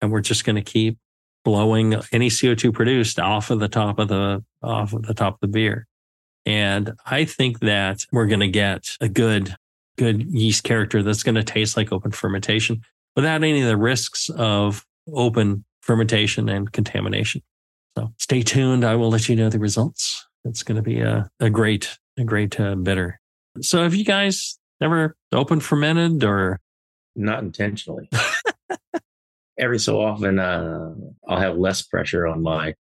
and 0.00 0.10
we're 0.10 0.20
just 0.20 0.44
going 0.44 0.56
to 0.56 0.62
keep 0.62 0.98
blowing 1.44 1.94
any 2.12 2.28
CO2 2.28 2.72
produced 2.72 3.18
off 3.18 3.50
of 3.50 3.60
the 3.60 3.68
top 3.68 3.98
of 3.98 4.08
the 4.08 4.44
off 4.62 4.92
of 4.92 5.02
the 5.02 5.14
top 5.14 5.34
of 5.34 5.40
the 5.40 5.48
beer. 5.48 5.86
And 6.46 6.92
I 7.04 7.24
think 7.24 7.60
that 7.60 8.06
we're 8.12 8.26
going 8.26 8.40
to 8.40 8.48
get 8.48 8.84
a 9.00 9.08
good 9.08 9.54
good 9.98 10.22
yeast 10.32 10.64
character 10.64 11.02
that's 11.02 11.22
going 11.22 11.34
to 11.34 11.42
taste 11.42 11.76
like 11.76 11.92
open 11.92 12.10
fermentation 12.10 12.82
without 13.16 13.42
any 13.42 13.60
of 13.60 13.68
the 13.68 13.76
risks 13.76 14.30
of 14.30 14.86
open 15.12 15.64
fermentation 15.82 16.48
and 16.48 16.72
contamination. 16.72 17.42
So 17.96 18.12
stay 18.18 18.42
tuned. 18.42 18.84
I 18.84 18.94
will 18.94 19.10
let 19.10 19.28
you 19.28 19.36
know 19.36 19.50
the 19.50 19.58
results. 19.58 20.26
It's 20.44 20.62
going 20.62 20.76
to 20.76 20.82
be 20.82 21.00
a, 21.00 21.28
a 21.40 21.50
great, 21.50 21.98
a 22.16 22.24
great 22.24 22.58
uh, 22.58 22.76
bitter. 22.76 23.20
So 23.60 23.82
have 23.82 23.94
you 23.94 24.04
guys 24.04 24.58
ever 24.80 25.16
open 25.32 25.60
fermented 25.60 26.22
or? 26.24 26.60
Not 27.16 27.42
intentionally. 27.42 28.08
Every 29.58 29.80
so 29.80 30.00
often, 30.00 30.38
uh, 30.38 30.94
I'll 31.26 31.40
have 31.40 31.58
less 31.58 31.82
pressure 31.82 32.28
on 32.28 32.42
my 32.42 32.74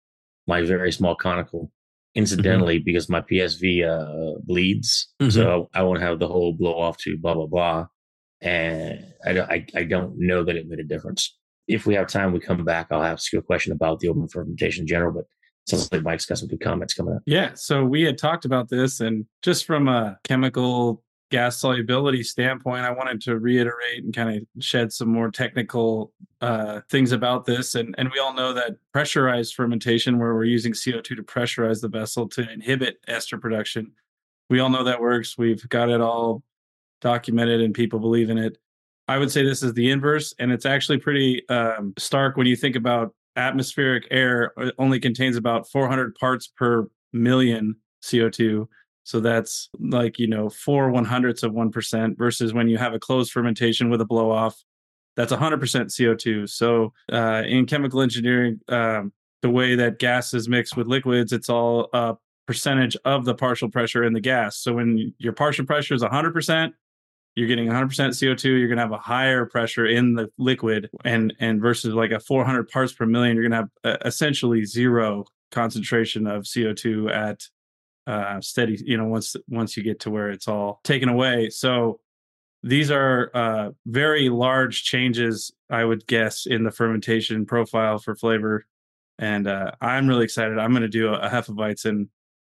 my 0.45 0.61
very 0.61 0.91
small 0.91 1.15
conical, 1.15 1.71
Mm-hmm. 2.17 2.33
incidentally, 2.33 2.79
because 2.79 3.09
my 3.09 3.21
PSV 3.21 3.85
uh, 3.85 4.39
bleeds. 4.43 5.13
Mhm. 5.21 5.31
So 5.31 5.69
I 5.73 5.83
won't 5.83 6.01
have 6.01 6.17
the 6.19 6.27
whole 6.27 6.53
blow 6.53 6.73
off 6.73 6.97
to 7.03 7.17
blah, 7.17 7.35
blah, 7.35 7.45
blah. 7.45 7.85
And 8.41 9.05
I 9.25 9.33
don't, 9.33 9.49
I, 9.51 9.65
I 9.75 9.83
don't 9.83 10.13
know 10.17 10.43
that 10.43 10.55
it 10.55 10.67
made 10.67 10.79
a 10.79 10.83
difference. 10.83 11.37
If 11.67 11.85
we 11.85 11.93
have 11.95 12.07
time, 12.07 12.31
we 12.33 12.39
come 12.39 12.63
back. 12.65 12.87
I'll 12.91 13.03
ask 13.03 13.31
you 13.33 13.39
a 13.39 13.41
question 13.43 13.71
about 13.71 13.99
the 13.99 14.07
open 14.09 14.27
fermentation 14.27 14.83
in 14.83 14.87
general, 14.87 15.11
but 15.13 15.21
it 15.21 15.69
sounds 15.69 15.91
like 15.91 16.03
Mike's 16.03 16.25
got 16.25 16.37
some 16.37 16.47
good 16.47 16.61
comments 16.61 16.93
coming 16.93 17.15
up. 17.15 17.21
Yeah. 17.25 17.51
So 17.55 17.83
we 17.83 18.03
had 18.03 18.17
talked 18.17 18.45
about 18.45 18.69
this, 18.69 18.99
and 18.99 19.25
just 19.43 19.65
from 19.65 19.87
a 19.87 20.17
chemical 20.23 21.03
gas 21.29 21.57
solubility 21.57 22.23
standpoint, 22.23 22.85
I 22.85 22.91
wanted 22.91 23.21
to 23.23 23.37
reiterate 23.37 24.03
and 24.03 24.15
kind 24.15 24.37
of 24.37 24.63
shed 24.63 24.93
some 24.93 25.09
more 25.09 25.29
technical 25.29 26.13
uh, 26.41 26.81
things 26.89 27.11
about 27.11 27.45
this. 27.45 27.75
And 27.75 27.95
and 27.97 28.09
we 28.11 28.19
all 28.19 28.33
know 28.33 28.53
that 28.53 28.77
pressurized 28.93 29.55
fermentation, 29.55 30.19
where 30.19 30.33
we're 30.33 30.45
using 30.45 30.73
CO2 30.73 31.03
to 31.03 31.23
pressurize 31.23 31.81
the 31.81 31.89
vessel 31.89 32.27
to 32.29 32.49
inhibit 32.51 32.97
ester 33.07 33.37
production, 33.37 33.91
we 34.49 34.59
all 34.59 34.69
know 34.69 34.83
that 34.83 35.01
works. 35.01 35.37
We've 35.37 35.67
got 35.69 35.89
it 35.89 36.01
all 36.01 36.43
documented, 37.01 37.61
and 37.61 37.73
people 37.73 37.99
believe 37.99 38.29
in 38.29 38.37
it. 38.37 38.57
I 39.07 39.17
would 39.17 39.31
say 39.31 39.43
this 39.43 39.63
is 39.63 39.73
the 39.73 39.89
inverse, 39.89 40.33
and 40.39 40.51
it's 40.51 40.65
actually 40.65 40.97
pretty 40.97 41.47
um, 41.49 41.93
stark 41.97 42.37
when 42.37 42.47
you 42.47 42.55
think 42.55 42.75
about 42.75 43.13
atmospheric 43.35 44.07
air 44.11 44.51
uh, 44.59 44.71
only 44.79 44.99
contains 44.99 45.37
about 45.37 45.69
400 45.69 46.15
parts 46.15 46.47
per 46.47 46.87
million 47.13 47.75
CO2. 48.03 48.67
So 49.07 49.21
that's 49.21 49.69
like, 49.79 50.19
you 50.19 50.27
know, 50.27 50.49
four 50.49 50.89
one 50.89 51.05
hundredths 51.05 51.41
of 51.41 51.53
1% 51.53 52.17
versus 52.17 52.53
when 52.53 52.67
you 52.67 52.77
have 52.77 52.93
a 52.93 52.99
closed 52.99 53.31
fermentation 53.31 53.89
with 53.89 54.01
a 54.01 54.05
blow 54.05 54.29
off, 54.29 54.61
that's 55.15 55.31
100% 55.31 55.59
CO2. 55.61 56.49
So 56.49 56.91
uh, 57.09 57.43
in 57.47 57.67
chemical 57.67 58.01
engineering, 58.01 58.59
um, 58.67 59.13
the 59.41 59.49
way 59.49 59.75
that 59.75 59.99
gas 59.99 60.33
is 60.33 60.49
mixed 60.49 60.75
with 60.75 60.87
liquids, 60.87 61.31
it's 61.31 61.47
all 61.47 61.87
a 61.93 62.17
percentage 62.47 62.97
of 63.05 63.23
the 63.23 63.33
partial 63.33 63.69
pressure 63.69 64.03
in 64.03 64.11
the 64.11 64.19
gas. 64.19 64.57
So 64.57 64.73
when 64.73 65.13
your 65.19 65.31
partial 65.31 65.65
pressure 65.65 65.93
is 65.93 66.03
100%, 66.03 66.73
you're 67.35 67.47
getting 67.47 67.69
100% 67.69 67.87
CO2. 67.87 68.43
You're 68.43 68.67
going 68.67 68.75
to 68.75 68.83
have 68.83 68.91
a 68.91 68.97
higher 68.97 69.45
pressure 69.45 69.85
in 69.85 70.15
the 70.15 70.29
liquid, 70.37 70.89
and 71.05 71.33
and 71.39 71.61
versus 71.61 71.93
like 71.93 72.11
a 72.11 72.19
400 72.19 72.67
parts 72.67 72.91
per 72.91 73.05
million, 73.05 73.37
you're 73.37 73.47
going 73.47 73.69
to 73.83 73.89
have 73.89 74.01
essentially 74.03 74.65
zero 74.65 75.23
concentration 75.51 76.27
of 76.27 76.43
CO2 76.43 77.09
at 77.13 77.47
uh, 78.07 78.41
steady. 78.41 78.81
You 78.83 78.97
know, 78.97 79.05
once 79.05 79.35
once 79.47 79.77
you 79.77 79.83
get 79.83 79.99
to 80.01 80.09
where 80.09 80.29
it's 80.31 80.47
all 80.47 80.79
taken 80.83 81.09
away. 81.09 81.49
So 81.49 81.99
these 82.63 82.89
are 82.89 83.29
uh, 83.35 83.69
very 83.85 84.29
large 84.29 84.83
changes, 84.83 85.51
I 85.69 85.85
would 85.85 86.07
guess, 86.07 86.47
in 86.47 86.63
the 86.63 86.71
fermentation 86.71 87.45
profile 87.45 87.99
for 87.99 88.15
flavor. 88.15 88.65
And 89.19 89.47
uh, 89.47 89.71
I'm 89.81 90.07
really 90.07 90.23
excited. 90.23 90.57
I'm 90.57 90.71
going 90.71 90.81
to 90.81 90.87
do 90.87 91.09
a, 91.09 91.19
a 91.19 91.29
Hefeweizen 91.29 92.07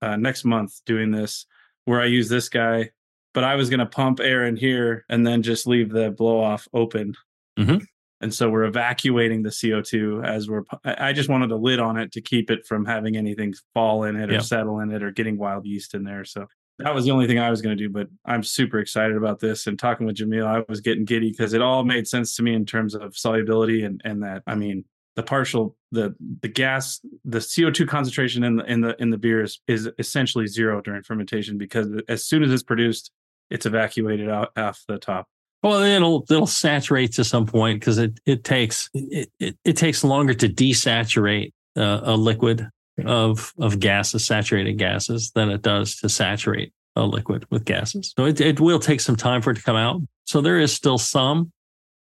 uh, 0.01 0.17
next 0.17 0.45
month 0.45 0.81
doing 0.87 1.11
this, 1.11 1.45
where 1.85 2.01
I 2.01 2.07
use 2.07 2.29
this 2.29 2.49
guy 2.49 2.91
but 3.33 3.45
I 3.45 3.55
was 3.55 3.71
going 3.71 3.81
to 3.81 3.87
pump 3.87 4.21
air 4.21 4.47
in 4.47 4.57
here 4.57 5.05
and 5.09 5.27
then 5.27 5.43
just 5.43 5.67
leave 5.67 5.91
the 5.91 6.11
blow 6.11 6.41
off 6.41 6.67
open. 6.73 7.15
Mhm. 7.59 7.87
And 8.21 8.35
so 8.35 8.51
we're 8.51 8.65
evacuating 8.65 9.43
the 9.43 9.51
CO2 9.51 10.25
as 10.27 10.49
we're, 10.49 10.63
I 10.85 11.13
just 11.13 11.29
wanted 11.29 11.51
a 11.53 11.57
lid 11.57 11.79
on 11.81 11.97
it 11.97 12.13
to 12.13 12.21
keep 12.21 12.51
it 12.51 12.67
from 12.67 12.85
having 12.85 13.17
anything 13.17 13.55
fall 13.75 14.05
in 14.05 14.17
it 14.17 14.29
or 14.31 14.35
Yeah. 14.35 14.41
settle 14.41 14.81
in 14.81 14.91
it 14.93 15.03
or 15.03 15.11
getting 15.11 15.39
wild 15.39 15.65
yeast 15.65 15.95
in 15.95 16.05
there. 16.05 16.25
So 16.25 16.47
that 16.79 16.95
was 16.95 17.05
the 17.05 17.11
only 17.13 17.27
thing 17.27 17.39
I 17.39 17.51
was 17.51 17.63
going 17.63 17.77
to 17.77 17.83
do, 17.83 17.91
but 17.91 18.09
I'm 18.27 18.43
super 18.43 18.79
excited 18.79 19.17
about 19.17 19.41
this. 19.41 19.67
And 19.67 19.79
talking 19.79 20.07
with 20.07 20.17
Jamil, 20.17 20.47
I 20.47 20.65
was 20.69 20.81
getting 20.81 21.05
giddy 21.05 21.31
because 21.31 21.53
it 21.55 21.63
all 21.63 21.85
made 21.85 22.07
sense 22.09 22.35
to 22.37 22.43
me 22.43 22.55
in 22.55 22.67
terms 22.67 22.95
of 22.95 23.17
solubility 23.17 23.85
and, 23.85 24.01
and 24.05 24.23
that, 24.23 24.43
I 24.47 24.55
mean, 24.55 24.85
the 25.17 25.23
partial 25.25 25.77
the 25.91 26.15
the 26.41 26.49
gas 26.49 27.01
the 27.25 27.39
CO2 27.41 27.87
concentration 27.89 28.45
in 28.45 28.57
the 28.57 28.65
in 28.65 28.81
the 28.81 28.97
in 29.03 29.11
the 29.11 29.19
beer 29.19 29.43
is, 29.43 29.59
is 29.67 29.91
essentially 29.99 30.47
zero 30.47 30.81
during 30.81 31.03
fermentation 31.03 31.59
because 31.59 31.89
as 32.09 32.25
soon 32.25 32.45
as 32.45 32.53
it's 32.53 32.63
produced 32.63 33.11
it's 33.51 33.67
evacuated 33.67 34.31
out 34.31 34.51
off 34.57 34.83
the 34.87 34.99
top. 34.99 35.27
Well, 35.63 35.83
it'll 35.83 36.25
it'll 36.31 36.47
saturate 36.47 37.13
to 37.13 37.25
some 37.25 37.47
point 37.47 37.81
because 37.81 37.99
it 37.99 38.19
it 38.25 38.45
takes 38.45 38.89
it, 38.95 39.31
it, 39.39 39.57
it 39.65 39.77
takes 39.77 40.03
longer 40.03 40.33
to 40.35 40.49
desaturate 40.49 41.53
uh, 41.77 42.01
a 42.03 42.17
liquid 42.17 42.69
of 43.05 43.53
of 43.59 43.79
gases, 43.79 44.25
saturated 44.25 44.75
gases, 44.75 45.33
than 45.33 45.51
it 45.51 45.63
does 45.63 45.97
to 45.97 46.09
saturate 46.09 46.73
a 46.97 47.05
liquid 47.05 47.47
with 47.51 47.65
gases. 47.65 48.15
So 48.17 48.25
it 48.25 48.41
it 48.41 48.59
will 48.59 48.79
take 48.79 49.01
some 49.01 49.17
time 49.17 49.43
for 49.43 49.51
it 49.51 49.57
to 49.57 49.63
come 49.63 49.77
out. 49.77 50.01
So 50.25 50.41
there 50.41 50.59
is 50.59 50.73
still 50.73 50.99
some, 50.99 51.53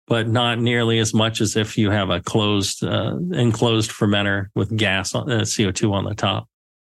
but 0.07 0.28
not 0.28 0.59
nearly 0.59 0.98
as 0.98 1.14
much 1.14 1.40
as 1.40 1.57
if 1.57 1.78
you 1.78 1.90
have 1.90 2.11
a 2.11 2.20
closed 2.20 2.84
uh, 2.84 3.16
enclosed 3.32 3.90
fermenter 3.90 4.48
with 4.54 4.76
gas 4.76 5.14
on, 5.14 5.30
uh, 5.30 5.44
CO 5.44 5.70
two 5.70 5.94
on 5.94 6.04
the 6.04 6.14
top. 6.14 6.46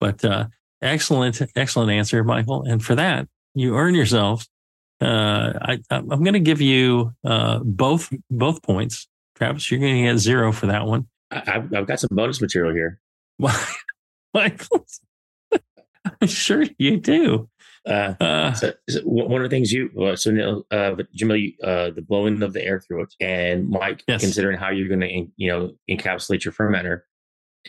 But 0.01 0.25
uh, 0.25 0.47
excellent 0.83 1.41
excellent 1.55 1.93
answer, 1.93 2.25
Michael. 2.25 2.65
And 2.65 2.85
for 2.85 2.97
that, 2.97 3.29
you 3.55 3.77
earn 3.77 3.95
yourself 3.95 4.45
uh, 5.01 5.53
I, 5.61 5.79
I'm 5.91 6.07
going 6.09 6.33
to 6.35 6.41
give 6.41 6.61
you 6.61 7.13
uh, 7.25 7.61
both 7.61 8.13
both 8.31 8.63
points, 8.63 9.09
Travis. 9.37 9.71
You're 9.71 9.81
going 9.81 9.97
to 9.97 10.13
get 10.13 10.19
zero 10.19 10.53
for 10.53 10.67
that 10.67 10.87
one. 10.87 11.07
I, 11.31 11.43
I've, 11.47 11.75
I've 11.75 11.87
got 11.87 12.01
some 12.01 12.09
bonus 12.13 12.41
material 12.41 12.73
here. 12.75 12.99
Michael, 14.35 14.87
I'm 16.21 16.29
sure 16.29 16.65
you 16.79 16.99
do. 16.99 17.49
Uh, 17.87 18.15
Uh, 18.21 18.53
so, 18.53 18.73
so 18.91 19.01
one 19.03 19.41
of 19.43 19.49
the 19.49 19.55
things 19.55 19.73
you, 19.73 19.91
so 20.17 20.31
Neil, 20.31 20.67
uh, 20.71 20.95
Jamil, 21.17 21.55
uh, 21.63 21.91
the 21.91 22.03
blowing 22.03 22.43
of 22.43 22.53
the 22.53 22.63
air 22.63 22.81
through 22.81 23.03
it, 23.05 23.15
and 23.21 23.69
Mike, 23.71 24.03
Yes. 24.09 24.21
considering 24.21 24.59
how 24.59 24.71
you're 24.71 24.89
going 24.89 25.01
to, 25.01 25.27
you 25.37 25.49
know, 25.49 25.73
encapsulate 25.89 26.45
your 26.45 26.53
fermenter, 26.53 27.03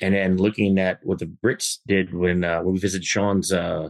and 0.01 0.13
then 0.13 0.37
looking 0.37 0.77
at 0.79 0.99
what 1.03 1.19
the 1.19 1.25
Brits 1.25 1.77
did 1.87 2.13
when 2.13 2.43
uh, 2.43 2.61
when 2.61 2.73
we 2.73 2.79
visited 2.79 3.05
Sean's, 3.05 3.51
uh, 3.53 3.89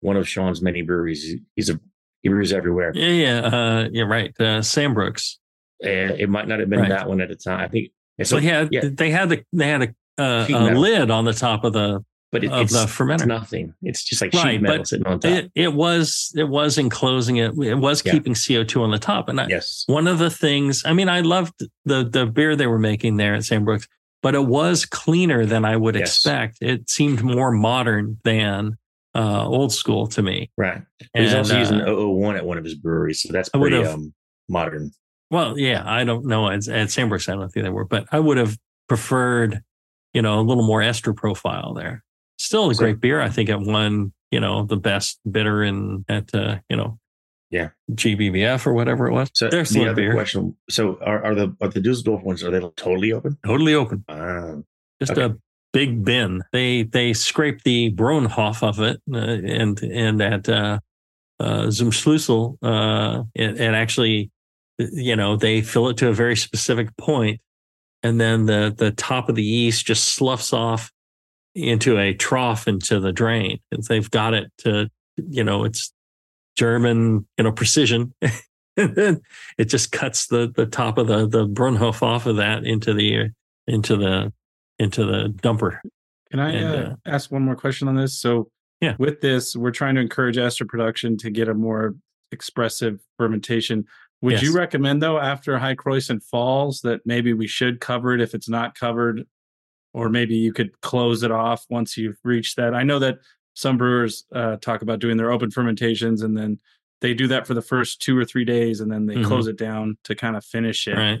one 0.00 0.16
of 0.16 0.28
Sean's 0.28 0.60
many 0.60 0.82
breweries. 0.82 1.36
He's 1.56 1.70
a 1.70 1.80
he 2.22 2.28
brews 2.28 2.52
everywhere. 2.52 2.92
yeah, 2.94 3.08
yeah, 3.08 3.38
uh, 3.40 3.88
yeah, 3.92 4.04
right. 4.04 4.32
Uh, 4.38 4.60
Sambrook's. 4.62 5.38
And 5.82 6.10
it 6.20 6.28
might 6.28 6.46
not 6.46 6.60
have 6.60 6.68
been 6.68 6.80
Right. 6.80 6.88
that 6.90 7.08
one 7.08 7.20
at 7.20 7.28
the 7.30 7.36
time. 7.36 7.60
I 7.60 7.68
think. 7.68 7.90
So 8.22 8.36
he 8.36 8.48
had, 8.48 8.68
yeah. 8.70 8.82
they 8.92 9.10
had 9.10 9.30
the 9.30 9.42
they 9.52 9.66
had 9.66 9.82
a, 10.18 10.22
uh, 10.22 10.46
a 10.50 10.74
lid 10.74 11.10
on 11.10 11.24
the 11.24 11.32
top 11.32 11.64
of 11.64 11.72
the 11.72 12.04
but 12.32 12.44
it, 12.44 12.52
of 12.52 12.60
it's, 12.60 12.72
the 12.74 12.82
it's 12.82 12.92
fermenter. 12.94 13.26
nothing. 13.26 13.72
It's 13.82 14.04
just 14.04 14.20
like 14.20 14.34
Right, 14.34 14.52
sheet 14.52 14.60
metal 14.62 14.84
sitting 14.84 15.06
on 15.06 15.18
top. 15.20 15.32
It, 15.32 15.50
it 15.54 15.72
was 15.72 16.30
it 16.36 16.44
was 16.48 16.76
enclosing 16.76 17.36
it. 17.38 17.54
It 17.58 17.76
was 17.76 18.02
Yeah. 18.04 18.12
keeping 18.12 18.34
CO2 18.34 18.82
on 18.82 18.90
the 18.90 18.98
top, 18.98 19.28
and 19.30 19.40
I, 19.40 19.46
yes. 19.48 19.84
one 19.86 20.06
of 20.06 20.18
the 20.18 20.28
things 20.30 20.82
i 20.84 20.92
mean 20.92 21.08
i 21.08 21.20
loved 21.22 21.54
the 21.86 22.04
the 22.04 22.26
beer 22.26 22.54
they 22.56 22.66
were 22.66 22.78
making 22.78 23.16
there 23.16 23.34
at 23.34 23.40
Sambrook's 23.42 23.88
but 24.22 24.34
it 24.34 24.44
was 24.44 24.84
cleaner 24.84 25.46
than 25.46 25.64
i 25.64 25.74
would 25.76 25.94
Yes. 25.96 26.10
expect 26.10 26.58
it 26.60 26.90
seemed 26.90 27.22
more 27.22 27.50
modern 27.50 28.18
than 28.24 28.76
uh 29.14 29.46
old 29.46 29.72
school 29.72 30.06
to 30.06 30.22
me 30.22 30.50
Right. 30.56 30.82
But 31.12 31.22
he's 31.22 31.32
And, 31.32 31.38
also 31.38 31.58
using 31.58 31.80
uh, 31.80 31.94
001 31.94 32.36
at 32.36 32.44
one 32.46 32.58
of 32.58 32.64
his 32.64 32.74
breweries, 32.74 33.22
so 33.22 33.32
that's 33.32 33.48
pretty 33.48 33.76
um, 33.76 34.14
modern. 34.48 34.92
well 35.30 35.58
yeah 35.58 35.82
i 35.86 36.04
don't 36.04 36.26
know 36.26 36.48
at, 36.50 36.66
at 36.68 36.90
sam 36.90 37.12
i 37.12 37.16
don't 37.18 37.48
think 37.52 37.64
they 37.64 37.70
were 37.70 37.84
but 37.84 38.06
i 38.12 38.18
would 38.20 38.36
have 38.36 38.56
preferred 38.88 39.62
you 40.14 40.22
know 40.22 40.40
a 40.40 40.42
little 40.42 40.66
more 40.66 40.82
ester 40.82 41.12
profile 41.12 41.74
there 41.74 42.04
still 42.38 42.70
a 42.70 42.74
So- 42.74 42.78
great 42.82 43.00
beer 43.00 43.20
i 43.20 43.28
think 43.28 43.48
it 43.48 43.58
won 43.60 44.12
you 44.30 44.40
know 44.40 44.64
the 44.64 44.76
best 44.76 45.18
bitter 45.30 45.62
in 45.62 46.04
at 46.08 46.32
uh 46.34 46.58
you 46.68 46.76
know 46.76 46.98
Yeah. 47.50 47.70
gbbf 47.92 48.66
or 48.66 48.72
whatever 48.74 49.06
it 49.08 49.12
was 49.12 49.28
So 49.34 49.48
They're 49.50 49.64
the 49.64 49.84
other 49.86 49.94
beer. 49.94 50.12
question: 50.14 50.56
So 50.68 50.98
are, 51.02 51.24
are 51.24 51.34
the 51.34 51.56
are 51.60 51.68
the 51.68 51.80
Dusseldorf 51.80 52.22
ones 52.22 52.42
are 52.44 52.50
they 52.52 52.60
totally 52.76 53.12
open? 53.12 53.38
totally 53.44 53.74
open 53.74 54.04
Um, 54.08 54.64
just 55.00 55.12
Okay. 55.12 55.24
a 55.34 55.36
big 55.72 56.04
bin. 56.04 56.42
They 56.52 56.84
they 56.84 57.12
scrape 57.12 57.62
the 57.62 57.92
Bronhof 57.92 58.62
of 58.62 58.80
it, 58.80 59.00
uh, 59.12 59.18
and 59.18 59.80
and 59.82 60.20
at 60.20 60.48
uh, 60.48 60.80
uh, 61.38 61.64
Zumschlüssel, 61.66 62.58
uh, 62.62 63.24
it, 63.34 63.60
it 63.60 63.74
actually, 63.74 64.30
you 64.78 65.16
know, 65.16 65.36
they 65.36 65.62
fill 65.62 65.88
it 65.88 65.96
to 65.98 66.08
a 66.08 66.14
very 66.14 66.36
specific 66.36 66.96
point, 66.96 67.40
and 68.02 68.20
then 68.20 68.46
the 68.46 68.74
the 68.76 68.90
top 68.92 69.28
of 69.28 69.34
the 69.34 69.42
yeast 69.42 69.86
just 69.86 70.14
sloughs 70.14 70.52
off 70.52 70.90
into 71.54 71.98
a 71.98 72.14
trough 72.14 72.68
into 72.68 73.00
the 73.00 73.12
drain. 73.12 73.58
And 73.72 73.82
they've 73.84 74.10
got 74.10 74.34
it 74.34 74.52
to, 74.58 74.88
you 75.16 75.42
know, 75.42 75.64
it's 75.64 75.92
German, 76.56 77.26
you 77.36 77.44
know, 77.44 77.52
precision. 77.52 78.14
and 78.76 79.20
it 79.58 79.64
just 79.64 79.92
cuts 79.92 80.26
the 80.28 80.52
the 80.54 80.66
top 80.66 80.98
of 80.98 81.06
the 81.06 81.26
the 81.26 81.46
Brunhof 81.46 82.02
off 82.02 82.26
of 82.26 82.36
that 82.36 82.64
into 82.64 82.94
the 82.94 83.30
into 83.66 83.96
the 83.96 84.32
into 84.80 85.04
the 85.04 85.28
dumper. 85.42 85.78
Can 86.30 86.40
I 86.40 86.50
And, 86.52 86.84
uh, 86.92 86.96
ask 87.06 87.30
one 87.30 87.42
more 87.42 87.56
question 87.56 87.86
on 87.88 87.96
this? 87.96 88.18
So, 88.18 88.50
Yeah. 88.80 88.96
with 88.98 89.20
this, 89.20 89.54
we're 89.54 89.72
trying 89.72 89.94
to 89.96 90.00
encourage 90.00 90.38
ester 90.38 90.64
production 90.64 91.16
to 91.18 91.30
get 91.30 91.48
a 91.48 91.54
more 91.54 91.94
expressive 92.32 93.00
fermentation. 93.18 93.84
Would 94.22 94.42
you 94.42 94.54
recommend, 94.54 95.02
though, 95.02 95.18
after 95.18 95.58
High 95.58 95.74
Krausen 95.74 96.22
falls, 96.22 96.80
that 96.82 97.00
maybe 97.06 97.32
we 97.32 97.46
should 97.46 97.80
cover 97.80 98.14
it 98.14 98.20
if 98.20 98.34
it's 98.34 98.48
not 98.48 98.74
covered, 98.74 99.24
or 99.92 100.08
maybe 100.08 100.36
you 100.36 100.52
could 100.52 100.78
close 100.82 101.22
it 101.22 101.30
off 101.30 101.64
once 101.70 101.96
you've 101.96 102.18
reached 102.24 102.56
that? 102.56 102.74
I 102.74 102.82
know 102.82 102.98
that 103.00 103.18
some 103.54 103.76
brewers 103.76 104.24
uh, 104.34 104.56
talk 104.56 104.82
about 104.82 105.00
doing 105.00 105.16
their 105.16 105.30
open 105.32 105.50
fermentations 105.50 106.22
and 106.22 106.36
then 106.36 106.58
they 107.00 107.12
do 107.14 107.26
that 107.28 107.46
for 107.46 107.54
the 107.54 107.62
first 107.62 108.00
two 108.02 108.16
or 108.16 108.24
three 108.24 108.44
days 108.44 108.80
and 108.80 108.90
then 108.92 109.06
they 109.06 109.16
Mhm. 109.16 109.24
close 109.24 109.46
it 109.46 109.56
down 109.58 109.96
to 110.04 110.14
kind 110.14 110.36
of 110.36 110.44
finish 110.44 110.86
it. 110.86 110.94
Right. 110.96 111.20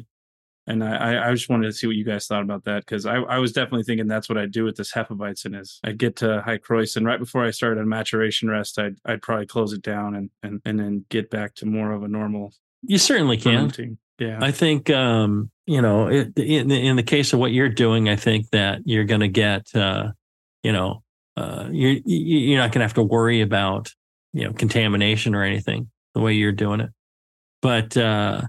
And 0.66 0.84
I, 0.84 1.28
I 1.28 1.32
just 1.32 1.48
wanted 1.48 1.66
to 1.66 1.72
see 1.72 1.86
what 1.86 1.96
you 1.96 2.04
guys 2.04 2.26
thought 2.26 2.42
about 2.42 2.64
that 2.64 2.84
because 2.84 3.04
I, 3.04 3.16
I 3.16 3.38
was 3.38 3.52
definitely 3.52 3.82
thinking 3.82 4.06
that's 4.06 4.28
what 4.28 4.38
I'd 4.38 4.52
do 4.52 4.64
with 4.64 4.76
this 4.76 4.92
Hefeweizen 4.92 5.58
is 5.58 5.80
I'd 5.82 5.98
get 5.98 6.16
to 6.16 6.42
high 6.42 6.58
Krausen 6.58 7.04
right 7.04 7.18
before 7.18 7.44
I 7.44 7.50
started 7.50 7.80
a 7.80 7.86
maturation 7.86 8.48
rest. 8.48 8.78
I'd 8.78 8.96
I'd 9.04 9.22
probably 9.22 9.46
close 9.46 9.72
it 9.72 9.82
down 9.82 10.14
and 10.14 10.30
and 10.42 10.60
and 10.64 10.78
then 10.78 11.06
get 11.08 11.30
back 11.30 11.54
to 11.56 11.66
more 11.66 11.92
of 11.92 12.02
a 12.02 12.08
normal. 12.08 12.52
You 12.82 12.98
certainly 12.98 13.36
can. 13.36 13.54
fermenting. 13.54 13.98
Yeah. 14.20 14.38
I 14.42 14.50
think, 14.50 14.90
um, 14.90 15.50
you 15.66 15.80
know, 15.80 16.08
it, 16.08 16.38
in, 16.38 16.70
in 16.70 16.96
the 16.96 17.02
case 17.02 17.32
of 17.32 17.38
what 17.38 17.52
you're 17.52 17.70
doing, 17.70 18.10
I 18.10 18.16
think 18.16 18.50
that 18.50 18.80
you're 18.84 19.04
going 19.04 19.22
to 19.22 19.28
get, 19.28 19.74
uh, 19.74 20.10
you 20.62 20.72
know, 20.72 21.02
uh, 21.38 21.68
you're, 21.72 21.96
you're 22.04 22.58
not 22.58 22.70
going 22.70 22.80
to 22.80 22.84
have 22.84 22.94
to 22.94 23.02
worry 23.02 23.40
about, 23.40 23.94
you 24.34 24.44
know, 24.44 24.52
contamination 24.52 25.34
or 25.34 25.42
anything 25.42 25.90
the 26.14 26.20
way 26.20 26.34
you're 26.34 26.52
doing 26.52 26.80
it. 26.80 26.90
But, 27.62 27.96
uh, 27.96 28.42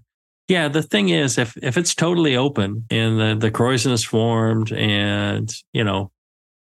yeah, 0.52 0.68
the 0.68 0.84
thing 0.84 1.08
is, 1.08 1.38
if, 1.38 1.56
if 1.64 1.78
it's 1.78 1.96
totally 1.96 2.36
open 2.36 2.86
and 2.92 3.18
the, 3.18 3.38
the 3.40 3.52
Krausen 3.52 3.94
is 3.94 4.04
formed 4.04 4.74
and, 4.74 5.50
you 5.72 5.86
know, 5.86 6.12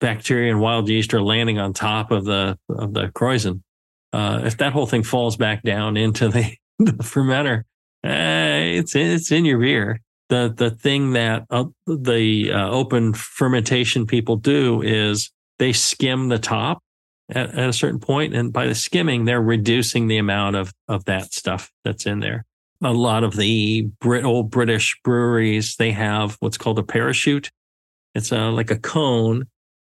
bacteria 0.02 0.52
and 0.52 0.60
wild 0.60 0.90
yeast 0.90 1.14
are 1.14 1.22
landing 1.22 1.58
on 1.58 1.72
top 1.72 2.10
of 2.10 2.26
the, 2.26 2.58
of 2.68 2.92
the 2.92 3.08
Krausen, 3.08 3.62
uh, 4.12 4.42
if 4.44 4.58
that 4.58 4.74
whole 4.74 4.84
thing 4.84 5.02
falls 5.02 5.38
back 5.38 5.62
down 5.62 5.96
into 5.96 6.28
the, 6.28 6.54
the 6.78 6.92
fermenter, 6.92 7.60
uh, 8.04 8.76
it's 8.76 8.94
it's 8.94 9.32
in 9.32 9.46
your 9.46 9.58
beer. 9.58 10.00
The 10.28 10.52
the 10.54 10.70
thing 10.70 11.12
that 11.12 11.44
uh, 11.50 11.64
the 11.86 12.52
uh, 12.52 12.70
open 12.70 13.12
fermentation 13.12 14.06
people 14.06 14.36
do 14.36 14.80
is 14.82 15.30
they 15.58 15.74
skim 15.74 16.28
the 16.28 16.38
top 16.38 16.82
at, 17.30 17.50
at 17.50 17.68
a 17.68 17.74
certain 17.74 18.00
point, 18.00 18.34
and 18.34 18.52
by 18.52 18.66
the 18.66 18.74
skimming, 18.74 19.26
they're 19.26 19.42
reducing 19.42 20.08
the 20.08 20.16
amount 20.16 20.56
of 20.56 20.72
of 20.88 21.04
that 21.04 21.34
stuff 21.34 21.70
that's 21.84 22.06
in 22.06 22.20
there. 22.20 22.46
A 22.82 22.92
lot 22.92 23.24
of 23.24 23.36
the 23.36 23.82
Brit 24.00 24.24
old 24.24 24.50
British 24.50 24.98
breweries 25.04 25.76
they 25.76 25.92
have 25.92 26.36
what's 26.40 26.58
called 26.58 26.78
a 26.78 26.82
parachute. 26.82 27.50
It's 28.14 28.32
a, 28.32 28.50
like 28.50 28.70
a 28.70 28.78
cone, 28.78 29.46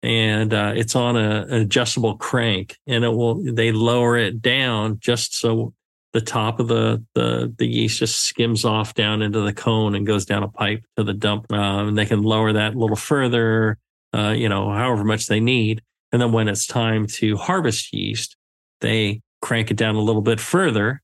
and 0.03 0.53
uh, 0.53 0.73
it's 0.75 0.95
on 0.95 1.15
a, 1.15 1.45
an 1.47 1.61
adjustable 1.61 2.17
crank, 2.17 2.77
and 2.87 3.03
it 3.03 3.09
will 3.09 3.35
they 3.53 3.71
lower 3.71 4.17
it 4.17 4.41
down 4.41 4.97
just 4.99 5.35
so 5.35 5.73
the 6.13 6.21
top 6.21 6.59
of 6.59 6.67
the, 6.67 7.03
the 7.15 7.53
the 7.57 7.67
yeast 7.67 7.99
just 7.99 8.19
skims 8.19 8.65
off 8.65 8.93
down 8.93 9.21
into 9.21 9.41
the 9.41 9.53
cone 9.53 9.95
and 9.95 10.05
goes 10.05 10.25
down 10.25 10.43
a 10.43 10.47
pipe 10.47 10.83
to 10.97 11.03
the 11.03 11.13
dump. 11.13 11.51
Um, 11.51 11.89
and 11.89 11.97
they 11.97 12.05
can 12.05 12.21
lower 12.21 12.53
that 12.53 12.75
a 12.75 12.77
little 12.77 12.97
further, 12.97 13.77
uh, 14.13 14.31
you 14.31 14.49
know, 14.49 14.71
however 14.71 15.03
much 15.03 15.27
they 15.27 15.39
need. 15.39 15.81
And 16.11 16.21
then 16.21 16.31
when 16.31 16.49
it's 16.49 16.67
time 16.67 17.07
to 17.07 17.37
harvest 17.37 17.93
yeast, 17.93 18.35
they 18.81 19.21
crank 19.41 19.71
it 19.71 19.77
down 19.77 19.95
a 19.95 20.01
little 20.01 20.21
bit 20.21 20.39
further, 20.39 21.01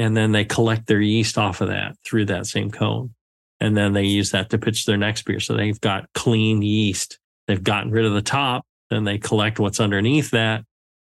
and 0.00 0.16
then 0.16 0.32
they 0.32 0.44
collect 0.44 0.86
their 0.86 1.00
yeast 1.00 1.38
off 1.38 1.60
of 1.60 1.68
that 1.68 1.96
through 2.04 2.26
that 2.26 2.46
same 2.46 2.70
cone. 2.70 3.14
And 3.60 3.76
then 3.76 3.92
they 3.92 4.04
use 4.04 4.30
that 4.30 4.50
to 4.50 4.58
pitch 4.58 4.86
their 4.86 4.96
next 4.96 5.22
beer. 5.22 5.40
So 5.40 5.54
they've 5.54 5.80
got 5.80 6.08
clean 6.14 6.62
yeast. 6.62 7.18
They've 7.46 7.62
gotten 7.62 7.90
rid 7.90 8.06
of 8.06 8.14
the 8.14 8.22
top. 8.22 8.64
Then 8.88 9.04
they 9.04 9.18
collect 9.18 9.58
what's 9.58 9.80
underneath 9.80 10.30
that. 10.30 10.64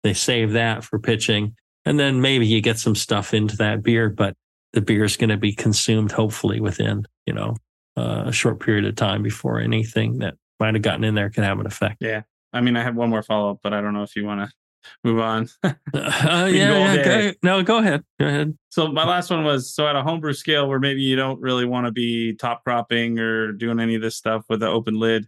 They 0.03 0.13
save 0.13 0.53
that 0.53 0.83
for 0.83 0.97
pitching 0.97 1.55
and 1.85 1.99
then 1.99 2.21
maybe 2.21 2.45
you 2.45 2.61
get 2.61 2.77
some 2.77 2.95
stuff 2.95 3.33
into 3.33 3.57
that 3.57 3.83
beer, 3.83 4.09
but 4.09 4.35
the 4.73 4.81
beer 4.81 5.03
is 5.03 5.17
going 5.17 5.29
to 5.29 5.37
be 5.37 5.53
consumed 5.53 6.11
hopefully 6.11 6.59
within, 6.59 7.05
you 7.25 7.33
know, 7.33 7.55
uh, 7.97 8.25
a 8.27 8.31
short 8.31 8.59
period 8.59 8.85
of 8.85 8.95
time 8.95 9.23
before 9.23 9.59
anything 9.59 10.19
that 10.19 10.35
might 10.59 10.75
have 10.75 10.83
gotten 10.83 11.03
in 11.03 11.15
there 11.15 11.29
can 11.29 11.43
have 11.43 11.59
an 11.59 11.65
effect. 11.65 11.97
Yeah. 11.99 12.21
I 12.53 12.61
mean, 12.61 12.75
I 12.77 12.83
have 12.83 12.95
one 12.95 13.09
more 13.09 13.23
follow 13.23 13.51
up, 13.51 13.59
but 13.63 13.73
I 13.73 13.81
don't 13.81 13.93
know 13.93 14.03
if 14.03 14.15
you 14.15 14.25
want 14.25 14.47
to 14.47 14.53
move 15.03 15.19
on. 15.19 15.49
uh, 15.63 15.73
yeah, 15.93 16.47
yeah 16.49 17.03
go, 17.03 17.31
no, 17.43 17.63
go 17.63 17.77
ahead. 17.77 18.03
Go 18.19 18.27
ahead. 18.27 18.57
So 18.69 18.87
my 18.87 19.05
last 19.05 19.29
one 19.29 19.43
was 19.43 19.73
so 19.73 19.87
at 19.87 19.95
a 19.95 20.03
homebrew 20.03 20.33
scale 20.33 20.67
where 20.67 20.79
maybe 20.79 21.01
you 21.01 21.15
don't 21.15 21.39
really 21.41 21.65
want 21.65 21.85
to 21.85 21.91
be 21.91 22.33
top 22.33 22.63
cropping 22.63 23.19
or 23.19 23.51
doing 23.51 23.79
any 23.79 23.95
of 23.95 24.01
this 24.01 24.15
stuff 24.15 24.45
with 24.49 24.59
the 24.59 24.67
open 24.67 24.99
lid. 24.99 25.25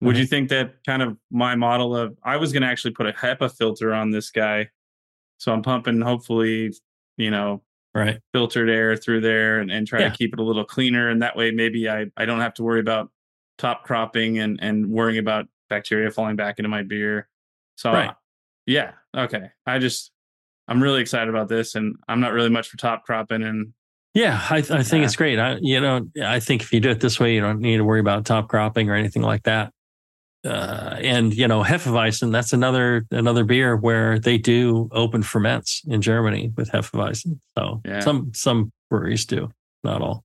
Would 0.00 0.16
you 0.16 0.26
think 0.26 0.48
that 0.50 0.74
kind 0.86 1.02
of 1.02 1.16
my 1.30 1.56
model 1.56 1.96
of 1.96 2.16
I 2.22 2.36
was 2.36 2.52
going 2.52 2.62
to 2.62 2.68
actually 2.68 2.92
put 2.92 3.06
a 3.06 3.12
HEPA 3.12 3.56
filter 3.56 3.92
on 3.92 4.10
this 4.10 4.30
guy, 4.30 4.68
so 5.38 5.52
I'm 5.52 5.62
pumping 5.62 6.00
hopefully 6.00 6.72
you 7.16 7.30
know 7.30 7.62
Right. 7.94 8.20
filtered 8.32 8.70
air 8.70 8.96
through 8.96 9.22
there 9.22 9.58
and, 9.58 9.72
and 9.72 9.86
try 9.86 10.00
Yeah. 10.02 10.10
to 10.10 10.16
keep 10.16 10.32
it 10.32 10.38
a 10.38 10.42
little 10.42 10.64
cleaner. 10.64 11.08
And 11.08 11.22
that 11.22 11.34
way, 11.36 11.50
maybe 11.50 11.88
I, 11.88 12.06
I 12.16 12.26
don't 12.26 12.38
have 12.38 12.54
to 12.54 12.62
worry 12.62 12.78
about 12.78 13.10
top 13.56 13.82
cropping 13.82 14.38
and, 14.38 14.58
and 14.62 14.88
worrying 14.88 15.18
about 15.18 15.46
bacteria 15.68 16.10
falling 16.12 16.36
back 16.36 16.60
into 16.60 16.68
my 16.68 16.82
beer. 16.84 17.28
So, 17.76 17.92
Right. 17.92 18.14
Yeah. 18.68 18.92
Okay. 19.16 19.50
I 19.66 19.78
just, 19.78 20.12
I'm 20.68 20.82
really 20.82 21.00
excited 21.00 21.28
about 21.30 21.48
this 21.48 21.74
and 21.74 21.96
I'm 22.08 22.20
not 22.20 22.32
really 22.32 22.50
much 22.50 22.68
for 22.68 22.76
top 22.76 23.04
cropping. 23.04 23.42
And 23.42 23.72
Yeah, 24.14 24.38
I, 24.50 24.58
I 24.58 24.62
think 24.62 25.00
Yeah. 25.00 25.04
it's 25.04 25.16
great. 25.16 25.38
I, 25.38 25.56
you 25.60 25.80
know, 25.80 26.06
I 26.22 26.38
think 26.40 26.62
if 26.62 26.72
you 26.72 26.78
do 26.80 26.90
it 26.90 27.00
this 27.00 27.18
way, 27.18 27.34
you 27.34 27.40
don't 27.40 27.60
need 27.60 27.78
to 27.78 27.84
worry 27.84 28.00
about 28.00 28.26
top 28.26 28.48
cropping 28.48 28.90
or 28.90 28.94
anything 28.94 29.22
like 29.22 29.44
that. 29.44 29.72
Uh, 30.44 30.96
and 31.00 31.34
you 31.34 31.48
know, 31.48 31.62
Hefeweizen, 31.64 32.30
that's 32.30 32.52
another 32.52 33.04
another 33.10 33.42
beer 33.44 33.76
where 33.76 34.18
they 34.20 34.38
do 34.38 34.88
open 34.92 35.22
ferments 35.22 35.82
in 35.88 36.00
Germany 36.00 36.52
with 36.56 36.70
Hefeweizen. 36.70 37.40
So 37.56 37.80
Yeah. 37.84 38.00
some 38.00 38.32
some 38.34 38.70
breweries 38.88 39.24
do, 39.26 39.50
not 39.82 40.00
all. 40.00 40.24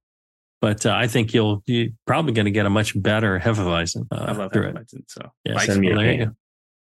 But 0.61 0.85
uh, 0.85 0.93
I 0.93 1.07
think 1.07 1.33
you'll 1.33 1.63
you're 1.65 1.89
probably 2.05 2.31
going 2.33 2.45
to 2.45 2.51
get 2.51 2.65
a 2.65 2.69
much 2.69 3.01
better 3.01 3.39
Hefeweizen. 3.39 4.05
Uh, 4.11 4.25
I 4.27 4.31
love 4.33 4.53
through 4.53 4.67
it. 4.67 4.87
So, 5.07 5.31
Yeah, 5.45 5.57
send 5.57 5.81
me 5.81 5.87
a 5.87 5.95
well, 5.95 5.99
there 6.03 6.13
you 6.13 6.25
go. 6.25 6.31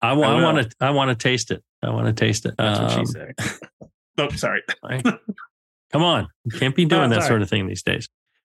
I, 0.01 0.09
I 0.11 0.13
wa- 0.13 0.27
I 0.27 0.35
will. 0.35 0.43
want 0.43 0.69
to 0.69 0.75
I 0.79 0.89
want 0.91 1.09
to 1.09 1.15
taste 1.29 1.51
it. 1.51 1.63
I 1.83 1.89
want 1.89 2.07
to 2.07 2.13
taste 2.13 2.45
it. 2.45 2.55
that's 2.57 2.79
what 2.79 2.91
Um, 2.91 3.05
she 3.05 3.11
said. 3.11 3.35
oh, 4.17 4.29
sorry. 4.29 4.61
Come 5.91 6.03
on. 6.03 6.27
You 6.45 6.57
can't 6.59 6.75
be 6.75 6.85
doing 6.85 7.09
No, 7.09 7.15
that 7.17 7.27
sort 7.27 7.41
of 7.41 7.49
thing 7.49 7.67
these 7.67 7.83
days. 7.83 8.07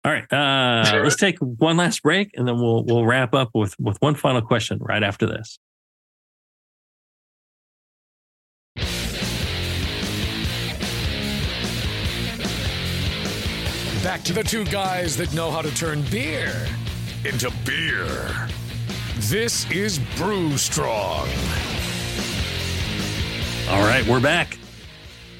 All 0.04 0.12
right. 0.12 0.30
Uh, 0.32 1.00
let's 1.02 1.16
take 1.16 1.38
one 1.38 1.76
last 1.76 2.02
break 2.02 2.30
and 2.36 2.46
then 2.46 2.56
we'll 2.60 2.84
we'll 2.84 3.04
wrap 3.06 3.34
up 3.34 3.50
with 3.54 3.74
with 3.78 3.96
one 4.00 4.14
final 4.14 4.42
question 4.42 4.78
right 4.80 5.02
after 5.02 5.26
this. 5.26 5.58
Back 14.02 14.22
to 14.24 14.34
the 14.34 14.42
two 14.42 14.64
guys 14.66 15.16
that 15.16 15.32
know 15.32 15.50
how 15.50 15.62
to 15.62 15.74
turn 15.74 16.02
beer 16.10 16.52
into 17.24 17.50
beer. 17.64 18.48
This 19.16 19.70
is 19.70 19.98
Brew 20.16 20.56
Strong. 20.58 21.28
All 23.68 23.82
right, 23.82 24.04
we're 24.08 24.20
back. 24.20 24.58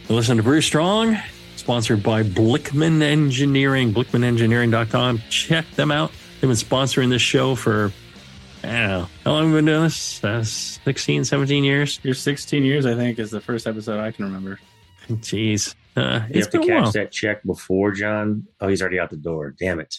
Listen 0.09 0.37
to 0.37 0.43
Brew 0.43 0.61
Strong, 0.61 1.17
sponsored 1.57 2.03
by 2.03 2.23
Blickman 2.23 3.03
Engineering, 3.03 3.93
blickmanengineering.com. 3.93 5.19
Check 5.29 5.69
them 5.73 5.91
out. 5.91 6.13
They've 6.35 6.43
been 6.43 6.51
sponsoring 6.53 7.11
this 7.11 7.21
show 7.23 7.55
for, 7.55 7.93
I 8.63 8.67
don't 8.67 8.89
know, 8.89 9.09
how 9.25 9.33
long 9.33 9.43
have 9.45 9.53
we 9.53 9.59
been 9.59 9.65
doing 9.67 9.83
this? 9.85 10.23
Uh, 10.23 10.45
16, 10.45 11.25
17 11.25 11.65
years? 11.65 12.01
You're 12.03 12.15
16 12.15 12.65
years, 12.65 12.87
I 12.87 12.95
think, 12.95 13.19
is 13.19 13.31
the 13.31 13.41
first 13.41 13.67
episode 13.67 13.99
I 14.01 14.13
can 14.13 14.25
remember. 14.27 14.61
Jeez. 15.09 15.75
Uh, 15.97 16.21
You 16.31 16.41
have 16.41 16.51
to 16.51 16.61
been 16.61 16.71
a 16.71 16.75
while. 16.75 16.85
catch 16.85 16.93
that 16.95 17.13
check 17.13 17.43
before 17.45 17.93
John. 17.93 18.47
Oh, 18.61 18.69
he's 18.69 18.81
already 18.83 18.99
out 19.01 19.11
the 19.11 19.17
door. 19.17 19.55
Damn 19.59 19.81
it. 19.81 19.97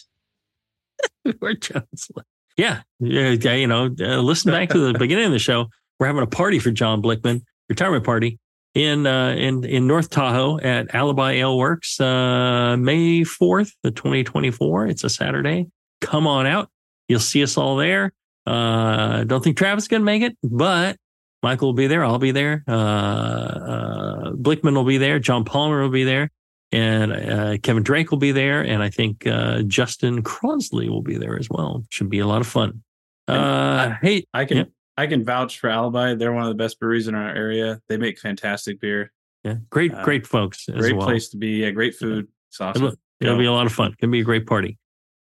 Where 1.40 1.54
John's 1.54 2.08
li- 2.14 2.22
yeah, 2.56 2.82
yeah, 3.00 3.52
you 3.54 3.66
know, 3.66 3.94
uh, 4.00 4.18
listen 4.18 4.50
back 4.50 4.70
to 4.70 4.92
the 4.92 4.98
beginning 4.98 5.26
of 5.26 5.32
the 5.32 5.38
show. 5.38 5.66
We're 5.98 6.06
having 6.06 6.22
a 6.22 6.26
party 6.26 6.58
for 6.58 6.70
John 6.70 7.02
Blickman, 7.02 7.42
retirement 7.68 8.04
party 8.04 8.38
in 8.74 9.06
uh, 9.06 9.30
in 9.30 9.64
in 9.64 9.86
North 9.86 10.10
Tahoe 10.10 10.58
at 10.60 10.94
Alibi 10.94 11.32
Ale 11.32 11.56
Works, 11.56 12.00
uh, 12.00 12.76
May 12.78 13.24
fourth, 13.24 13.72
the 13.82 13.90
twenty 13.90 14.24
twenty 14.24 14.50
four. 14.50 14.86
It's 14.86 15.04
a 15.04 15.10
Saturday. 15.10 15.66
Come 16.00 16.26
on 16.26 16.46
out. 16.46 16.70
You'll 17.08 17.20
see 17.20 17.42
us 17.42 17.56
all 17.56 17.76
there. 17.76 18.12
Uh, 18.46 19.24
don't 19.24 19.42
think 19.42 19.56
Travis 19.56 19.84
is 19.84 19.88
gonna 19.88 20.04
make 20.04 20.22
it, 20.22 20.36
but 20.42 20.96
Michael 21.42 21.68
will 21.68 21.74
be 21.74 21.86
there. 21.86 22.04
I'll 22.04 22.18
be 22.18 22.32
there. 22.32 22.64
Uh, 22.68 22.72
uh, 22.72 24.32
Blickman 24.32 24.74
will 24.74 24.84
be 24.84 24.98
there. 24.98 25.18
John 25.18 25.44
Palmer 25.44 25.82
will 25.82 25.90
be 25.90 26.04
there 26.04 26.30
and 26.72 27.12
uh, 27.12 27.58
Kevin 27.62 27.82
Drake 27.82 28.10
will 28.10 28.18
be 28.18 28.32
there, 28.32 28.62
and 28.62 28.82
I 28.82 28.90
think 28.90 29.26
uh, 29.26 29.62
Justin 29.62 30.22
Crossley 30.22 30.88
will 30.88 31.02
be 31.02 31.16
there 31.16 31.38
as 31.38 31.48
well. 31.50 31.84
Should 31.90 32.10
be 32.10 32.18
a 32.18 32.26
lot 32.26 32.40
of 32.40 32.46
fun. 32.46 32.82
Uh, 33.28 33.94
hey, 34.02 34.24
I 34.34 34.44
can 34.44 34.56
Yeah. 34.58 34.64
I 34.98 35.06
can 35.06 35.24
vouch 35.24 35.58
for 35.58 35.68
Alibi. 35.68 36.14
They're 36.14 36.32
one 36.32 36.44
of 36.44 36.48
the 36.48 36.54
best 36.54 36.80
breweries 36.80 37.06
in 37.08 37.14
our 37.14 37.28
area. 37.28 37.80
They 37.88 37.96
make 37.98 38.18
fantastic 38.18 38.80
beer. 38.80 39.12
yeah, 39.44 39.56
great, 39.70 39.92
Uh, 39.92 40.02
great 40.02 40.26
folks 40.26 40.68
as 40.68 40.76
Great 40.76 40.96
well. 40.96 41.06
place 41.06 41.28
to 41.30 41.36
be. 41.36 41.48
Yeah, 41.62 41.70
great 41.70 41.94
food. 41.94 42.28
It's 42.48 42.60
awesome. 42.60 42.84
It'll, 42.84 42.96
it'll 43.20 43.38
be 43.38 43.44
a 43.44 43.52
lot 43.52 43.66
of 43.66 43.72
fun. 43.72 43.94
Gonna 44.00 44.10
be 44.10 44.20
a 44.20 44.24
great 44.24 44.46
party. 44.46 44.78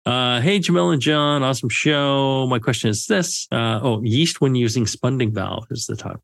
Uh, 0.06 0.40
hey, 0.42 0.58
Jamil 0.60 0.92
and 0.92 1.00
John, 1.02 1.42
awesome 1.42 1.70
show. 1.70 2.46
My 2.46 2.58
question 2.58 2.90
is 2.90 3.06
this: 3.06 3.48
uh, 3.50 3.80
Oh, 3.82 4.02
yeast 4.04 4.40
when 4.40 4.54
using 4.54 4.86
spunding 4.86 5.32
valve 5.32 5.66
is 5.70 5.86
the 5.86 5.96
topic. 5.96 6.20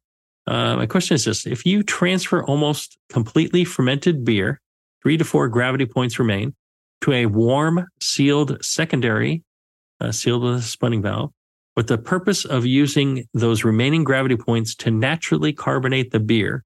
Uh, 0.47 0.77
my 0.77 0.87
question 0.87 1.15
is 1.15 1.25
this: 1.25 1.47
If 1.47 1.65
you 1.67 1.83
transfer 1.83 2.45
almost 2.45 2.99
completely 3.09 3.65
fermented 3.65 4.25
beer, 4.25 4.61
three 5.03 5.17
to 5.17 5.25
four 5.25 5.49
gravity 5.49 5.87
points 5.87 6.19
remain, 6.19 6.55
to 7.03 7.13
a 7.13 7.27
warm 7.27 7.87
sealed 8.01 8.63
secondary, 8.65 9.43
uh, 10.01 10.13
sealed 10.13 10.43
with 10.43 10.57
a 10.57 10.63
spunding 10.63 11.03
valve, 11.03 11.31
with 11.77 11.89
the 11.89 11.99
purpose 11.99 12.45
of 12.45 12.67
using 12.67 13.25
those 13.33 13.65
remaining 13.65 14.05
gravity 14.05 14.37
points 14.37 14.75
to 14.75 14.91
naturally 14.91 15.53
carbonate 15.53 16.11
the 16.11 16.21
beer, 16.21 16.65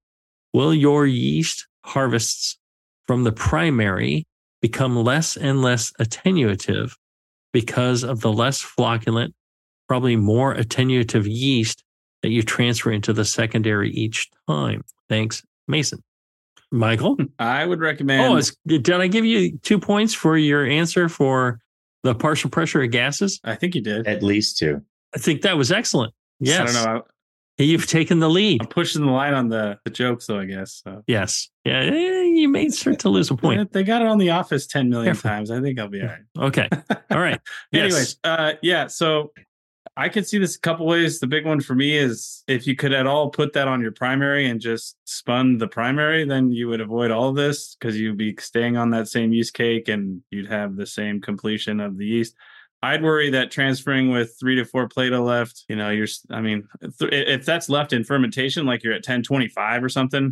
will 0.53 0.75
your 0.75 1.07
yeast 1.07 1.67
harvests 1.85 2.59
from 3.07 3.25
the 3.25 3.33
primary 3.33 4.27
become 4.61 4.97
less 4.97 5.37
and 5.37 5.63
less 5.63 5.93
attenuative 6.01 6.93
because 7.53 8.03
of 8.03 8.21
the 8.21 8.33
less 8.33 8.63
flocculent, 8.63 9.33
probably 9.89 10.17
more 10.17 10.55
attenuative 10.55 11.27
yeast 11.29 11.85
that 12.23 12.31
you 12.31 12.43
transfer 12.43 12.91
into 12.91 13.13
the 13.13 13.25
secondary 13.25 13.91
each 13.91 14.31
time. 14.49 14.83
Thanks, 15.09 15.43
Mason. 15.69 16.03
Michael? 16.75 17.17
I 17.39 17.65
would 17.65 17.81
recommend. 17.81 18.23
Oh, 18.33 18.37
it's, 18.37 18.55
did 18.67 18.91
I 18.91 19.07
give 19.07 19.25
you 19.25 19.59
two 19.59 19.79
points 19.79 20.13
for 20.15 20.37
your 20.37 20.65
answer 20.67 21.09
for 21.09 21.61
the 22.03 22.15
partial 22.15 22.51
pressure 22.51 22.83
of 22.83 22.91
gases? 22.91 23.41
I 23.45 23.55
think 23.55 23.75
you 23.75 23.81
did. 23.81 24.07
At 24.07 24.23
least 24.23 24.59
two. 24.59 24.83
I 25.15 25.19
think 25.19 25.43
that 25.43 25.57
was 25.57 25.71
excellent. 25.73 26.13
Yes. 26.41 26.77
I 26.77 26.85
don't 26.85 26.95
know. 26.97 27.03
You've 27.57 27.87
taken 27.87 28.19
the 28.19 28.29
lead. 28.29 28.61
I'm 28.63 28.67
pushing 28.67 29.07
the 29.07 29.13
line 29.13 29.33
on 29.33 29.49
the, 29.49 29.79
the 29.85 29.91
jokes, 29.91 30.27
though, 30.27 30.41
I 30.41 30.45
guess. 30.45 30.83
So. 30.85 31.05
Yes. 31.07 31.49
Yeah. 31.65 31.79
eh, 31.83 32.23
You 32.25 32.49
may 32.49 32.69
start 32.71 32.99
to 33.01 33.09
lose 33.09 33.31
a 33.31 33.37
point. 33.37 33.73
They 33.73 33.85
got 33.85 34.03
it 34.03 34.09
on 34.09 34.19
the 34.19 34.31
office 34.31 34.67
10 34.67 34.91
million 34.91 35.15
Careful. 35.15 35.31
times. 35.31 35.53
I 35.53 35.61
think 35.61 35.79
I'll 35.79 35.87
be 35.87 36.01
all 36.03 36.09
right. 36.09 36.47
Okay. 36.49 36.69
All 37.13 37.21
right. 37.21 37.41
Yes. 37.71 37.85
Anyways, 37.85 38.19
uh, 38.25 38.53
yeah. 38.61 38.89
So 38.89 39.33
I 39.97 40.09
could 40.09 40.27
see 40.27 40.39
this 40.39 40.57
a 40.57 40.61
couple 40.61 40.87
ways. 40.87 41.21
The 41.21 41.29
big 41.29 41.47
one 41.47 41.61
for 41.61 41.75
me 41.75 41.97
is 41.97 42.43
if 42.49 42.67
you 42.67 42.75
could 42.75 42.93
at 42.93 43.07
all 43.07 43.31
put 43.31 43.53
that 43.53 43.69
on 43.69 43.81
your 43.81 43.93
primary 43.93 44.49
and 44.49 44.61
just 44.61 44.97
spun 45.05 45.59
the 45.59 45.69
primary, 45.69 46.25
then 46.25 46.51
you 46.51 46.67
would 46.69 46.81
avoid 46.81 47.13
all 47.13 47.33
this 47.33 47.77
because 47.77 47.99
you'd 47.99 48.17
be 48.17 48.35
staying 48.41 48.77
on 48.77 48.91
that 48.91 49.07
same 49.07 49.33
yeast 49.33 49.55
cake 49.55 49.89
and 49.89 50.21
you'd 50.31 50.51
have 50.51 50.75
the 50.75 50.87
same 50.87 51.21
completion 51.21 51.79
of 51.79 51.97
the 51.97 52.07
yeast. 52.07 52.35
I'd 52.83 53.05
worry 53.05 53.31
that 53.31 53.53
transferring 53.53 54.11
with 54.11 54.37
three 54.39 54.57
to 54.57 54.65
four 54.65 54.89
Plato 54.89 55.23
left, 55.23 55.65
you 55.69 55.77
know, 55.77 55.91
you're, 55.91 56.09
I 56.31 56.41
mean, 56.41 56.67
if 57.01 57.47
that's 57.47 57.69
left 57.69 57.93
in 57.93 58.05
fermentation, 58.05 58.67
like 58.67 58.83
you're 58.83 58.93
at 58.93 58.99
1025 58.99 59.85
or 59.85 59.89
something, 59.89 60.25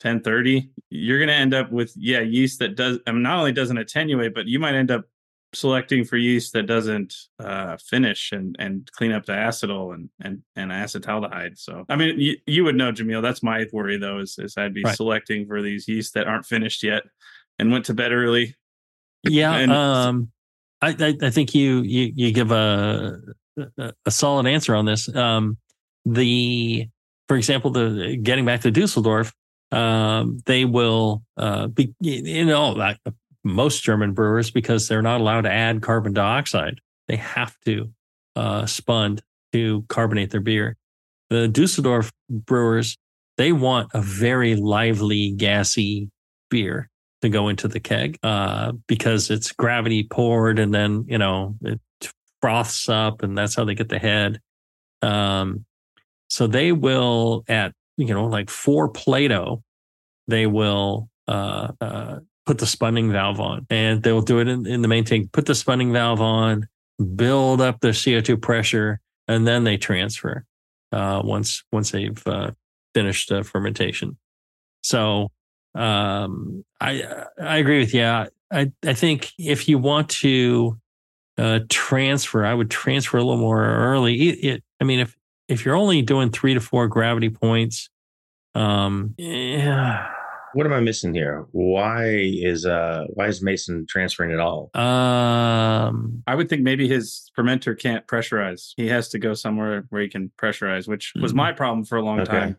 1030, 0.00 0.70
you're 0.88 1.18
going 1.18 1.28
to 1.28 1.34
end 1.34 1.52
up 1.52 1.70
with, 1.72 1.92
yeah, 1.96 2.20
yeast 2.20 2.60
that 2.60 2.76
does, 2.76 3.00
I 3.06 3.12
mean, 3.12 3.22
not 3.22 3.38
only 3.38 3.52
doesn't 3.52 3.76
attenuate, 3.76 4.34
but 4.34 4.46
you 4.46 4.58
might 4.58 4.76
end 4.76 4.90
up 4.90 5.04
selecting 5.52 6.04
for 6.04 6.16
yeast 6.16 6.52
that 6.52 6.66
doesn't 6.66 7.14
uh, 7.38 7.76
finish 7.76 8.32
and 8.32 8.56
and 8.58 8.90
clean 8.92 9.12
up 9.12 9.26
the 9.26 9.32
acetyl 9.32 9.94
and 9.94 10.08
and 10.20 10.42
and 10.56 10.70
acetaldehyde. 10.70 11.58
So 11.58 11.84
I 11.88 11.96
mean, 11.96 12.18
you, 12.20 12.36
you 12.46 12.64
would 12.64 12.76
know, 12.76 12.92
Jamil. 12.92 13.22
That's 13.22 13.42
my 13.42 13.66
worry 13.72 13.96
though. 13.96 14.18
Is 14.18 14.38
is 14.38 14.56
I'd 14.56 14.74
be 14.74 14.82
Right. 14.84 14.96
selecting 14.96 15.46
for 15.46 15.62
these 15.62 15.88
yeast 15.88 16.14
that 16.14 16.26
aren't 16.26 16.46
finished 16.46 16.82
yet 16.82 17.02
and 17.58 17.70
went 17.70 17.84
to 17.86 17.94
bed 17.94 18.12
early. 18.12 18.56
Yeah. 19.24 19.54
And- 19.54 19.72
um, 19.72 20.30
I, 20.82 20.96
I, 20.98 21.26
I 21.26 21.30
think 21.30 21.54
you, 21.54 21.82
you, 21.82 22.12
you 22.14 22.32
give 22.32 22.52
a, 22.52 23.18
a, 23.78 24.10
solid 24.10 24.46
answer 24.46 24.74
on 24.74 24.86
this. 24.86 25.14
Um, 25.14 25.58
the, 26.06 26.88
for 27.28 27.36
example, 27.36 27.70
the 27.70 28.16
getting 28.16 28.46
back 28.46 28.62
to 28.62 28.70
Dusseldorf, 28.70 29.32
um, 29.72 30.40
they 30.46 30.64
will, 30.64 31.22
uh, 31.36 31.66
be, 31.66 31.94
you 32.00 32.46
know, 32.46 32.70
like 32.70 32.96
most 33.44 33.82
German 33.82 34.12
brewers, 34.12 34.50
because 34.50 34.88
they're 34.88 35.02
not 35.02 35.20
allowed 35.20 35.42
to 35.42 35.52
add 35.52 35.82
carbon 35.82 36.12
dioxide, 36.12 36.80
they 37.08 37.16
have 37.16 37.56
to, 37.64 37.90
uh, 38.36 38.66
spund 38.66 39.22
to 39.52 39.84
carbonate 39.88 40.30
their 40.30 40.40
beer. 40.40 40.76
The 41.30 41.48
Dusseldorf 41.48 42.12
brewers, 42.28 42.96
they 43.36 43.52
want 43.52 43.90
a 43.94 44.00
very 44.00 44.56
lively, 44.56 45.32
gassy 45.32 46.10
beer 46.50 46.90
to 47.22 47.28
go 47.28 47.48
into 47.48 47.68
the 47.68 47.80
keg 47.80 48.18
uh, 48.22 48.72
because 48.86 49.30
it's 49.30 49.52
gravity 49.52 50.02
poured 50.02 50.58
and 50.58 50.72
then 50.72 51.04
you 51.08 51.18
know 51.18 51.56
it 51.62 51.80
froths 52.40 52.88
up 52.88 53.22
and 53.22 53.36
that's 53.36 53.54
how 53.54 53.64
they 53.64 53.74
get 53.74 53.88
the 53.88 53.98
head. 53.98 54.40
Um, 55.02 55.64
so 56.28 56.46
they 56.46 56.72
will 56.72 57.44
at 57.48 57.72
you 57.96 58.14
know 58.14 58.26
like 58.26 58.50
four 58.50 58.88
Plato, 58.88 59.62
they 60.28 60.46
will 60.46 61.08
uh, 61.28 61.72
uh, 61.80 62.18
put 62.50 62.58
the 62.58 62.66
spunding 62.66 63.12
valve 63.12 63.38
on 63.38 63.64
and 63.70 64.02
they'll 64.02 64.22
do 64.22 64.40
it 64.40 64.48
in, 64.48 64.66
in 64.66 64.82
the 64.82 64.88
main 64.88 65.04
tank. 65.04 65.30
Put 65.30 65.46
the 65.46 65.54
spunding 65.54 65.92
valve 65.92 66.20
on, 66.20 66.66
build 67.14 67.60
up 67.60 67.78
the 67.78 67.92
CO 67.92 68.20
two 68.20 68.36
pressure, 68.36 68.98
and 69.28 69.46
then 69.46 69.62
they 69.62 69.76
transfer 69.76 70.44
uh, 70.90 71.22
once 71.24 71.62
once 71.70 71.92
they've 71.92 72.20
uh, 72.26 72.50
finished 72.92 73.30
uh, 73.30 73.44
fermentation. 73.44 74.18
So 74.82 75.30
um, 75.76 76.64
I 76.80 77.24
I 77.40 77.58
agree 77.58 77.78
with 77.78 77.94
you. 77.94 78.02
I 78.02 78.26
I 78.84 78.94
think 78.94 79.30
if 79.38 79.68
you 79.68 79.78
want 79.78 80.08
to 80.08 80.76
uh, 81.38 81.60
transfer, 81.68 82.44
I 82.44 82.52
would 82.52 82.68
transfer 82.68 83.16
a 83.16 83.22
little 83.22 83.36
more 83.36 83.64
early. 83.64 84.28
It, 84.28 84.44
it, 84.44 84.64
I 84.80 84.84
mean, 84.84 84.98
if 84.98 85.16
if 85.46 85.64
you're 85.64 85.76
only 85.76 86.02
doing 86.02 86.32
three 86.32 86.54
to 86.54 86.60
four 86.60 86.88
gravity 86.88 87.30
points, 87.30 87.90
um, 88.56 89.14
yeah, 89.18 90.08
What 90.54 90.66
am 90.66 90.72
I 90.72 90.80
missing 90.80 91.14
here? 91.14 91.46
Why 91.52 92.08
is 92.08 92.66
uh 92.66 93.04
why 93.14 93.26
is 93.28 93.42
Mason 93.42 93.86
transferring 93.88 94.32
at 94.32 94.40
all? 94.40 94.70
um, 94.74 96.22
I 96.26 96.34
would 96.34 96.48
think 96.48 96.62
maybe 96.62 96.88
his 96.88 97.30
fermenter 97.38 97.78
can't 97.78 98.06
pressurize. 98.06 98.70
He 98.76 98.88
has 98.88 99.08
to 99.10 99.18
go 99.18 99.34
somewhere 99.34 99.84
where 99.90 100.02
he 100.02 100.08
can 100.08 100.30
pressurize, 100.40 100.88
which 100.88 101.12
was 101.20 101.32
Mhm. 101.32 101.36
my 101.36 101.52
problem 101.52 101.84
for 101.84 101.98
a 101.98 102.02
long 102.02 102.20
Okay. 102.20 102.32
time. 102.32 102.56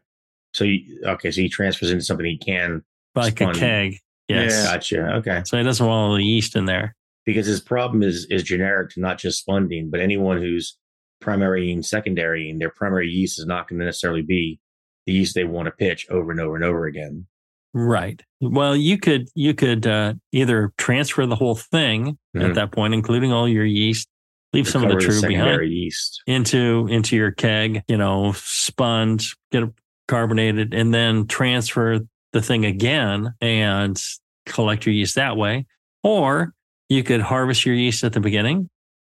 So 0.54 0.64
you, 0.66 1.02
okay, 1.06 1.32
so 1.32 1.42
he 1.42 1.50
transfers 1.50 1.92
into 1.92 2.04
something 2.04 2.26
he 2.26 2.38
can. 2.38 2.84
like 3.16 3.42
a 3.42 3.52
keg. 3.52 3.98
Yes. 4.30 4.52
Yeah. 4.64 4.72
Gotcha. 4.74 5.14
Okay. 5.16 5.42
So 5.46 5.58
he 5.58 5.64
doesn't 5.64 5.86
want 5.86 6.12
all 6.12 6.16
the 6.16 6.24
yeast 6.24 6.56
in 6.56 6.64
there. 6.66 6.96
Because 7.26 7.46
his 7.46 7.60
problem 7.60 8.02
is 8.04 8.26
is 8.30 8.44
generic 8.44 8.92
to 8.92 9.02
not 9.02 9.18
just 9.20 9.40
spunding, 9.40 9.90
but 9.90 10.00
anyone 10.00 10.38
who's 10.42 10.78
primary 11.20 11.72
and 11.72 11.86
secondary, 11.86 12.50
and 12.50 12.60
their 12.60 12.70
primary 12.72 13.10
yeast 13.10 13.38
is 13.38 13.46
not 13.46 13.68
going 13.68 13.80
to 13.80 13.86
necessarily 13.86 14.22
be 14.22 14.60
the 15.06 15.14
yeast 15.14 15.36
they 15.36 15.44
want 15.44 15.66
to 15.68 15.72
pitch 15.72 16.08
over 16.10 16.32
and 16.32 16.40
over 16.40 16.56
and 16.56 16.64
over 16.64 16.86
again. 16.86 17.28
Right. 17.74 18.22
Well, 18.42 18.76
you 18.76 18.98
could 18.98 19.30
you 19.36 19.54
could 19.54 19.88
uh, 19.88 20.16
either 20.32 20.74
transfer 20.78 21.26
the 21.26 21.36
whole 21.36 21.56
thing 21.56 22.18
Mhm. 22.36 22.50
at 22.50 22.56
that 22.56 22.72
point, 22.72 22.94
including 22.94 23.32
all 23.32 23.48
your 23.48 23.66
yeast, 23.66 24.08
leave 24.54 24.68
some 24.68 24.84
of 24.84 24.90
the 24.90 24.96
trub 24.96 25.28
behind. 25.28 25.72
yeast. 25.72 26.22
into 26.28 26.88
into 26.90 27.16
your 27.16 27.32
keg, 27.32 27.84
you 27.88 27.98
know, 27.98 28.34
spun, 28.36 29.20
get 29.52 29.64
it 29.64 29.70
carbonated, 30.08 30.74
and 30.74 30.94
then 30.94 31.28
transfer 31.28 32.00
the 32.34 32.42
thing 32.42 32.66
again 32.66 33.34
and 33.42 34.02
collect 34.46 34.86
your 34.86 34.94
yeast 34.94 35.16
that 35.16 35.38
way. 35.38 35.66
Or 36.04 36.54
you 36.90 37.04
could 37.04 37.22
harvest 37.22 37.66
your 37.66 37.76
yeast 37.76 38.04
at 38.04 38.12
the 38.14 38.20
beginning, 38.20 38.70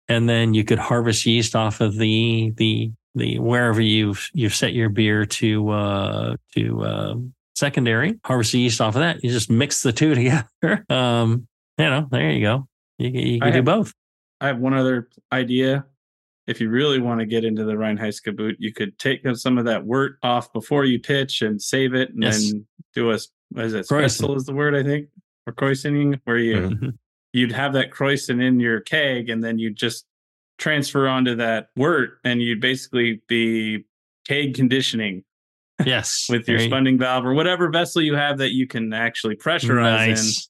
and 0.07 0.27
then 0.27 0.55
you 0.55 0.63
could 0.63 0.79
harvest 0.79 1.25
yeast 1.27 1.55
off 1.55 1.79
of 1.81 1.95
the 1.95 2.53
the 2.57 2.91
the 3.13 3.37
wherever 3.39 3.81
you've 3.81 4.29
you've 4.33 4.55
set 4.55 4.73
your 4.73 4.89
beer 4.89 5.25
to 5.25 5.69
uh 5.69 6.35
to 6.55 6.81
uh 6.83 7.15
secondary. 7.57 8.19
Harvest 8.23 8.51
the 8.51 8.59
yeast 8.59 8.79
off 8.81 8.95
of 8.95 9.01
that. 9.01 9.23
You 9.23 9.31
just 9.31 9.49
mix 9.49 9.81
the 9.81 9.91
two 9.91 10.13
together. 10.15 10.85
Um, 10.89 11.47
you 11.77 11.85
know, 11.85 12.07
there 12.11 12.31
you 12.31 12.41
go. 12.41 12.67
You, 12.99 13.39
can- 13.39 13.43
I 13.43 13.51
do 13.51 13.55
have- 13.57 13.65
both. 13.65 13.93
I 14.39 14.47
have 14.47 14.59
one 14.59 14.73
other 14.75 15.09
idea. 15.33 15.85
If 16.45 16.61
you 16.61 16.69
really 16.69 16.99
want 16.99 17.19
to 17.19 17.25
get 17.25 17.43
into 17.43 17.63
the 17.65 17.73
Reinheitsgebot, 17.73 18.55
you 18.59 18.71
could 18.71 18.97
take 18.99 19.21
some 19.35 19.57
of 19.57 19.65
that 19.65 19.83
wort 19.83 20.17
off 20.21 20.53
before 20.53 20.85
you 20.85 20.99
pitch 20.99 21.41
and 21.41 21.59
save 21.61 21.93
it, 21.95 22.11
and 22.13 22.23
Yes. 22.23 22.51
then 22.51 22.65
do 22.93 23.11
a 23.11 23.17
what 23.49 23.65
is 23.65 23.73
it? 23.73 23.87
Krausen. 23.87 24.35
Is 24.37 24.45
the 24.45 24.53
word 24.53 24.75
I 24.75 24.83
think, 24.83 25.07
or 25.47 25.53
krausening, 25.53 26.19
where 26.25 26.37
you 26.37 26.55
Mhm. 26.55 26.79
Mhm. 26.79 26.97
you'd 27.33 27.51
have 27.51 27.73
that 27.73 27.91
krausen 27.91 28.41
in 28.41 28.59
your 28.59 28.79
keg, 28.79 29.29
and 29.29 29.43
then 29.43 29.57
you'd 29.57 29.75
just 29.75 30.05
transfer 30.59 31.07
onto 31.07 31.35
that 31.35 31.69
wort, 31.75 32.19
and 32.23 32.41
you'd 32.41 32.61
basically 32.61 33.21
be 33.27 33.85
keg 34.27 34.53
conditioning 34.53 35.23
Yes. 35.85 36.25
with 36.29 36.47
your 36.47 36.57
There 36.57 36.63
you- 36.65 36.69
spunding 36.69 36.97
valve 36.97 37.25
or 37.25 37.33
whatever 37.33 37.69
vessel 37.69 38.01
you 38.01 38.15
have 38.15 38.37
that 38.39 38.51
you 38.51 38.67
can 38.67 38.93
actually 38.93 39.35
pressurize 39.35 40.47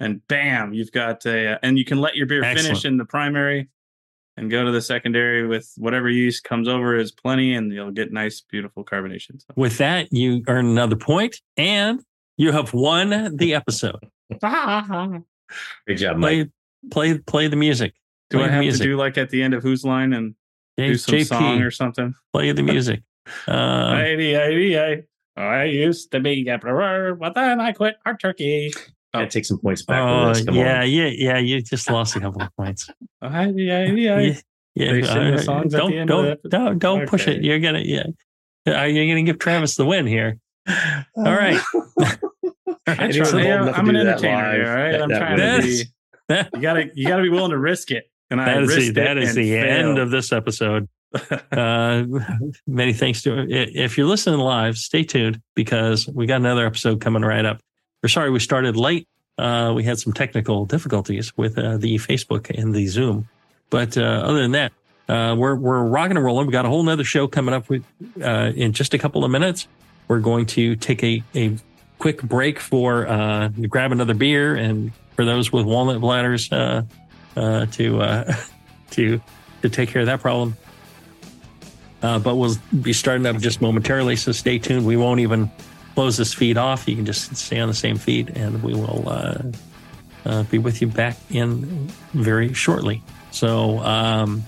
in 0.00 0.06
and 0.06 0.26
bam, 0.28 0.74
you've 0.74 0.90
got 0.92 1.24
a, 1.24 1.52
uh, 1.54 1.58
and 1.62 1.78
you 1.78 1.84
can 1.84 2.00
let 2.00 2.16
your 2.16 2.26
beer 2.26 2.42
finish 2.42 2.84
in 2.84 2.96
the 2.96 3.04
primary 3.04 3.68
and 4.36 4.50
go 4.50 4.64
to 4.64 4.72
the 4.72 4.82
secondary 4.82 5.46
with 5.46 5.70
whatever 5.76 6.08
yeast 6.08 6.42
comes 6.42 6.66
over 6.66 6.96
is 6.96 7.12
plenty, 7.12 7.54
and 7.54 7.72
you'll 7.72 7.92
get 7.92 8.12
nice, 8.12 8.40
beautiful 8.40 8.84
carbonation. 8.84 9.40
So. 9.40 9.46
With 9.54 9.78
that, 9.78 10.12
you 10.12 10.42
earn 10.48 10.66
another 10.66 10.96
point, 10.96 11.40
and 11.56 12.02
you 12.36 12.50
have 12.50 12.74
won 12.74 13.36
the 13.36 13.54
episode. 13.54 14.04
Good 15.86 15.98
job, 15.98 16.16
Mike. 16.16 16.50
Play, 16.90 17.12
play, 17.12 17.18
play 17.18 17.46
the 17.48 17.56
music. 17.56 17.94
do 18.30 18.38
play 18.38 18.46
I 18.46 18.50
have 18.50 18.60
music. 18.60 18.82
to 18.82 18.88
do 18.88 18.96
like 18.96 19.16
at 19.18 19.30
the 19.30 19.42
end 19.42 19.54
of 19.54 19.62
Whose 19.62 19.84
Line 19.84 20.12
and 20.12 20.34
J- 20.78 20.88
do 20.88 20.96
some 20.96 21.24
song 21.24 21.62
or 21.62 21.70
something? 21.70 22.14
play 22.32 22.50
the 22.52 22.62
music. 22.64 23.02
Um, 23.46 23.96
Eighty, 23.98 24.34
eighty, 24.34 24.74
eight. 24.74 25.04
I 25.36 25.64
used 25.64 26.12
to 26.12 26.20
be 26.20 26.46
a 26.48 26.58
brewer, 26.58 27.14
but 27.14 27.34
then 27.34 27.60
I 27.60 27.72
quit 27.72 27.96
our 28.06 28.16
turkey. 28.16 28.72
Gotta 29.12 29.26
take 29.28 29.44
some 29.44 29.58
points 29.58 29.82
back 29.82 30.02
oh, 30.02 30.28
for 30.28 30.34
this. 30.34 30.44
Come 30.44 30.54
yeah, 30.56 30.80
on. 30.82 30.90
yeah, 30.90 31.06
yeah. 31.06 31.38
You 31.38 31.62
just 31.62 31.90
lost 31.90 32.16
a 32.16 32.20
couple 32.20 32.42
of 32.42 32.48
points. 32.56 32.88
Eighty, 33.24 33.70
eighty, 33.70 34.02
Yeah, 34.02 34.34
yeah. 34.74 34.92
They 34.92 35.02
sing 35.02 35.36
the 35.36 35.50
uh, 35.50 35.62
don't, 35.64 35.70
the 35.70 35.96
end 35.98 36.10
of 36.10 36.40
don't, 36.42 36.50
don't, 36.50 36.78
don't 36.78 37.08
push 37.08 37.26
it. 37.28 37.42
You're 37.42 37.60
gonna, 37.60 37.80
yeah. 37.84 38.04
Uh, 38.66 38.82
You're 38.84 39.06
gonna 39.06 39.22
give 39.22 39.38
Travis 39.38 39.76
the 39.76 39.84
win 39.84 40.06
here. 40.06 40.38
All 40.68 41.24
right. 41.24 41.60
I 42.86 42.92
I 43.04 43.06
didn't 43.08 43.26
try- 43.26 43.28
even 43.28 43.36
know 43.36 43.38
yeah, 43.38 43.62
enough 43.62 43.74
to 43.74 43.78
I'm 43.80 43.88
an 43.88 43.94
do 43.94 44.04
that 44.04 44.08
entertainer 44.08 44.42
live. 44.42 44.54
here, 44.54 44.68
all 44.68 44.74
right? 44.76 44.92
That- 44.92 45.02
I'm 45.02 45.08
that 45.08 45.18
trying 45.18 45.36
to 45.38 45.62
be- 45.62 45.84
be. 45.84 45.84
That 46.28 46.50
You 46.54 46.60
gotta, 46.60 46.90
you 46.94 47.08
gotta 47.08 47.22
be 47.22 47.28
willing 47.28 47.50
to 47.50 47.58
risk 47.58 47.90
it. 47.90 48.10
And 48.30 48.40
I 48.40 48.60
is 48.60 48.68
the, 48.70 48.76
risked 48.76 48.94
that 48.96 49.16
it 49.18 49.22
is 49.22 49.36
and 49.36 49.44
the 49.44 49.56
end 49.56 49.68
failed. 49.68 49.98
of 49.98 50.10
this 50.10 50.32
episode. 50.32 50.88
uh, 51.52 52.04
many 52.66 52.92
thanks 52.92 53.22
to 53.22 53.46
if 53.48 53.96
you're 53.96 54.06
listening 54.06 54.40
live, 54.40 54.76
stay 54.76 55.04
tuned 55.04 55.40
because 55.54 56.08
we 56.08 56.26
got 56.26 56.36
another 56.36 56.66
episode 56.66 57.00
coming 57.00 57.22
right 57.22 57.44
up. 57.44 57.60
We're 58.02 58.08
sorry 58.08 58.30
we 58.30 58.40
started 58.40 58.76
late. 58.76 59.08
Uh, 59.38 59.72
we 59.74 59.82
had 59.82 59.98
some 59.98 60.12
technical 60.12 60.64
difficulties 60.64 61.36
with 61.36 61.58
uh, 61.58 61.76
the 61.76 61.96
Facebook 61.96 62.50
and 62.50 62.74
the 62.74 62.86
Zoom, 62.86 63.28
But 63.70 63.96
uh, 63.96 64.02
other 64.02 64.42
than 64.42 64.52
that, 64.52 64.72
uh, 65.08 65.34
we're 65.36 65.56
we're 65.56 65.82
rocking 65.82 66.16
and 66.16 66.24
rolling. 66.24 66.46
We 66.46 66.52
got 66.52 66.64
a 66.64 66.68
whole 66.68 66.82
nother 66.82 67.04
show 67.04 67.26
coming 67.26 67.54
up 67.54 67.68
with 67.68 67.84
in 68.16 68.72
just 68.72 68.94
a 68.94 68.98
couple 68.98 69.24
of 69.24 69.30
minutes. 69.30 69.66
We're 70.06 70.20
going 70.20 70.46
to 70.46 70.76
take 70.76 71.02
a, 71.02 71.22
a 71.34 71.56
quick 71.98 72.22
break 72.22 72.60
for 72.60 73.04
grab 73.68 73.92
another 73.92 74.14
beer, 74.14 74.54
and 74.54 74.92
for 75.16 75.24
those 75.24 75.52
with 75.52 75.66
walnut 75.66 76.00
bladders 76.00 76.48
to 76.48 76.86
to 78.90 79.20
to 79.62 79.68
take 79.68 79.88
care 79.88 80.00
of 80.00 80.06
that 80.06 80.20
problem. 80.20 80.56
Uh, 82.04 82.18
but 82.18 82.34
we'll 82.34 82.54
be 82.82 82.92
starting 82.92 83.24
up 83.24 83.38
just 83.38 83.62
momentarily, 83.62 84.14
so 84.14 84.30
stay 84.30 84.58
tuned. 84.58 84.84
We 84.84 84.94
won't 84.94 85.20
even 85.20 85.50
close 85.94 86.18
this 86.18 86.34
feed 86.34 86.58
off. 86.58 86.86
You 86.86 86.96
can 86.96 87.06
just 87.06 87.34
stay 87.34 87.58
on 87.58 87.68
the 87.68 87.74
same 87.74 87.96
feed, 87.96 88.36
and 88.36 88.62
we 88.62 88.74
will 88.74 89.08
uh, 89.08 89.42
uh, 90.26 90.42
be 90.42 90.58
with 90.58 90.82
you 90.82 90.86
back 90.86 91.16
in 91.30 91.88
very 92.12 92.52
shortly. 92.52 93.02
So, 93.30 93.78
um, 93.78 94.44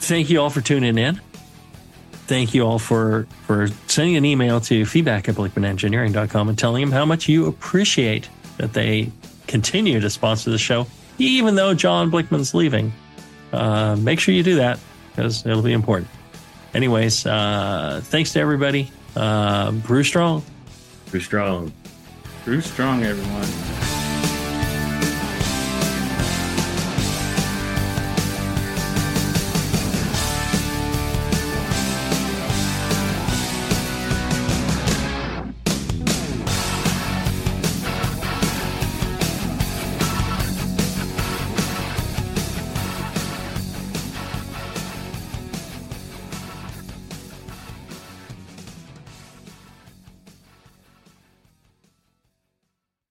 thank 0.00 0.28
you 0.28 0.38
all 0.38 0.50
for 0.50 0.60
tuning 0.60 0.98
in. 0.98 1.18
Thank 2.26 2.52
you 2.52 2.66
all 2.66 2.78
for, 2.78 3.26
for 3.46 3.68
sending 3.86 4.16
an 4.16 4.26
email 4.26 4.60
to 4.60 4.84
feedback 4.84 5.30
at 5.30 5.36
BlickmanEngineering.com 5.36 6.50
and 6.50 6.58
telling 6.58 6.82
them 6.82 6.92
how 6.92 7.06
much 7.06 7.26
you 7.26 7.46
appreciate 7.46 8.28
that 8.58 8.74
they 8.74 9.12
continue 9.46 9.98
to 10.00 10.10
sponsor 10.10 10.50
the 10.50 10.58
show, 10.58 10.88
even 11.16 11.54
though 11.54 11.72
John 11.72 12.10
Blickman's 12.10 12.52
leaving. 12.52 12.92
Uh, 13.50 13.96
make 13.96 14.20
sure 14.20 14.34
you 14.34 14.42
do 14.42 14.56
that 14.56 14.78
because 15.16 15.46
it'll 15.46 15.62
be 15.62 15.72
important. 15.72 16.10
Anyways, 16.74 17.24
uh, 17.26 18.00
thanks 18.04 18.34
to 18.34 18.40
everybody. 18.40 18.90
Uh, 19.16 19.72
Brew 19.72 20.04
Strong. 20.04 20.44
Brew 21.10 21.20
Strong. 21.20 21.72
Brew 22.44 22.60
Strong, 22.60 23.02
everyone. 23.02 23.85